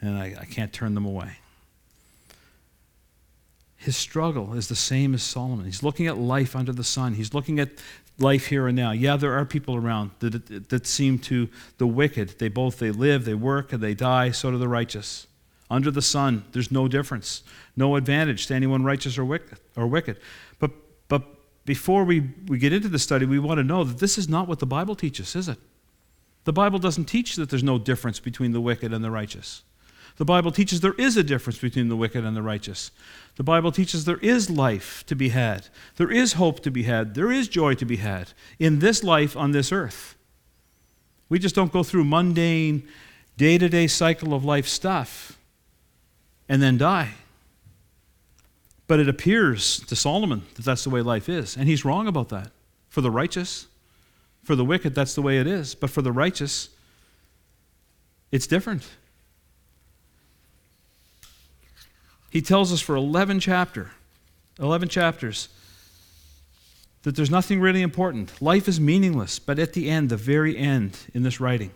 And 0.00 0.16
I, 0.16 0.36
I 0.40 0.44
can't 0.44 0.72
turn 0.72 0.94
them 0.94 1.04
away. 1.04 1.38
His 3.76 3.96
struggle 3.96 4.54
is 4.54 4.68
the 4.68 4.76
same 4.76 5.14
as 5.14 5.22
Solomon. 5.22 5.64
He's 5.64 5.82
looking 5.82 6.06
at 6.06 6.18
life 6.18 6.56
under 6.56 6.72
the 6.72 6.84
sun. 6.84 7.14
He's 7.14 7.32
looking 7.32 7.60
at 7.60 7.70
life 8.18 8.46
here 8.46 8.66
and 8.66 8.76
now. 8.76 8.90
Yeah, 8.90 9.16
there 9.16 9.32
are 9.34 9.44
people 9.44 9.76
around 9.76 10.10
that, 10.18 10.68
that 10.68 10.86
seem 10.86 11.18
to 11.20 11.48
the 11.78 11.86
wicked. 11.86 12.38
They 12.38 12.48
both 12.48 12.78
they 12.78 12.90
live, 12.90 13.24
they 13.24 13.34
work, 13.34 13.72
and 13.72 13.82
they 13.82 13.94
die. 13.94 14.32
So 14.32 14.50
do 14.50 14.58
the 14.58 14.68
righteous. 14.68 15.26
Under 15.70 15.90
the 15.90 16.02
sun, 16.02 16.44
there's 16.52 16.72
no 16.72 16.88
difference, 16.88 17.42
no 17.76 17.96
advantage 17.96 18.46
to 18.46 18.54
anyone 18.54 18.84
righteous 18.84 19.18
or 19.18 19.24
wicked. 19.24 19.58
Or 19.76 19.86
wicked. 19.86 20.18
But 20.58 20.72
but 21.08 21.22
before 21.64 22.04
we, 22.04 22.20
we 22.46 22.58
get 22.58 22.72
into 22.72 22.88
the 22.88 22.98
study, 22.98 23.26
we 23.26 23.38
want 23.38 23.58
to 23.58 23.62
know 23.64 23.84
that 23.84 23.98
this 23.98 24.16
is 24.16 24.26
not 24.28 24.48
what 24.48 24.58
the 24.58 24.66
Bible 24.66 24.96
teaches, 24.96 25.36
is 25.36 25.48
it? 25.48 25.58
The 26.44 26.52
Bible 26.52 26.78
doesn't 26.78 27.04
teach 27.04 27.36
that 27.36 27.50
there's 27.50 27.62
no 27.62 27.78
difference 27.78 28.20
between 28.20 28.52
the 28.52 28.60
wicked 28.60 28.92
and 28.92 29.04
the 29.04 29.10
righteous. 29.10 29.62
The 30.18 30.24
Bible 30.24 30.50
teaches 30.50 30.80
there 30.80 30.94
is 30.98 31.16
a 31.16 31.22
difference 31.22 31.60
between 31.60 31.88
the 31.88 31.96
wicked 31.96 32.24
and 32.24 32.36
the 32.36 32.42
righteous. 32.42 32.90
The 33.36 33.44
Bible 33.44 33.70
teaches 33.70 34.04
there 34.04 34.18
is 34.18 34.50
life 34.50 35.04
to 35.06 35.14
be 35.14 35.28
had, 35.28 35.68
there 35.96 36.10
is 36.10 36.34
hope 36.34 36.60
to 36.60 36.72
be 36.72 36.82
had, 36.82 37.14
there 37.14 37.30
is 37.30 37.48
joy 37.48 37.74
to 37.74 37.84
be 37.84 37.96
had 37.96 38.32
in 38.58 38.80
this 38.80 39.04
life 39.04 39.36
on 39.36 39.52
this 39.52 39.70
earth. 39.70 40.16
We 41.28 41.38
just 41.38 41.54
don't 41.54 41.72
go 41.72 41.84
through 41.84 42.04
mundane, 42.04 42.82
day 43.36 43.58
to 43.58 43.68
day 43.68 43.86
cycle 43.86 44.34
of 44.34 44.44
life 44.44 44.66
stuff 44.66 45.38
and 46.48 46.60
then 46.60 46.78
die. 46.78 47.12
But 48.88 48.98
it 48.98 49.08
appears 49.08 49.80
to 49.80 49.94
Solomon 49.94 50.42
that 50.54 50.64
that's 50.64 50.82
the 50.82 50.90
way 50.90 51.00
life 51.00 51.28
is. 51.28 51.56
And 51.56 51.68
he's 51.68 51.84
wrong 51.84 52.08
about 52.08 52.30
that. 52.30 52.50
For 52.88 53.02
the 53.02 53.10
righteous, 53.10 53.66
for 54.42 54.56
the 54.56 54.64
wicked, 54.64 54.96
that's 54.96 55.14
the 55.14 55.22
way 55.22 55.38
it 55.38 55.46
is. 55.46 55.76
But 55.76 55.90
for 55.90 56.02
the 56.02 56.10
righteous, 56.10 56.70
it's 58.32 58.48
different. 58.48 58.88
He 62.38 62.42
tells 62.42 62.72
us 62.72 62.80
for 62.80 62.94
11 62.94 63.40
chapter, 63.40 63.90
11 64.60 64.90
chapters, 64.90 65.48
that 67.02 67.16
there's 67.16 67.32
nothing 67.32 67.58
really 67.58 67.82
important. 67.82 68.40
Life 68.40 68.68
is 68.68 68.78
meaningless, 68.78 69.40
but 69.40 69.58
at 69.58 69.72
the 69.72 69.90
end, 69.90 70.08
the 70.08 70.16
very 70.16 70.56
end 70.56 70.96
in 71.12 71.24
this 71.24 71.40
writing, 71.40 71.72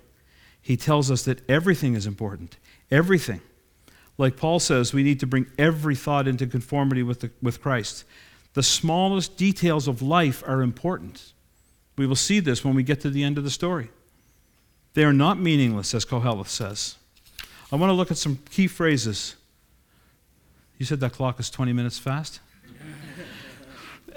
he 0.61 0.77
tells 0.77 1.11
us 1.11 1.25
that 1.25 1.40
everything 1.51 1.94
is 1.94 2.07
important. 2.07 2.59
Everything. 2.92 3.40
Like 4.18 4.37
Paul 4.37 4.61
says, 4.61 4.94
we 4.94 5.03
need 5.03 5.18
to 5.18 5.27
bring 5.27 5.46
every 5.59 5.96
thought 5.96 6.29
into 6.29 6.46
conformity 6.46 7.03
with, 7.03 7.22
the, 7.22 7.33
with 7.42 7.61
Christ. 7.61 8.05
The 8.55 8.62
smallest 8.62 9.37
details 9.37 9.88
of 9.88 10.01
life 10.01 10.44
are 10.46 10.62
important. 10.62 11.33
We 11.98 12.07
will 12.07 12.14
see 12.14 12.38
this 12.38 12.64
when 12.64 12.77
we 12.77 12.85
get 12.85 13.01
to 13.01 13.11
the 13.11 13.25
end 13.25 13.37
of 13.37 13.42
the 13.42 13.51
story. 13.51 13.90
They 14.94 15.03
are 15.03 15.12
not 15.12 15.40
meaningless, 15.40 15.92
as 15.92 16.05
Koheleth 16.05 16.46
says. 16.46 16.98
I 17.72 17.75
want 17.75 17.90
to 17.90 17.94
look 17.94 18.12
at 18.12 18.16
some 18.16 18.38
key 18.48 18.68
phrases. 18.68 19.35
You 20.82 20.86
said 20.86 20.98
that 20.98 21.12
clock 21.12 21.38
is 21.38 21.48
20 21.48 21.72
minutes 21.72 21.96
fast? 21.96 22.40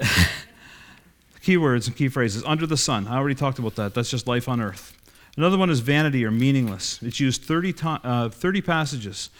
Keywords 1.40 1.86
and 1.86 1.94
key 1.94 2.08
phrases. 2.08 2.42
Under 2.44 2.66
the 2.66 2.76
sun. 2.76 3.06
I 3.06 3.18
already 3.18 3.36
talked 3.36 3.60
about 3.60 3.76
that. 3.76 3.94
That's 3.94 4.10
just 4.10 4.26
life 4.26 4.48
on 4.48 4.60
earth. 4.60 4.98
Another 5.36 5.58
one 5.58 5.70
is 5.70 5.78
vanity 5.78 6.24
or 6.24 6.32
meaningless. 6.32 7.00
It's 7.04 7.20
used 7.20 7.44
30, 7.44 7.72
to, 7.74 7.88
uh, 8.02 8.28
30 8.30 8.62
passages. 8.62 9.30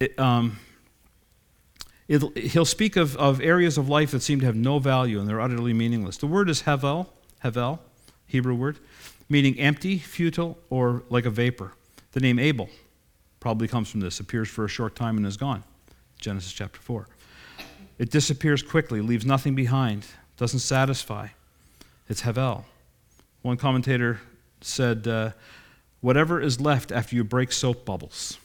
It, 0.00 0.18
um, 0.18 0.58
he'll 2.08 2.66
speak 2.66 2.96
of, 2.96 3.16
of 3.16 3.40
areas 3.40 3.78
of 3.78 3.88
life 3.88 4.10
that 4.10 4.20
seem 4.20 4.38
to 4.40 4.44
have 4.44 4.54
no 4.54 4.78
value 4.78 5.18
and 5.18 5.26
they're 5.26 5.40
utterly 5.40 5.72
meaningless. 5.72 6.18
The 6.18 6.26
word 6.26 6.50
is 6.50 6.64
hevel, 6.64 7.06
hevel, 7.42 7.78
Hebrew 8.26 8.54
word, 8.54 8.78
meaning 9.30 9.58
empty, 9.58 9.96
futile, 9.96 10.58
or 10.68 11.04
like 11.08 11.24
a 11.24 11.30
vapor. 11.30 11.72
The 12.10 12.20
name 12.20 12.38
Abel 12.38 12.68
probably 13.40 13.66
comes 13.66 13.90
from 13.90 14.00
this, 14.00 14.20
appears 14.20 14.50
for 14.50 14.66
a 14.66 14.68
short 14.68 14.94
time 14.94 15.16
and 15.16 15.24
is 15.24 15.38
gone. 15.38 15.64
Genesis 16.22 16.52
chapter 16.52 16.80
4. 16.80 17.06
It 17.98 18.10
disappears 18.10 18.62
quickly, 18.62 19.00
leaves 19.00 19.26
nothing 19.26 19.54
behind, 19.54 20.06
doesn't 20.38 20.60
satisfy. 20.60 21.28
It's 22.08 22.22
hevel. 22.22 22.64
One 23.42 23.56
commentator 23.56 24.20
said, 24.60 25.06
uh, 25.06 25.30
Whatever 26.00 26.40
is 26.40 26.60
left 26.60 26.90
after 26.90 27.14
you 27.14 27.22
break 27.22 27.52
soap 27.52 27.84
bubbles 27.84 28.38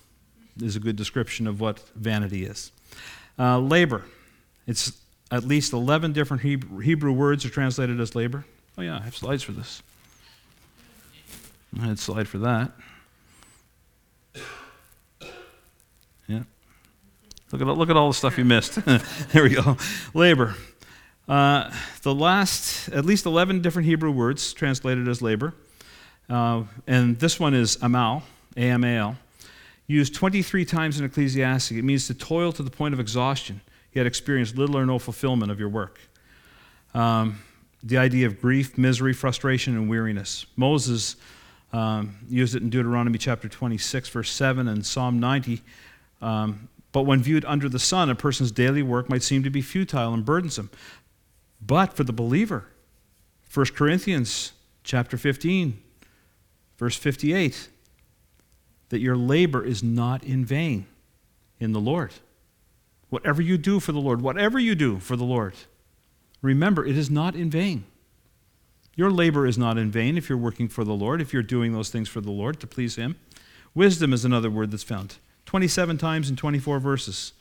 is 0.62 0.76
a 0.76 0.80
good 0.80 0.96
description 0.96 1.48
of 1.48 1.60
what 1.60 1.80
vanity 1.96 2.46
is. 2.46 2.72
Uh, 3.40 3.60
labor. 3.60 4.04
It's 4.68 4.92
at 5.32 5.44
least 5.44 5.74
11 5.74 6.14
different 6.14 6.44
Hebrew, 6.44 6.80
Hebrew 6.80 7.12
words 7.12 7.46
are 7.46 7.50
translated 7.50 8.00
as 8.00 8.16
labor. 8.16 8.46
Oh, 8.78 8.82
yeah, 8.82 8.98
I 8.98 9.02
have 9.02 9.16
slides 9.16 9.44
for 9.44 9.54
this. 9.54 9.82
I 11.80 11.86
had 11.86 11.98
a 11.98 11.98
slide 11.98 12.28
for 12.28 12.38
that. 12.40 12.72
Yeah. 16.28 16.44
Look 17.52 17.62
at, 17.62 17.68
look 17.68 17.90
at 17.90 17.98
all 17.98 18.10
the 18.10 18.14
stuff 18.14 18.38
you 18.38 18.46
missed. 18.46 18.76
there 19.32 19.44
we 19.44 19.50
go. 19.50 19.78
Labor. 20.14 20.56
Uh, 21.28 21.72
the 22.04 22.14
last, 22.14 22.90
at 22.90 23.06
least 23.06 23.26
11 23.26 23.62
different 23.62 23.86
Hebrew 23.86 24.12
words 24.12 24.54
translated 24.54 25.08
as 25.08 25.22
labor. 25.22 25.54
Uh, 26.30 26.64
and 26.88 27.20
this 27.20 27.40
one 27.40 27.54
is 27.54 27.78
amal, 27.82 28.24
A 28.56 28.62
M 28.62 28.84
A 28.84 28.98
L 28.98 29.18
used 29.88 30.14
23 30.14 30.66
times 30.66 31.00
in 31.00 31.06
Ecclesiastes. 31.06 31.72
It 31.72 31.84
means 31.84 32.08
to 32.08 32.14
toil 32.14 32.52
to 32.52 32.62
the 32.62 32.70
point 32.70 32.94
of 32.94 33.00
exhaustion, 33.00 33.62
yet 33.94 34.06
experience 34.06 34.54
little 34.56 34.78
or 34.78 34.86
no 34.86 35.00
fulfillment 35.00 35.52
of 35.52 35.60
your 35.60 35.70
work. 35.70 36.00
Um, 36.94 37.40
the 37.84 37.98
idea 37.98 38.28
of 38.28 38.42
grief, 38.42 38.78
misery, 38.78 39.14
frustration, 39.14 39.76
and 39.76 39.90
weariness. 39.90 40.46
Moses 40.58 41.16
um, 41.72 42.18
used 42.28 42.56
it 42.56 42.62
in 42.62 42.70
Deuteronomy 42.70 43.18
chapter 43.18 43.48
26, 43.48 44.10
verse 44.10 44.32
7, 44.32 44.68
and 44.68 44.86
Psalm 44.86 45.20
90. 45.20 45.62
Um, 46.22 46.68
but 46.92 47.04
when 47.04 47.22
viewed 47.22 47.46
under 47.46 47.70
the 47.70 47.80
sun, 47.80 48.10
a 48.10 48.16
person's 48.16 48.52
daily 48.52 48.82
work 48.82 49.10
might 49.10 49.24
seem 49.24 49.44
to 49.44 49.50
be 49.50 49.62
futile 49.62 50.14
and 50.14 50.26
burdensome. 50.26 50.70
But 51.62 51.94
for 51.94 52.04
the 52.04 52.14
believer, 52.14 52.66
1 53.54 53.68
Corinthians 53.76 54.54
chapter 54.84 55.18
15, 55.18 55.82
verse 56.78 56.96
58, 56.96 57.70
that 58.90 59.00
your 59.00 59.18
labor 59.18 59.66
is 59.66 59.84
not 59.84 60.24
in 60.24 60.46
vain 60.46 60.86
in 61.60 61.74
the 61.74 61.80
Lord. 61.80 62.14
Whatever 63.10 63.42
you 63.42 63.58
do 63.58 63.80
for 63.80 63.92
the 63.92 64.00
Lord, 64.00 64.22
whatever 64.22 64.60
you 64.60 64.76
do 64.76 65.00
for 65.00 65.16
the 65.16 65.24
Lord, 65.24 65.56
remember 66.42 66.86
it 66.86 66.98
is 66.98 67.10
not 67.10 67.36
in 67.36 67.50
vain. 67.50 67.86
Your 68.96 69.12
labor 69.12 69.46
is 69.46 69.58
not 69.58 69.78
in 69.78 69.92
vain 69.92 70.18
if 70.18 70.30
you're 70.30 70.38
working 70.38 70.68
for 70.68 70.84
the 70.84 70.94
Lord, 70.94 71.22
if 71.22 71.32
you're 71.32 71.44
doing 71.44 71.74
those 71.74 71.90
things 71.90 72.10
for 72.10 72.22
the 72.22 72.32
Lord 72.32 72.60
to 72.60 72.68
please 72.68 72.96
Him. 72.96 73.16
Wisdom 73.76 74.12
is 74.12 74.26
another 74.26 74.50
word 74.50 74.72
that's 74.72 74.84
found 74.84 75.18
27 75.48 75.98
times 75.98 76.30
in 76.30 76.36
24 76.36 76.80
verses. 76.80 77.34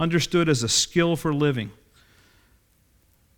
Understood 0.00 0.48
as 0.48 0.62
a 0.62 0.68
skill 0.68 1.14
for 1.14 1.32
living. 1.32 1.70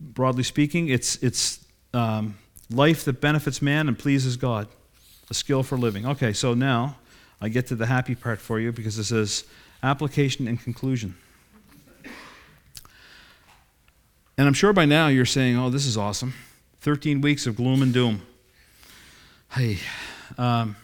Broadly 0.00 0.44
speaking, 0.44 0.88
it's, 0.88 1.16
it's 1.16 1.64
um, 1.92 2.38
life 2.70 3.04
that 3.04 3.20
benefits 3.20 3.60
man 3.60 3.88
and 3.88 3.98
pleases 3.98 4.36
God. 4.36 4.68
A 5.28 5.34
skill 5.34 5.62
for 5.62 5.76
living. 5.76 6.06
Okay, 6.06 6.32
so 6.32 6.54
now 6.54 6.96
I 7.40 7.48
get 7.48 7.66
to 7.68 7.74
the 7.74 7.86
happy 7.86 8.14
part 8.14 8.40
for 8.40 8.60
you 8.60 8.70
because 8.70 8.96
it 8.98 9.04
says 9.04 9.44
application 9.82 10.46
and 10.46 10.60
conclusion. 10.60 11.16
And 14.38 14.46
I'm 14.46 14.54
sure 14.54 14.72
by 14.72 14.84
now 14.84 15.08
you're 15.08 15.26
saying, 15.26 15.58
oh, 15.58 15.68
this 15.68 15.84
is 15.84 15.96
awesome. 15.96 16.34
13 16.80 17.20
weeks 17.20 17.46
of 17.46 17.56
gloom 17.56 17.82
and 17.82 17.92
doom. 17.92 18.22
Hey, 19.50 19.78
um, 20.38 20.76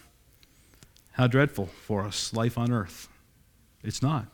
how 1.13 1.27
dreadful 1.27 1.67
for 1.85 2.03
us, 2.03 2.33
life 2.33 2.57
on 2.57 2.71
earth. 2.71 3.08
It's 3.83 4.01
not. 4.01 4.27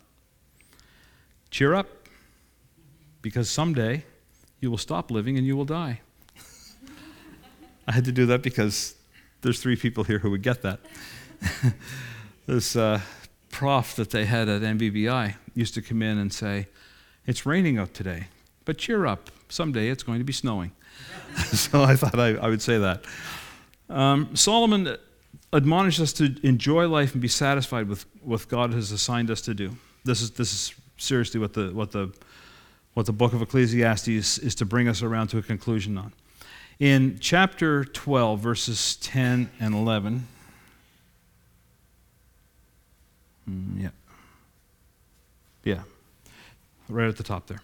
Cheer 1.51 1.73
up, 1.73 1.87
because 3.21 3.49
someday 3.49 4.03
you 4.59 4.69
will 4.69 4.77
stop 4.77 5.09
living 5.09 5.35
and 5.35 5.47
you 5.47 5.57
will 5.57 5.65
die. 5.65 6.01
I 7.87 7.91
had 7.91 8.05
to 8.05 8.11
do 8.11 8.27
that 8.27 8.43
because 8.43 8.95
there's 9.41 9.59
three 9.59 9.75
people 9.75 10.03
here 10.03 10.19
who 10.19 10.29
would 10.29 10.43
get 10.43 10.61
that. 10.61 10.79
this 12.45 12.75
uh, 12.75 13.01
prof 13.49 13.95
that 13.95 14.11
they 14.11 14.25
had 14.25 14.47
at 14.47 14.61
NBBI 14.61 15.35
used 15.55 15.73
to 15.73 15.81
come 15.81 16.03
in 16.03 16.19
and 16.19 16.31
say, 16.31 16.67
It's 17.25 17.47
raining 17.47 17.79
out 17.79 17.93
today, 17.95 18.27
but 18.63 18.77
cheer 18.77 19.07
up. 19.07 19.31
Someday 19.49 19.89
it's 19.89 20.03
going 20.03 20.19
to 20.19 20.25
be 20.25 20.33
snowing. 20.33 20.71
so 21.45 21.83
I 21.83 21.95
thought 21.95 22.19
I, 22.19 22.35
I 22.35 22.49
would 22.49 22.61
say 22.61 22.77
that. 22.77 23.05
Um, 23.89 24.35
Solomon 24.35 24.97
admonished 25.55 25.99
us 25.99 26.13
to 26.13 26.35
enjoy 26.43 26.87
life 26.87 27.13
and 27.13 27.21
be 27.21 27.27
satisfied 27.27 27.87
with 27.87 28.05
what 28.21 28.47
God 28.47 28.73
has 28.73 28.91
assigned 28.91 29.31
us 29.31 29.41
to 29.41 29.53
do. 29.53 29.75
This 30.03 30.21
is, 30.21 30.31
this 30.31 30.53
is 30.53 30.75
seriously 30.97 31.39
what 31.39 31.53
the, 31.53 31.69
what, 31.71 31.91
the, 31.91 32.13
what 32.93 33.05
the 33.05 33.13
book 33.13 33.33
of 33.33 33.41
Ecclesiastes 33.41 34.37
is 34.37 34.55
to 34.55 34.65
bring 34.65 34.87
us 34.87 35.01
around 35.01 35.27
to 35.29 35.37
a 35.37 35.41
conclusion 35.41 35.97
on. 35.97 36.13
In 36.79 37.17
chapter 37.19 37.85
12, 37.85 38.39
verses 38.39 38.97
10 38.97 39.49
and 39.59 39.73
11, 39.73 40.27
Mm, 43.49 43.81
yeah. 43.83 43.89
Yeah. 45.63 45.81
Right 46.89 47.07
at 47.07 47.17
the 47.17 47.23
top 47.23 47.47
there. 47.47 47.61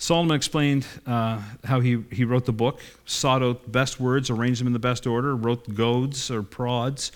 Solomon 0.00 0.36
explained 0.36 0.86
uh, 1.06 1.42
how 1.64 1.80
he, 1.80 2.04
he 2.12 2.24
wrote 2.24 2.46
the 2.46 2.52
book, 2.52 2.80
sought 3.04 3.42
out 3.42 3.70
best 3.70 3.98
words, 3.98 4.30
arranged 4.30 4.60
them 4.60 4.68
in 4.68 4.72
the 4.72 4.78
best 4.78 5.06
order, 5.08 5.34
wrote 5.34 5.74
goads 5.74 6.30
or 6.30 6.44
prods 6.44 7.10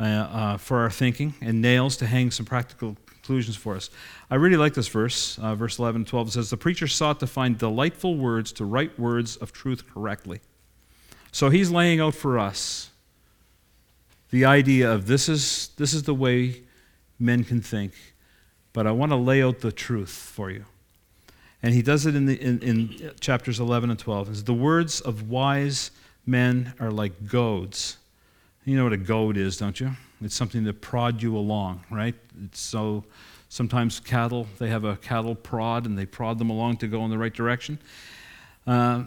uh, 0.00 0.04
uh, 0.04 0.56
for 0.56 0.78
our 0.78 0.90
thinking, 0.90 1.34
and 1.42 1.60
nails 1.60 1.98
to 1.98 2.06
hang 2.06 2.30
some 2.30 2.46
practical 2.46 2.96
conclusions 3.06 3.56
for 3.56 3.76
us. 3.76 3.90
I 4.30 4.36
really 4.36 4.56
like 4.56 4.72
this 4.72 4.88
verse, 4.88 5.38
uh, 5.38 5.54
verse 5.54 5.78
11 5.78 6.00
and 6.00 6.06
12. 6.06 6.28
It 6.28 6.30
says, 6.32 6.50
The 6.50 6.56
preacher 6.56 6.86
sought 6.86 7.20
to 7.20 7.26
find 7.26 7.58
delightful 7.58 8.16
words 8.16 8.52
to 8.52 8.64
write 8.64 8.98
words 8.98 9.36
of 9.36 9.52
truth 9.52 9.84
correctly. 9.92 10.40
So 11.30 11.50
he's 11.50 11.70
laying 11.70 12.00
out 12.00 12.14
for 12.14 12.38
us 12.38 12.90
the 14.30 14.46
idea 14.46 14.90
of 14.90 15.06
this 15.06 15.28
is, 15.28 15.68
this 15.76 15.92
is 15.92 16.04
the 16.04 16.14
way 16.14 16.62
men 17.18 17.44
can 17.44 17.60
think, 17.60 17.92
but 18.72 18.86
I 18.86 18.90
want 18.90 19.12
to 19.12 19.16
lay 19.16 19.42
out 19.42 19.60
the 19.60 19.70
truth 19.70 20.10
for 20.10 20.50
you. 20.50 20.64
And 21.64 21.72
he 21.72 21.80
does 21.80 22.04
it 22.04 22.14
in, 22.14 22.26
the, 22.26 22.38
in, 22.38 22.58
in 22.60 23.12
chapters 23.20 23.58
11 23.58 23.88
and 23.88 23.98
12. 23.98 24.26
Says, 24.26 24.44
the 24.44 24.52
words 24.52 25.00
of 25.00 25.30
wise 25.30 25.92
men 26.26 26.74
are 26.78 26.90
like 26.90 27.26
goads. 27.26 27.96
You 28.66 28.76
know 28.76 28.84
what 28.84 28.92
a 28.92 28.98
goad 28.98 29.38
is, 29.38 29.56
don't 29.56 29.80
you? 29.80 29.92
It's 30.20 30.34
something 30.34 30.66
to 30.66 30.74
prod 30.74 31.22
you 31.22 31.34
along, 31.38 31.82
right? 31.90 32.14
It's 32.44 32.60
so 32.60 33.04
sometimes 33.48 33.98
cattle, 33.98 34.46
they 34.58 34.68
have 34.68 34.84
a 34.84 34.96
cattle 34.96 35.34
prod 35.34 35.86
and 35.86 35.96
they 35.96 36.04
prod 36.04 36.38
them 36.38 36.50
along 36.50 36.76
to 36.78 36.86
go 36.86 37.02
in 37.06 37.10
the 37.10 37.16
right 37.16 37.32
direction. 37.32 37.78
Uh, 38.66 39.04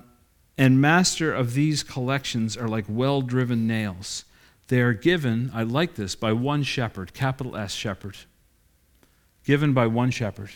and 0.58 0.82
master 0.82 1.32
of 1.32 1.54
these 1.54 1.84
collections 1.84 2.58
are 2.58 2.68
like 2.68 2.86
well 2.90 3.22
driven 3.22 3.68
nails. 3.68 4.26
They 4.68 4.82
are 4.82 4.94
given, 4.94 5.52
I 5.54 5.62
like 5.62 5.94
this, 5.94 6.16
by 6.16 6.34
one 6.34 6.64
shepherd, 6.64 7.14
capital 7.14 7.56
S 7.56 7.74
shepherd. 7.74 8.18
Given 9.46 9.74
by 9.74 9.86
one 9.86 10.10
shepherd. 10.10 10.50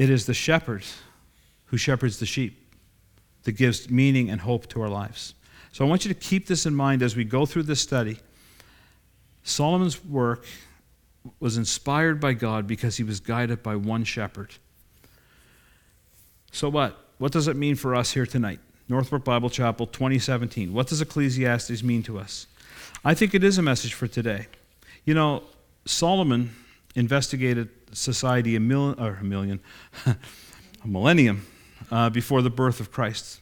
It 0.00 0.08
is 0.08 0.24
the 0.24 0.32
shepherd 0.32 0.82
who 1.66 1.76
shepherds 1.76 2.20
the 2.20 2.24
sheep 2.24 2.74
that 3.42 3.52
gives 3.52 3.90
meaning 3.90 4.30
and 4.30 4.40
hope 4.40 4.66
to 4.68 4.80
our 4.80 4.88
lives. 4.88 5.34
So 5.72 5.84
I 5.84 5.88
want 5.90 6.06
you 6.06 6.08
to 6.14 6.18
keep 6.18 6.46
this 6.46 6.64
in 6.64 6.74
mind 6.74 7.02
as 7.02 7.16
we 7.16 7.22
go 7.22 7.44
through 7.44 7.64
this 7.64 7.82
study. 7.82 8.18
Solomon's 9.42 10.02
work 10.02 10.46
was 11.38 11.58
inspired 11.58 12.18
by 12.18 12.32
God 12.32 12.66
because 12.66 12.96
he 12.96 13.04
was 13.04 13.20
guided 13.20 13.62
by 13.62 13.76
one 13.76 14.04
shepherd. 14.04 14.54
So, 16.50 16.70
what? 16.70 16.98
What 17.18 17.32
does 17.32 17.46
it 17.46 17.56
mean 17.56 17.74
for 17.74 17.94
us 17.94 18.12
here 18.12 18.24
tonight? 18.24 18.60
Northbrook 18.88 19.22
Bible 19.22 19.50
Chapel 19.50 19.86
2017. 19.86 20.72
What 20.72 20.86
does 20.86 21.02
Ecclesiastes 21.02 21.82
mean 21.82 22.02
to 22.04 22.18
us? 22.18 22.46
I 23.04 23.12
think 23.12 23.34
it 23.34 23.44
is 23.44 23.58
a 23.58 23.62
message 23.62 23.92
for 23.92 24.06
today. 24.06 24.46
You 25.04 25.12
know, 25.12 25.42
Solomon 25.84 26.54
investigated 26.94 27.68
society 27.92 28.56
a 28.56 28.60
million, 28.60 28.98
or 29.00 29.18
a 29.20 29.24
million, 29.24 29.60
a 30.06 30.16
millennium 30.84 31.46
uh, 31.90 32.10
before 32.10 32.42
the 32.42 32.50
birth 32.50 32.80
of 32.80 32.90
Christ. 32.90 33.40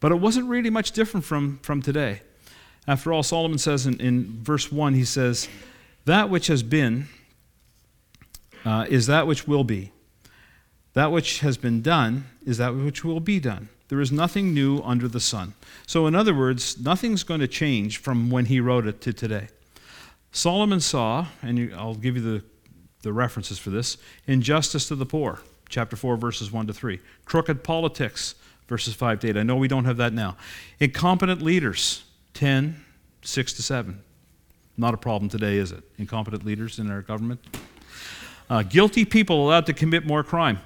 But 0.00 0.12
it 0.12 0.16
wasn't 0.16 0.48
really 0.48 0.70
much 0.70 0.92
different 0.92 1.24
from, 1.24 1.58
from 1.62 1.82
today. 1.82 2.22
After 2.86 3.12
all, 3.12 3.22
Solomon 3.22 3.58
says 3.58 3.86
in, 3.86 4.00
in 4.00 4.42
verse 4.42 4.72
1, 4.72 4.94
he 4.94 5.04
says, 5.04 5.48
That 6.04 6.30
which 6.30 6.46
has 6.46 6.62
been 6.62 7.08
uh, 8.64 8.86
is 8.88 9.06
that 9.06 9.26
which 9.26 9.46
will 9.46 9.64
be. 9.64 9.92
That 10.94 11.12
which 11.12 11.40
has 11.40 11.56
been 11.56 11.82
done 11.82 12.26
is 12.44 12.58
that 12.58 12.74
which 12.74 13.04
will 13.04 13.20
be 13.20 13.40
done. 13.40 13.68
There 13.88 14.00
is 14.00 14.12
nothing 14.12 14.52
new 14.52 14.80
under 14.82 15.08
the 15.08 15.20
sun. 15.20 15.54
So, 15.86 16.06
in 16.06 16.14
other 16.14 16.34
words, 16.34 16.78
nothing's 16.78 17.22
going 17.22 17.40
to 17.40 17.48
change 17.48 17.98
from 17.98 18.30
when 18.30 18.46
he 18.46 18.60
wrote 18.60 18.86
it 18.86 19.00
to 19.02 19.12
today. 19.12 19.48
Solomon 20.32 20.80
saw, 20.80 21.26
and 21.42 21.72
I'll 21.74 21.94
give 21.94 22.16
you 22.16 22.22
the, 22.22 22.44
the 23.02 23.12
references 23.12 23.58
for 23.58 23.70
this 23.70 23.96
injustice 24.26 24.88
to 24.88 24.94
the 24.94 25.06
poor, 25.06 25.40
chapter 25.68 25.96
4, 25.96 26.16
verses 26.16 26.50
1 26.50 26.66
to 26.66 26.72
3. 26.72 26.98
Crooked 27.24 27.62
politics, 27.62 28.34
verses 28.66 28.94
5 28.94 29.20
to 29.20 29.28
8. 29.28 29.36
I 29.36 29.42
know 29.42 29.56
we 29.56 29.68
don't 29.68 29.84
have 29.84 29.96
that 29.98 30.12
now. 30.12 30.36
Incompetent 30.80 31.42
leaders, 31.42 32.04
10, 32.34 32.84
6 33.22 33.52
to 33.54 33.62
7. 33.62 34.00
Not 34.76 34.94
a 34.94 34.96
problem 34.96 35.28
today, 35.28 35.56
is 35.56 35.72
it? 35.72 35.82
Incompetent 35.98 36.44
leaders 36.44 36.78
in 36.78 36.90
our 36.90 37.02
government. 37.02 37.40
Uh, 38.48 38.62
guilty 38.62 39.04
people 39.04 39.46
allowed 39.46 39.66
to 39.66 39.72
commit 39.72 40.06
more 40.06 40.22
crime. 40.22 40.58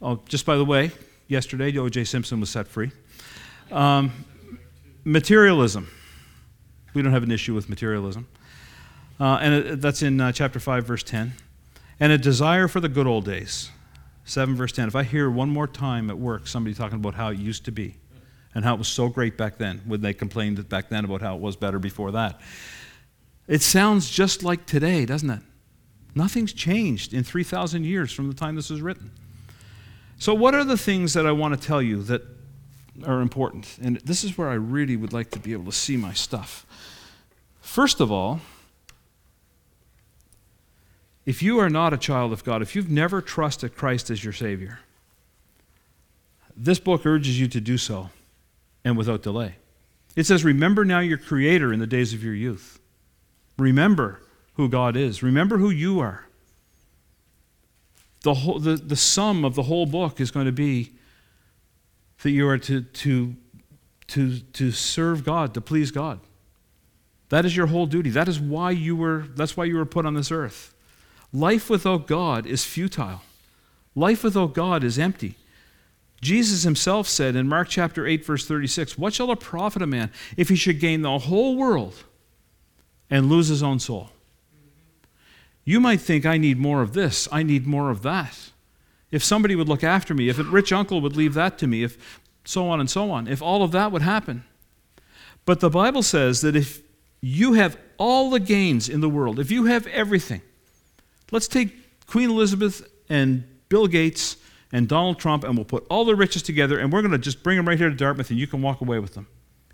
Oh, 0.00 0.20
just 0.28 0.46
by 0.46 0.56
the 0.56 0.64
way, 0.64 0.90
yesterday 1.28 1.76
O.J. 1.76 2.04
Simpson 2.04 2.40
was 2.40 2.50
set 2.50 2.68
free. 2.68 2.92
Um, 3.70 4.12
materialism. 5.04 5.88
We 6.94 7.02
don't 7.02 7.12
have 7.12 7.24
an 7.24 7.30
issue 7.30 7.54
with 7.54 7.68
materialism. 7.68 8.26
Uh, 9.18 9.38
and 9.40 9.54
it, 9.54 9.80
that's 9.80 10.02
in 10.02 10.20
uh, 10.20 10.32
chapter 10.32 10.60
5, 10.60 10.86
verse 10.86 11.02
10. 11.02 11.32
And 11.98 12.12
a 12.12 12.18
desire 12.18 12.68
for 12.68 12.80
the 12.80 12.88
good 12.88 13.06
old 13.06 13.24
days. 13.24 13.70
7, 14.24 14.54
verse 14.54 14.72
10. 14.72 14.88
If 14.88 14.96
I 14.96 15.02
hear 15.02 15.30
one 15.30 15.48
more 15.48 15.66
time 15.66 16.10
at 16.10 16.18
work 16.18 16.46
somebody 16.46 16.74
talking 16.74 16.98
about 16.98 17.14
how 17.14 17.28
it 17.28 17.38
used 17.38 17.64
to 17.66 17.72
be 17.72 17.96
and 18.54 18.64
how 18.64 18.74
it 18.74 18.78
was 18.78 18.88
so 18.88 19.08
great 19.08 19.36
back 19.36 19.56
then, 19.56 19.80
when 19.86 20.00
they 20.00 20.12
complained 20.12 20.68
back 20.68 20.88
then 20.88 21.04
about 21.04 21.22
how 21.22 21.36
it 21.36 21.40
was 21.40 21.56
better 21.56 21.78
before 21.78 22.12
that, 22.12 22.40
it 23.46 23.62
sounds 23.62 24.10
just 24.10 24.42
like 24.42 24.66
today, 24.66 25.06
doesn't 25.06 25.30
it? 25.30 25.42
Nothing's 26.14 26.52
changed 26.52 27.14
in 27.14 27.22
3,000 27.22 27.84
years 27.84 28.12
from 28.12 28.28
the 28.28 28.34
time 28.34 28.56
this 28.56 28.70
was 28.70 28.80
written. 28.80 29.12
So, 30.18 30.34
what 30.34 30.54
are 30.54 30.64
the 30.64 30.78
things 30.78 31.12
that 31.12 31.26
I 31.26 31.32
want 31.32 31.60
to 31.60 31.66
tell 31.66 31.82
you 31.82 32.02
that 32.04 32.22
are 33.04 33.20
important? 33.20 33.78
And 33.82 33.98
this 33.98 34.24
is 34.24 34.36
where 34.36 34.48
I 34.48 34.54
really 34.54 34.96
would 34.96 35.12
like 35.12 35.30
to 35.32 35.38
be 35.38 35.52
able 35.52 35.66
to 35.66 35.72
see 35.72 35.96
my 35.96 36.14
stuff. 36.14 36.66
First 37.60 38.00
of 38.00 38.10
all, 38.10 38.40
if 41.26 41.42
you 41.42 41.58
are 41.58 41.68
not 41.68 41.92
a 41.92 41.98
child 41.98 42.32
of 42.32 42.44
God, 42.44 42.62
if 42.62 42.76
you've 42.76 42.90
never 42.90 43.20
trusted 43.20 43.76
Christ 43.76 44.10
as 44.10 44.22
your 44.22 44.32
Savior, 44.32 44.78
this 46.56 46.78
book 46.78 47.04
urges 47.04 47.38
you 47.38 47.48
to 47.48 47.60
do 47.60 47.76
so 47.76 48.10
and 48.84 48.96
without 48.96 49.22
delay. 49.22 49.56
It 50.14 50.24
says, 50.24 50.44
Remember 50.44 50.84
now 50.84 51.00
your 51.00 51.18
Creator 51.18 51.72
in 51.72 51.80
the 51.80 51.86
days 51.86 52.14
of 52.14 52.22
your 52.22 52.32
youth. 52.32 52.78
Remember 53.58 54.22
who 54.54 54.68
God 54.68 54.96
is, 54.96 55.22
remember 55.22 55.58
who 55.58 55.68
you 55.68 56.00
are. 56.00 56.24
The, 58.22 58.34
whole, 58.34 58.58
the, 58.58 58.76
the 58.76 58.96
sum 58.96 59.44
of 59.44 59.54
the 59.54 59.64
whole 59.64 59.86
book 59.86 60.20
is 60.20 60.30
going 60.30 60.46
to 60.46 60.52
be 60.52 60.92
that 62.22 62.30
you 62.30 62.48
are 62.48 62.58
to, 62.58 62.82
to, 62.82 63.36
to, 64.08 64.38
to 64.40 64.70
serve 64.72 65.24
God, 65.24 65.54
to 65.54 65.60
please 65.60 65.90
God. 65.90 66.20
That 67.28 67.44
is 67.44 67.56
your 67.56 67.66
whole 67.66 67.86
duty. 67.86 68.10
That 68.10 68.28
is 68.28 68.40
why 68.40 68.70
you 68.70 68.96
were, 68.96 69.26
that's 69.34 69.56
why 69.56 69.64
you 69.64 69.76
were 69.76 69.84
put 69.84 70.06
on 70.06 70.14
this 70.14 70.30
earth. 70.30 70.74
Life 71.32 71.68
without 71.68 72.06
God 72.06 72.46
is 72.46 72.64
futile. 72.64 73.22
Life 73.94 74.24
without 74.24 74.54
God 74.54 74.84
is 74.84 74.98
empty. 74.98 75.36
Jesus 76.20 76.62
himself 76.62 77.08
said 77.08 77.36
in 77.36 77.48
Mark 77.48 77.68
chapter 77.68 78.06
8, 78.06 78.24
verse 78.24 78.46
36, 78.46 78.96
What 78.96 79.14
shall 79.14 79.30
it 79.32 79.40
profit 79.40 79.82
a 79.82 79.86
man 79.86 80.10
if 80.36 80.48
he 80.48 80.56
should 80.56 80.80
gain 80.80 81.02
the 81.02 81.18
whole 81.18 81.56
world 81.56 82.04
and 83.10 83.28
lose 83.28 83.48
his 83.48 83.62
own 83.62 83.78
soul? 83.78 84.10
You 85.64 85.80
might 85.80 86.00
think, 86.00 86.24
I 86.24 86.38
need 86.38 86.58
more 86.58 86.80
of 86.80 86.92
this, 86.92 87.28
I 87.32 87.42
need 87.42 87.66
more 87.66 87.90
of 87.90 88.02
that. 88.02 88.50
If 89.10 89.22
somebody 89.22 89.54
would 89.54 89.68
look 89.68 89.84
after 89.84 90.14
me, 90.14 90.28
if 90.28 90.38
a 90.38 90.44
rich 90.44 90.72
uncle 90.72 91.00
would 91.00 91.16
leave 91.16 91.34
that 91.34 91.58
to 91.58 91.66
me, 91.66 91.82
if 91.82 92.20
so 92.44 92.68
on 92.68 92.80
and 92.80 92.88
so 92.88 93.10
on, 93.10 93.28
if 93.28 93.42
all 93.42 93.62
of 93.62 93.72
that 93.72 93.92
would 93.92 94.02
happen. 94.02 94.44
But 95.44 95.60
the 95.60 95.70
Bible 95.70 96.02
says 96.02 96.40
that 96.40 96.56
if 96.56 96.82
you 97.20 97.54
have 97.54 97.78
all 97.98 98.30
the 98.30 98.40
gains 98.40 98.88
in 98.88 99.00
the 99.00 99.08
world, 99.08 99.38
if 99.38 99.50
you 99.50 99.64
have 99.64 99.86
everything, 99.88 100.42
let's 101.30 101.48
take 101.48 102.06
Queen 102.06 102.30
Elizabeth 102.30 102.88
and 103.08 103.44
Bill 103.68 103.86
Gates 103.86 104.36
and 104.72 104.88
Donald 104.88 105.18
Trump, 105.18 105.44
and 105.44 105.56
we'll 105.56 105.64
put 105.64 105.86
all 105.88 106.04
the 106.04 106.14
riches 106.14 106.42
together, 106.42 106.78
and 106.78 106.92
we're 106.92 107.02
going 107.02 107.12
to 107.12 107.18
just 107.18 107.42
bring 107.42 107.56
them 107.56 107.68
right 107.68 107.78
here 107.78 107.88
to 107.90 107.96
Dartmouth, 107.96 108.30
and 108.30 108.38
you 108.38 108.46
can 108.46 108.62
walk 108.62 108.80
away 108.80 108.98
with 108.98 109.14
them 109.14 109.26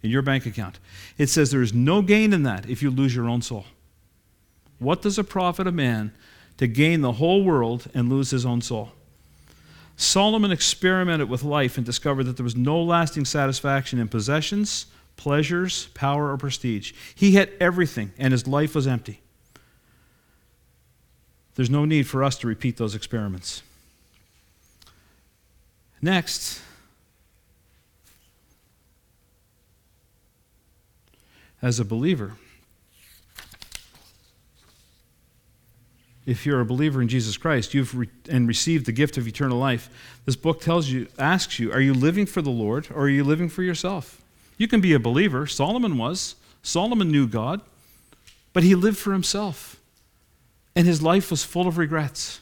in 0.03 0.11
your 0.11 0.23
bank 0.23 0.47
account. 0.47 0.79
It 1.19 1.29
says 1.29 1.51
there 1.51 1.63
is 1.63 1.73
no 1.73 2.03
gain 2.03 2.33
in 2.33 2.43
that 2.43 2.69
if 2.69 2.83
you 2.83 2.91
lose 2.91 3.15
your 3.15 3.29
own 3.29 3.43
soul. 3.43 3.65
What 4.79 5.03
does 5.03 5.19
it 5.19 5.29
profit 5.29 5.67
a 5.67 5.73
man 5.73 6.13
to 6.59 6.67
gain 6.67 7.01
the 7.01 7.13
whole 7.13 7.45
world 7.45 7.87
and 7.95 8.11
lose 8.11 8.31
his 8.31 8.45
own 8.45 8.61
soul? 8.61 8.93
Solomon 9.97 10.51
experimented 10.51 11.29
with 11.29 11.45
life 11.45 11.77
and 11.77 11.87
discovered 11.87 12.25
that 12.25 12.37
there 12.37 12.45
was 12.45 12.57
no 12.57 12.83
lasting 12.83 13.25
satisfaction 13.25 13.99
in 13.99 14.09
possessions, 14.09 14.87
pleasures, 15.17 15.87
power, 15.95 16.33
or 16.33 16.37
prestige. 16.37 16.93
He 17.15 17.33
had 17.33 17.51
everything, 17.61 18.13
and 18.19 18.33
his 18.33 18.47
life 18.47 18.75
was 18.75 18.87
empty. 18.87 19.22
There's 21.55 21.71
no 21.71 21.85
need 21.85 22.07
for 22.07 22.25
us 22.25 22.39
to 22.39 22.47
repeat 22.47 22.77
those 22.77 22.95
experiments. 22.95 23.63
Next, 26.01 26.61
as 31.61 31.79
a 31.79 31.85
believer, 31.85 32.33
if 36.25 36.47
you're 36.47 36.61
a 36.61 36.65
believer 36.65 37.03
in 37.03 37.09
Jesus 37.09 37.37
Christ, 37.37 37.75
you've 37.75 37.97
re- 37.97 38.09
and 38.29 38.49
received 38.49 38.87
the 38.87 38.93
gift 38.93 39.17
of 39.17 39.27
eternal 39.27 39.59
life, 39.59 39.91
this 40.25 40.37
book 40.37 40.61
tells 40.61 40.89
you, 40.89 41.09
asks 41.19 41.59
you, 41.59 41.73
are 41.73 41.81
you 41.81 41.95
living 41.95 42.27
for 42.27 42.43
the 42.43 42.51
Lord 42.51 42.89
or 42.91 43.03
are 43.03 43.09
you 43.09 43.25
living 43.25 43.49
for 43.49 43.63
yourself? 43.63 44.23
You 44.57 44.69
can 44.69 44.81
be 44.81 44.93
a 44.93 45.01
believer. 45.01 45.47
Solomon 45.47 45.99
was. 45.99 46.37
Solomon 46.63 47.11
knew 47.11 47.27
God, 47.27 47.61
but 48.53 48.63
he 48.63 48.75
lived 48.75 48.99
for 48.99 49.13
himself. 49.13 49.81
And 50.75 50.87
his 50.87 51.03
life 51.03 51.31
was 51.31 51.45
full 51.45 51.69
of 51.69 51.79
regrets. 51.79 52.41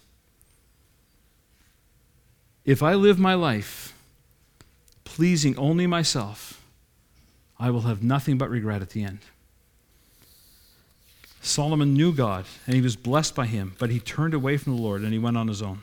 If 2.64 2.82
I 2.82 2.94
live 2.94 3.18
my 3.18 3.34
life 3.34 3.94
pleasing 5.04 5.58
only 5.58 5.86
myself, 5.86 6.64
I 7.58 7.70
will 7.70 7.82
have 7.82 8.02
nothing 8.02 8.38
but 8.38 8.48
regret 8.48 8.80
at 8.80 8.90
the 8.90 9.02
end. 9.02 9.18
Solomon 11.42 11.94
knew 11.94 12.12
God 12.12 12.44
and 12.66 12.74
he 12.76 12.80
was 12.80 12.96
blessed 12.96 13.34
by 13.34 13.46
him, 13.46 13.74
but 13.78 13.90
he 13.90 13.98
turned 13.98 14.34
away 14.34 14.56
from 14.56 14.76
the 14.76 14.82
Lord 14.82 15.02
and 15.02 15.12
he 15.12 15.18
went 15.18 15.36
on 15.36 15.48
his 15.48 15.62
own. 15.62 15.82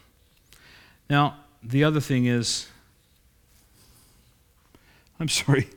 Now, 1.09 1.37
the 1.63 1.83
other 1.83 1.99
thing 1.99 2.25
is, 2.25 2.67
I'm 5.19 5.29
sorry. 5.29 5.67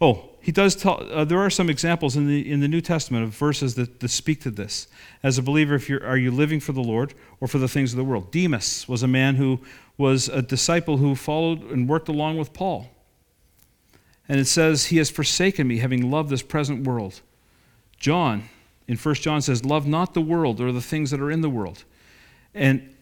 Oh, 0.00 0.30
he 0.40 0.52
does 0.52 0.76
tell, 0.76 1.02
uh, 1.10 1.24
there 1.24 1.40
are 1.40 1.50
some 1.50 1.70
examples 1.70 2.16
in 2.16 2.26
the, 2.28 2.50
in 2.50 2.60
the 2.60 2.68
New 2.68 2.80
Testament 2.80 3.24
of 3.24 3.30
verses 3.30 3.74
that, 3.76 4.00
that 4.00 4.08
speak 4.08 4.40
to 4.42 4.50
this. 4.50 4.88
As 5.22 5.38
a 5.38 5.42
believer, 5.42 5.74
if 5.74 5.88
you're, 5.88 6.04
are 6.06 6.18
you 6.18 6.30
living 6.30 6.60
for 6.60 6.72
the 6.72 6.82
Lord 6.82 7.14
or 7.40 7.48
for 7.48 7.58
the 7.58 7.68
things 7.68 7.92
of 7.92 7.96
the 7.96 8.04
world? 8.04 8.30
Demas 8.30 8.86
was 8.88 9.02
a 9.02 9.08
man 9.08 9.36
who 9.36 9.60
was 9.98 10.28
a 10.28 10.42
disciple 10.42 10.98
who 10.98 11.14
followed 11.14 11.62
and 11.70 11.88
worked 11.88 12.08
along 12.08 12.36
with 12.36 12.52
Paul. 12.52 12.88
And 14.28 14.38
it 14.38 14.44
says, 14.44 14.86
He 14.86 14.98
has 14.98 15.10
forsaken 15.10 15.66
me, 15.66 15.78
having 15.78 16.10
loved 16.10 16.30
this 16.30 16.42
present 16.42 16.86
world. 16.86 17.20
John 17.98 18.48
in 18.88 18.96
1 18.96 19.14
John 19.16 19.42
says, 19.42 19.64
Love 19.64 19.86
not 19.86 20.14
the 20.14 20.20
world 20.20 20.60
or 20.60 20.72
the 20.72 20.80
things 20.80 21.10
that 21.10 21.20
are 21.20 21.30
in 21.30 21.40
the 21.40 21.50
world. 21.50 21.84
And, 22.54 22.94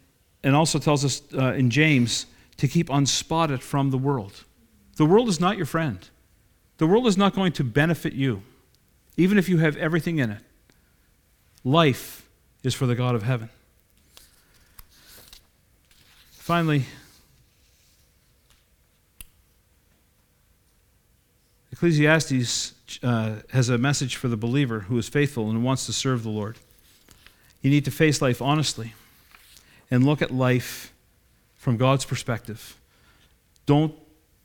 and 0.42 0.54
also 0.54 0.78
tells 0.78 1.04
us 1.04 1.22
uh, 1.36 1.52
in 1.54 1.70
James 1.70 2.26
to 2.56 2.68
keep 2.68 2.88
unspotted 2.88 3.62
from 3.62 3.90
the 3.90 3.98
world. 3.98 4.44
The 4.96 5.04
world 5.04 5.28
is 5.28 5.40
not 5.40 5.56
your 5.56 5.66
friend. 5.66 6.08
The 6.78 6.86
world 6.86 7.06
is 7.06 7.16
not 7.16 7.34
going 7.34 7.52
to 7.52 7.64
benefit 7.64 8.12
you, 8.12 8.42
even 9.16 9.38
if 9.38 9.48
you 9.48 9.58
have 9.58 9.76
everything 9.76 10.18
in 10.18 10.30
it. 10.30 10.42
Life 11.62 12.28
is 12.62 12.74
for 12.74 12.86
the 12.86 12.94
God 12.94 13.14
of 13.14 13.22
heaven. 13.22 13.48
Finally, 16.32 16.84
Ecclesiastes 21.72 22.74
uh, 23.02 23.36
has 23.50 23.68
a 23.68 23.78
message 23.78 24.16
for 24.16 24.28
the 24.28 24.36
believer 24.36 24.80
who 24.80 24.98
is 24.98 25.08
faithful 25.08 25.50
and 25.50 25.64
wants 25.64 25.86
to 25.86 25.92
serve 25.92 26.22
the 26.22 26.28
Lord. 26.28 26.58
You 27.62 27.70
need 27.70 27.84
to 27.86 27.90
face 27.90 28.20
life 28.20 28.42
honestly 28.42 28.94
and 29.90 30.04
look 30.04 30.20
at 30.20 30.30
life 30.30 30.92
from 31.56 31.76
God's 31.76 32.04
perspective. 32.04 32.76
Don't 33.64 33.94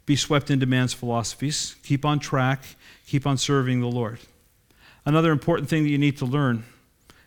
be 0.09 0.15
swept 0.15 0.49
into 0.49 0.65
man's 0.65 0.91
philosophies. 0.91 1.75
Keep 1.83 2.03
on 2.03 2.17
track, 2.17 2.63
keep 3.05 3.27
on 3.27 3.37
serving 3.37 3.79
the 3.79 3.87
Lord. 3.87 4.17
Another 5.05 5.31
important 5.31 5.69
thing 5.69 5.83
that 5.83 5.89
you 5.89 5.99
need 5.99 6.17
to 6.17 6.25
learn 6.25 6.63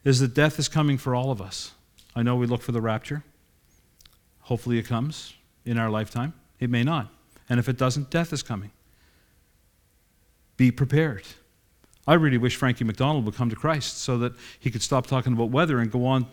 is 0.03 0.19
that 0.19 0.35
death 0.35 0.59
is 0.59 0.67
coming 0.67 0.99
for 0.99 1.15
all 1.15 1.31
of 1.31 1.41
us. 1.41 1.71
I 2.17 2.25
know 2.25 2.35
we 2.35 2.49
look 2.49 2.61
for 2.61 2.73
the 2.73 2.81
rapture. 2.81 3.23
Hopefully, 4.41 4.79
it 4.79 4.83
comes 4.83 5.35
in 5.65 5.79
our 5.79 5.91
lifetime. 5.91 6.35
It 6.59 6.71
may 6.71 6.83
not. 6.83 7.07
And 7.49 7.61
if 7.61 7.69
it 7.69 7.79
doesn't, 7.79 8.11
death 8.11 8.33
is 8.33 8.43
coming. 8.43 8.73
Be 10.57 10.73
prepared. 10.73 11.23
I 12.05 12.15
really 12.15 12.37
wish 12.37 12.57
Frankie 12.57 12.83
MacDonald 12.83 13.25
would 13.27 13.37
come 13.37 13.49
to 13.49 13.55
Christ 13.55 13.99
so 13.99 14.19
that 14.19 14.33
he 14.59 14.73
could 14.73 14.83
stop 14.83 15.07
talking 15.07 15.35
about 15.35 15.51
weather 15.51 15.79
and 15.79 15.89
go 15.89 16.05
on 16.05 16.27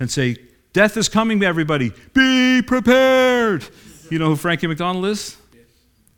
and 0.00 0.10
say, 0.10 0.34
Death 0.72 0.96
is 0.96 1.08
coming, 1.08 1.44
everybody. 1.44 1.92
Be 2.12 2.60
prepared. 2.60 3.64
You 4.10 4.18
know 4.18 4.30
who 4.30 4.36
Frankie 4.36 4.66
MacDonald 4.66 5.06
is? 5.06 5.36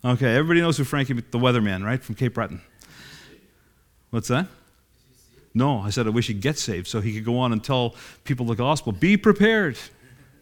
Okay, 0.05 0.35
everybody 0.35 0.61
knows 0.61 0.77
who 0.77 0.85
Frankie, 0.85 1.15
the 1.15 1.39
weatherman, 1.39 1.83
right, 1.83 2.03
from 2.03 2.15
Cape 2.15 2.35
Breton. 2.35 2.61
What's 4.11 4.29
that? 4.29 4.47
No, 5.55 5.79
I 5.79 5.89
said 5.89 6.07
I 6.07 6.11
wish 6.11 6.27
he'd 6.27 6.43
get 6.43 6.59
saved 6.59 6.89
so 6.89 7.01
he 7.01 7.15
could 7.15 7.25
go 7.25 7.39
on 7.39 7.53
and 7.53 7.65
tell 7.65 7.95
people 8.25 8.45
the 8.45 8.55
gospel. 8.55 8.93
Be 8.93 9.17
prepared. 9.17 9.79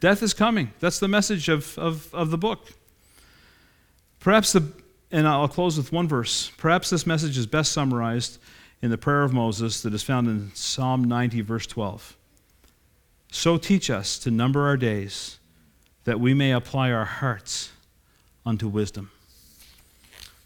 Death 0.00 0.20
is 0.20 0.34
coming. 0.34 0.72
That's 0.80 0.98
the 0.98 1.06
message 1.06 1.48
of, 1.48 1.78
of, 1.78 2.12
of 2.12 2.32
the 2.32 2.38
book. 2.38 2.72
Perhaps 4.18 4.52
the, 4.52 4.66
and 5.12 5.28
I'll 5.28 5.46
close 5.46 5.76
with 5.76 5.92
one 5.92 6.08
verse. 6.08 6.50
Perhaps 6.56 6.90
this 6.90 7.06
message 7.06 7.38
is 7.38 7.46
best 7.46 7.70
summarized 7.70 8.38
in 8.80 8.90
the 8.90 8.98
prayer 8.98 9.22
of 9.22 9.32
Moses 9.32 9.80
that 9.82 9.94
is 9.94 10.02
found 10.02 10.26
in 10.26 10.50
Psalm 10.54 11.04
90, 11.04 11.40
verse 11.42 11.68
12. 11.68 12.16
So 13.30 13.58
teach 13.58 13.90
us 13.90 14.18
to 14.20 14.30
number 14.32 14.66
our 14.66 14.76
days 14.76 15.38
that 16.02 16.18
we 16.18 16.34
may 16.34 16.50
apply 16.50 16.90
our 16.90 17.04
hearts 17.04 17.70
unto 18.44 18.66
wisdom. 18.66 19.12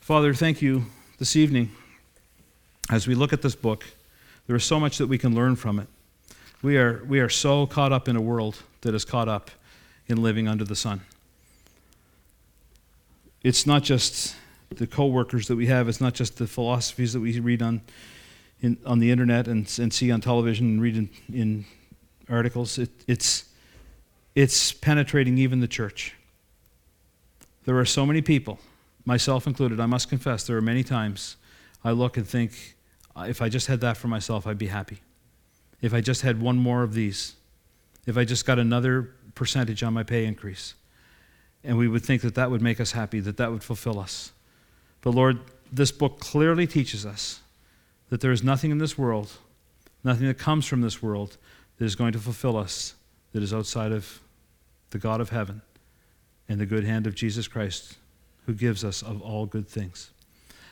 Father, 0.06 0.32
thank 0.32 0.62
you 0.62 0.86
this 1.18 1.34
evening 1.34 1.72
as 2.90 3.08
we 3.08 3.16
look 3.16 3.32
at 3.32 3.42
this 3.42 3.56
book. 3.56 3.84
There 4.46 4.54
is 4.54 4.62
so 4.62 4.78
much 4.78 4.98
that 4.98 5.08
we 5.08 5.18
can 5.18 5.34
learn 5.34 5.56
from 5.56 5.80
it. 5.80 5.88
We 6.62 6.76
are, 6.76 7.02
we 7.08 7.18
are 7.18 7.28
so 7.28 7.66
caught 7.66 7.90
up 7.92 8.06
in 8.06 8.14
a 8.14 8.20
world 8.20 8.62
that 8.82 8.94
is 8.94 9.04
caught 9.04 9.28
up 9.28 9.50
in 10.06 10.22
living 10.22 10.46
under 10.46 10.62
the 10.62 10.76
sun. 10.76 11.00
It's 13.42 13.66
not 13.66 13.82
just 13.82 14.36
the 14.70 14.86
co-workers 14.86 15.48
that 15.48 15.56
we 15.56 15.66
have, 15.66 15.88
it's 15.88 16.00
not 16.00 16.14
just 16.14 16.38
the 16.38 16.46
philosophies 16.46 17.12
that 17.12 17.18
we 17.18 17.40
read 17.40 17.60
on, 17.60 17.80
in, 18.60 18.78
on 18.86 19.00
the 19.00 19.10
internet 19.10 19.48
and, 19.48 19.68
and 19.76 19.92
see 19.92 20.12
on 20.12 20.20
television 20.20 20.66
and 20.66 20.80
read 20.80 20.96
in, 20.96 21.10
in 21.34 21.64
articles. 22.30 22.78
It, 22.78 22.90
it's, 23.08 23.46
it's 24.36 24.70
penetrating 24.70 25.36
even 25.36 25.58
the 25.58 25.66
church. 25.66 26.14
There 27.64 27.76
are 27.76 27.84
so 27.84 28.06
many 28.06 28.22
people, 28.22 28.60
myself 29.06 29.46
included, 29.46 29.80
I 29.80 29.86
must 29.86 30.10
confess, 30.10 30.46
there 30.46 30.56
are 30.56 30.62
many 30.62 30.82
times 30.84 31.36
I 31.82 31.92
look 31.92 32.16
and 32.16 32.26
think, 32.26 32.76
uh, 33.14 33.26
if 33.28 33.40
I 33.40 33.48
just 33.48 33.68
had 33.68 33.80
that 33.80 33.96
for 33.96 34.08
myself, 34.08 34.46
I'd 34.46 34.58
be 34.58 34.66
happy. 34.66 34.98
If 35.80 35.94
I 35.94 36.00
just 36.00 36.22
had 36.22 36.40
one 36.40 36.58
more 36.58 36.82
of 36.82 36.92
these, 36.92 37.34
if 38.06 38.18
I 38.18 38.24
just 38.24 38.44
got 38.44 38.58
another 38.58 39.10
percentage 39.34 39.82
on 39.82 39.94
my 39.94 40.02
pay 40.02 40.24
increase. 40.24 40.74
And 41.62 41.78
we 41.78 41.88
would 41.88 42.04
think 42.04 42.22
that 42.22 42.34
that 42.34 42.50
would 42.50 42.62
make 42.62 42.80
us 42.80 42.92
happy, 42.92 43.20
that 43.20 43.36
that 43.36 43.52
would 43.52 43.62
fulfill 43.62 43.98
us. 43.98 44.32
But 45.00 45.10
Lord, 45.10 45.38
this 45.72 45.92
book 45.92 46.18
clearly 46.18 46.66
teaches 46.66 47.06
us 47.06 47.40
that 48.08 48.20
there 48.20 48.32
is 48.32 48.42
nothing 48.42 48.70
in 48.70 48.78
this 48.78 48.96
world, 48.98 49.32
nothing 50.02 50.26
that 50.26 50.38
comes 50.38 50.66
from 50.66 50.80
this 50.80 51.02
world, 51.02 51.36
that 51.78 51.84
is 51.84 51.94
going 51.94 52.12
to 52.12 52.18
fulfill 52.18 52.56
us, 52.56 52.94
that 53.32 53.42
is 53.42 53.52
outside 53.52 53.92
of 53.92 54.20
the 54.90 54.98
God 54.98 55.20
of 55.20 55.30
heaven 55.30 55.62
and 56.48 56.60
the 56.60 56.66
good 56.66 56.84
hand 56.84 57.06
of 57.06 57.14
Jesus 57.14 57.48
Christ, 57.48 57.96
who 58.46 58.54
gives 58.54 58.84
us 58.84 59.02
of 59.02 59.20
all 59.20 59.46
good 59.46 59.68
things. 59.68 60.10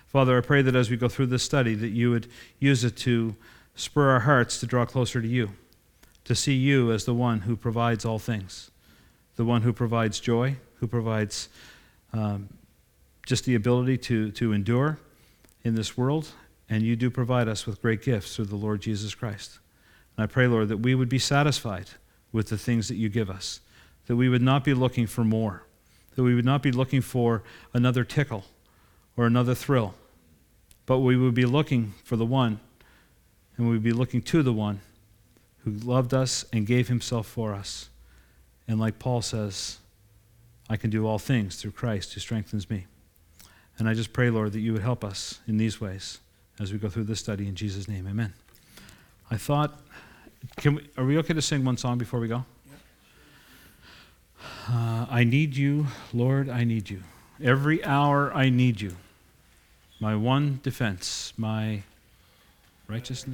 Father, 0.07 0.39
I 0.39 0.41
pray 0.41 0.62
that 0.62 0.77
as 0.77 0.91
we 0.91 0.97
go 0.97 1.09
through 1.09 1.27
this 1.27 1.43
study, 1.43 1.75
that 1.75 1.89
you 1.89 2.11
would 2.11 2.29
use 2.61 2.85
it 2.85 2.97
to 2.99 3.35
spur 3.75 4.11
our 4.11 4.20
hearts 4.20 4.61
to 4.61 4.66
draw 4.66 4.87
closer 4.87 5.20
to 5.20 5.27
you, 5.27 5.51
to 6.25 6.35
see 6.35 6.55
you 6.55 6.93
as 6.93 7.05
the 7.05 7.14
one 7.14 7.41
who 7.41 7.57
provides 7.57 8.05
all 8.05 8.20
things, 8.20 8.70
the 9.37 9.45
one 9.45 9.62
who 9.62 9.72
provides 9.72 10.20
joy, 10.20 10.57
who 10.77 10.87
provides 10.87 11.49
um, 12.12 12.49
just 13.27 13.45
the 13.45 13.57
ability 13.57 13.99
to, 13.99 14.31
to 14.31 14.53
endure 14.53 14.99
in 15.64 15.75
this 15.75 15.97
world, 15.97 16.29
and 16.68 16.83
you 16.83 16.95
do 16.95 17.11
provide 17.11 17.49
us 17.49 17.66
with 17.66 17.83
great 17.83 18.03
gifts 18.03 18.37
through 18.37 18.45
the 18.45 18.57
Lord 18.57 18.81
Jesus 18.81 19.14
Christ. 19.14 19.59
And 20.16 20.25
I 20.25 20.27
pray, 20.27 20.47
Lord, 20.47 20.68
that 20.68 20.79
we 20.79 20.95
would 20.95 21.09
be 21.09 21.18
satisfied 21.18 21.91
with 22.33 22.49
the 22.49 22.59
things 22.59 22.89
that 22.89 22.97
you 22.97 23.09
give 23.09 23.31
us, 23.31 23.61
that 24.07 24.16
we 24.16 24.29
would 24.29 24.43
not 24.43 24.62
be 24.62 24.75
looking 24.75 25.07
for 25.07 25.25
more, 25.25 25.66
that 26.15 26.23
we 26.23 26.35
would 26.35 26.45
not 26.45 26.62
be 26.62 26.73
looking 26.73 27.01
for 27.01 27.43
another 27.73 28.05
tickle 28.05 28.45
or 29.17 29.27
another 29.27 29.55
thrill 29.55 29.95
but 30.87 30.99
we 30.99 31.17
would 31.17 31.35
be 31.35 31.47
looking 31.47 31.95
for 32.05 32.17
the 32.17 32.27
one, 32.27 32.61
and 33.57 33.67
we 33.67 33.73
would 33.73 33.83
be 33.83 33.93
looking 33.93 34.21
to 34.23 34.43
the 34.43 34.53
one 34.53 34.81
who 35.65 35.71
loved 35.71 36.12
us 36.12 36.45
and 36.53 36.67
gave 36.67 36.89
himself 36.89 37.27
for 37.27 37.55
us. 37.55 37.89
And 38.69 38.79
like 38.79 38.99
Paul 38.99 39.23
says, 39.23 39.79
I 40.69 40.77
can 40.77 40.91
do 40.91 41.07
all 41.07 41.19
things 41.19 41.57
through 41.57 41.73
Christ 41.73 42.12
who 42.15 42.21
strengthens 42.21 42.69
me. 42.69 42.87
And 43.79 43.89
I 43.89 43.95
just 43.95 44.12
pray, 44.12 44.31
Lord, 44.31 44.53
that 44.53 44.61
you 44.61 44.73
would 44.73 44.83
help 44.83 45.05
us 45.05 45.41
in 45.47 45.57
these 45.57 45.81
ways 45.81 46.21
as 46.61 46.73
we 46.73 46.79
go 46.79 46.89
through 46.89 47.05
this 47.05 47.21
study. 47.21 47.49
In 47.49 47.55
Jesus' 47.55 47.89
name, 47.89 48.07
amen. 48.07 48.33
I 49.31 49.37
thought, 49.37 49.81
can 50.57 50.77
we, 50.77 50.89
are 50.97 51.05
we 51.05 51.19
okay 51.19 51.35
to 51.35 51.43
sing 51.43 51.65
one 51.65 51.77
song 51.77 51.99
before 51.99 52.21
we 52.21 52.29
go? 52.29 52.45
Uh, 54.68 55.07
I 55.11 55.24
need 55.24 55.57
you, 55.57 55.86
Lord, 56.12 56.49
I 56.49 56.64
need 56.64 56.90
you. 56.90 57.03
Every 57.42 57.84
hour 57.84 58.32
I 58.32 58.49
need 58.49 58.80
you 58.80 58.97
my 60.05 60.14
one 60.14 60.61
defense, 60.62 61.32
my 61.36 61.82
righteousness. 62.88 63.22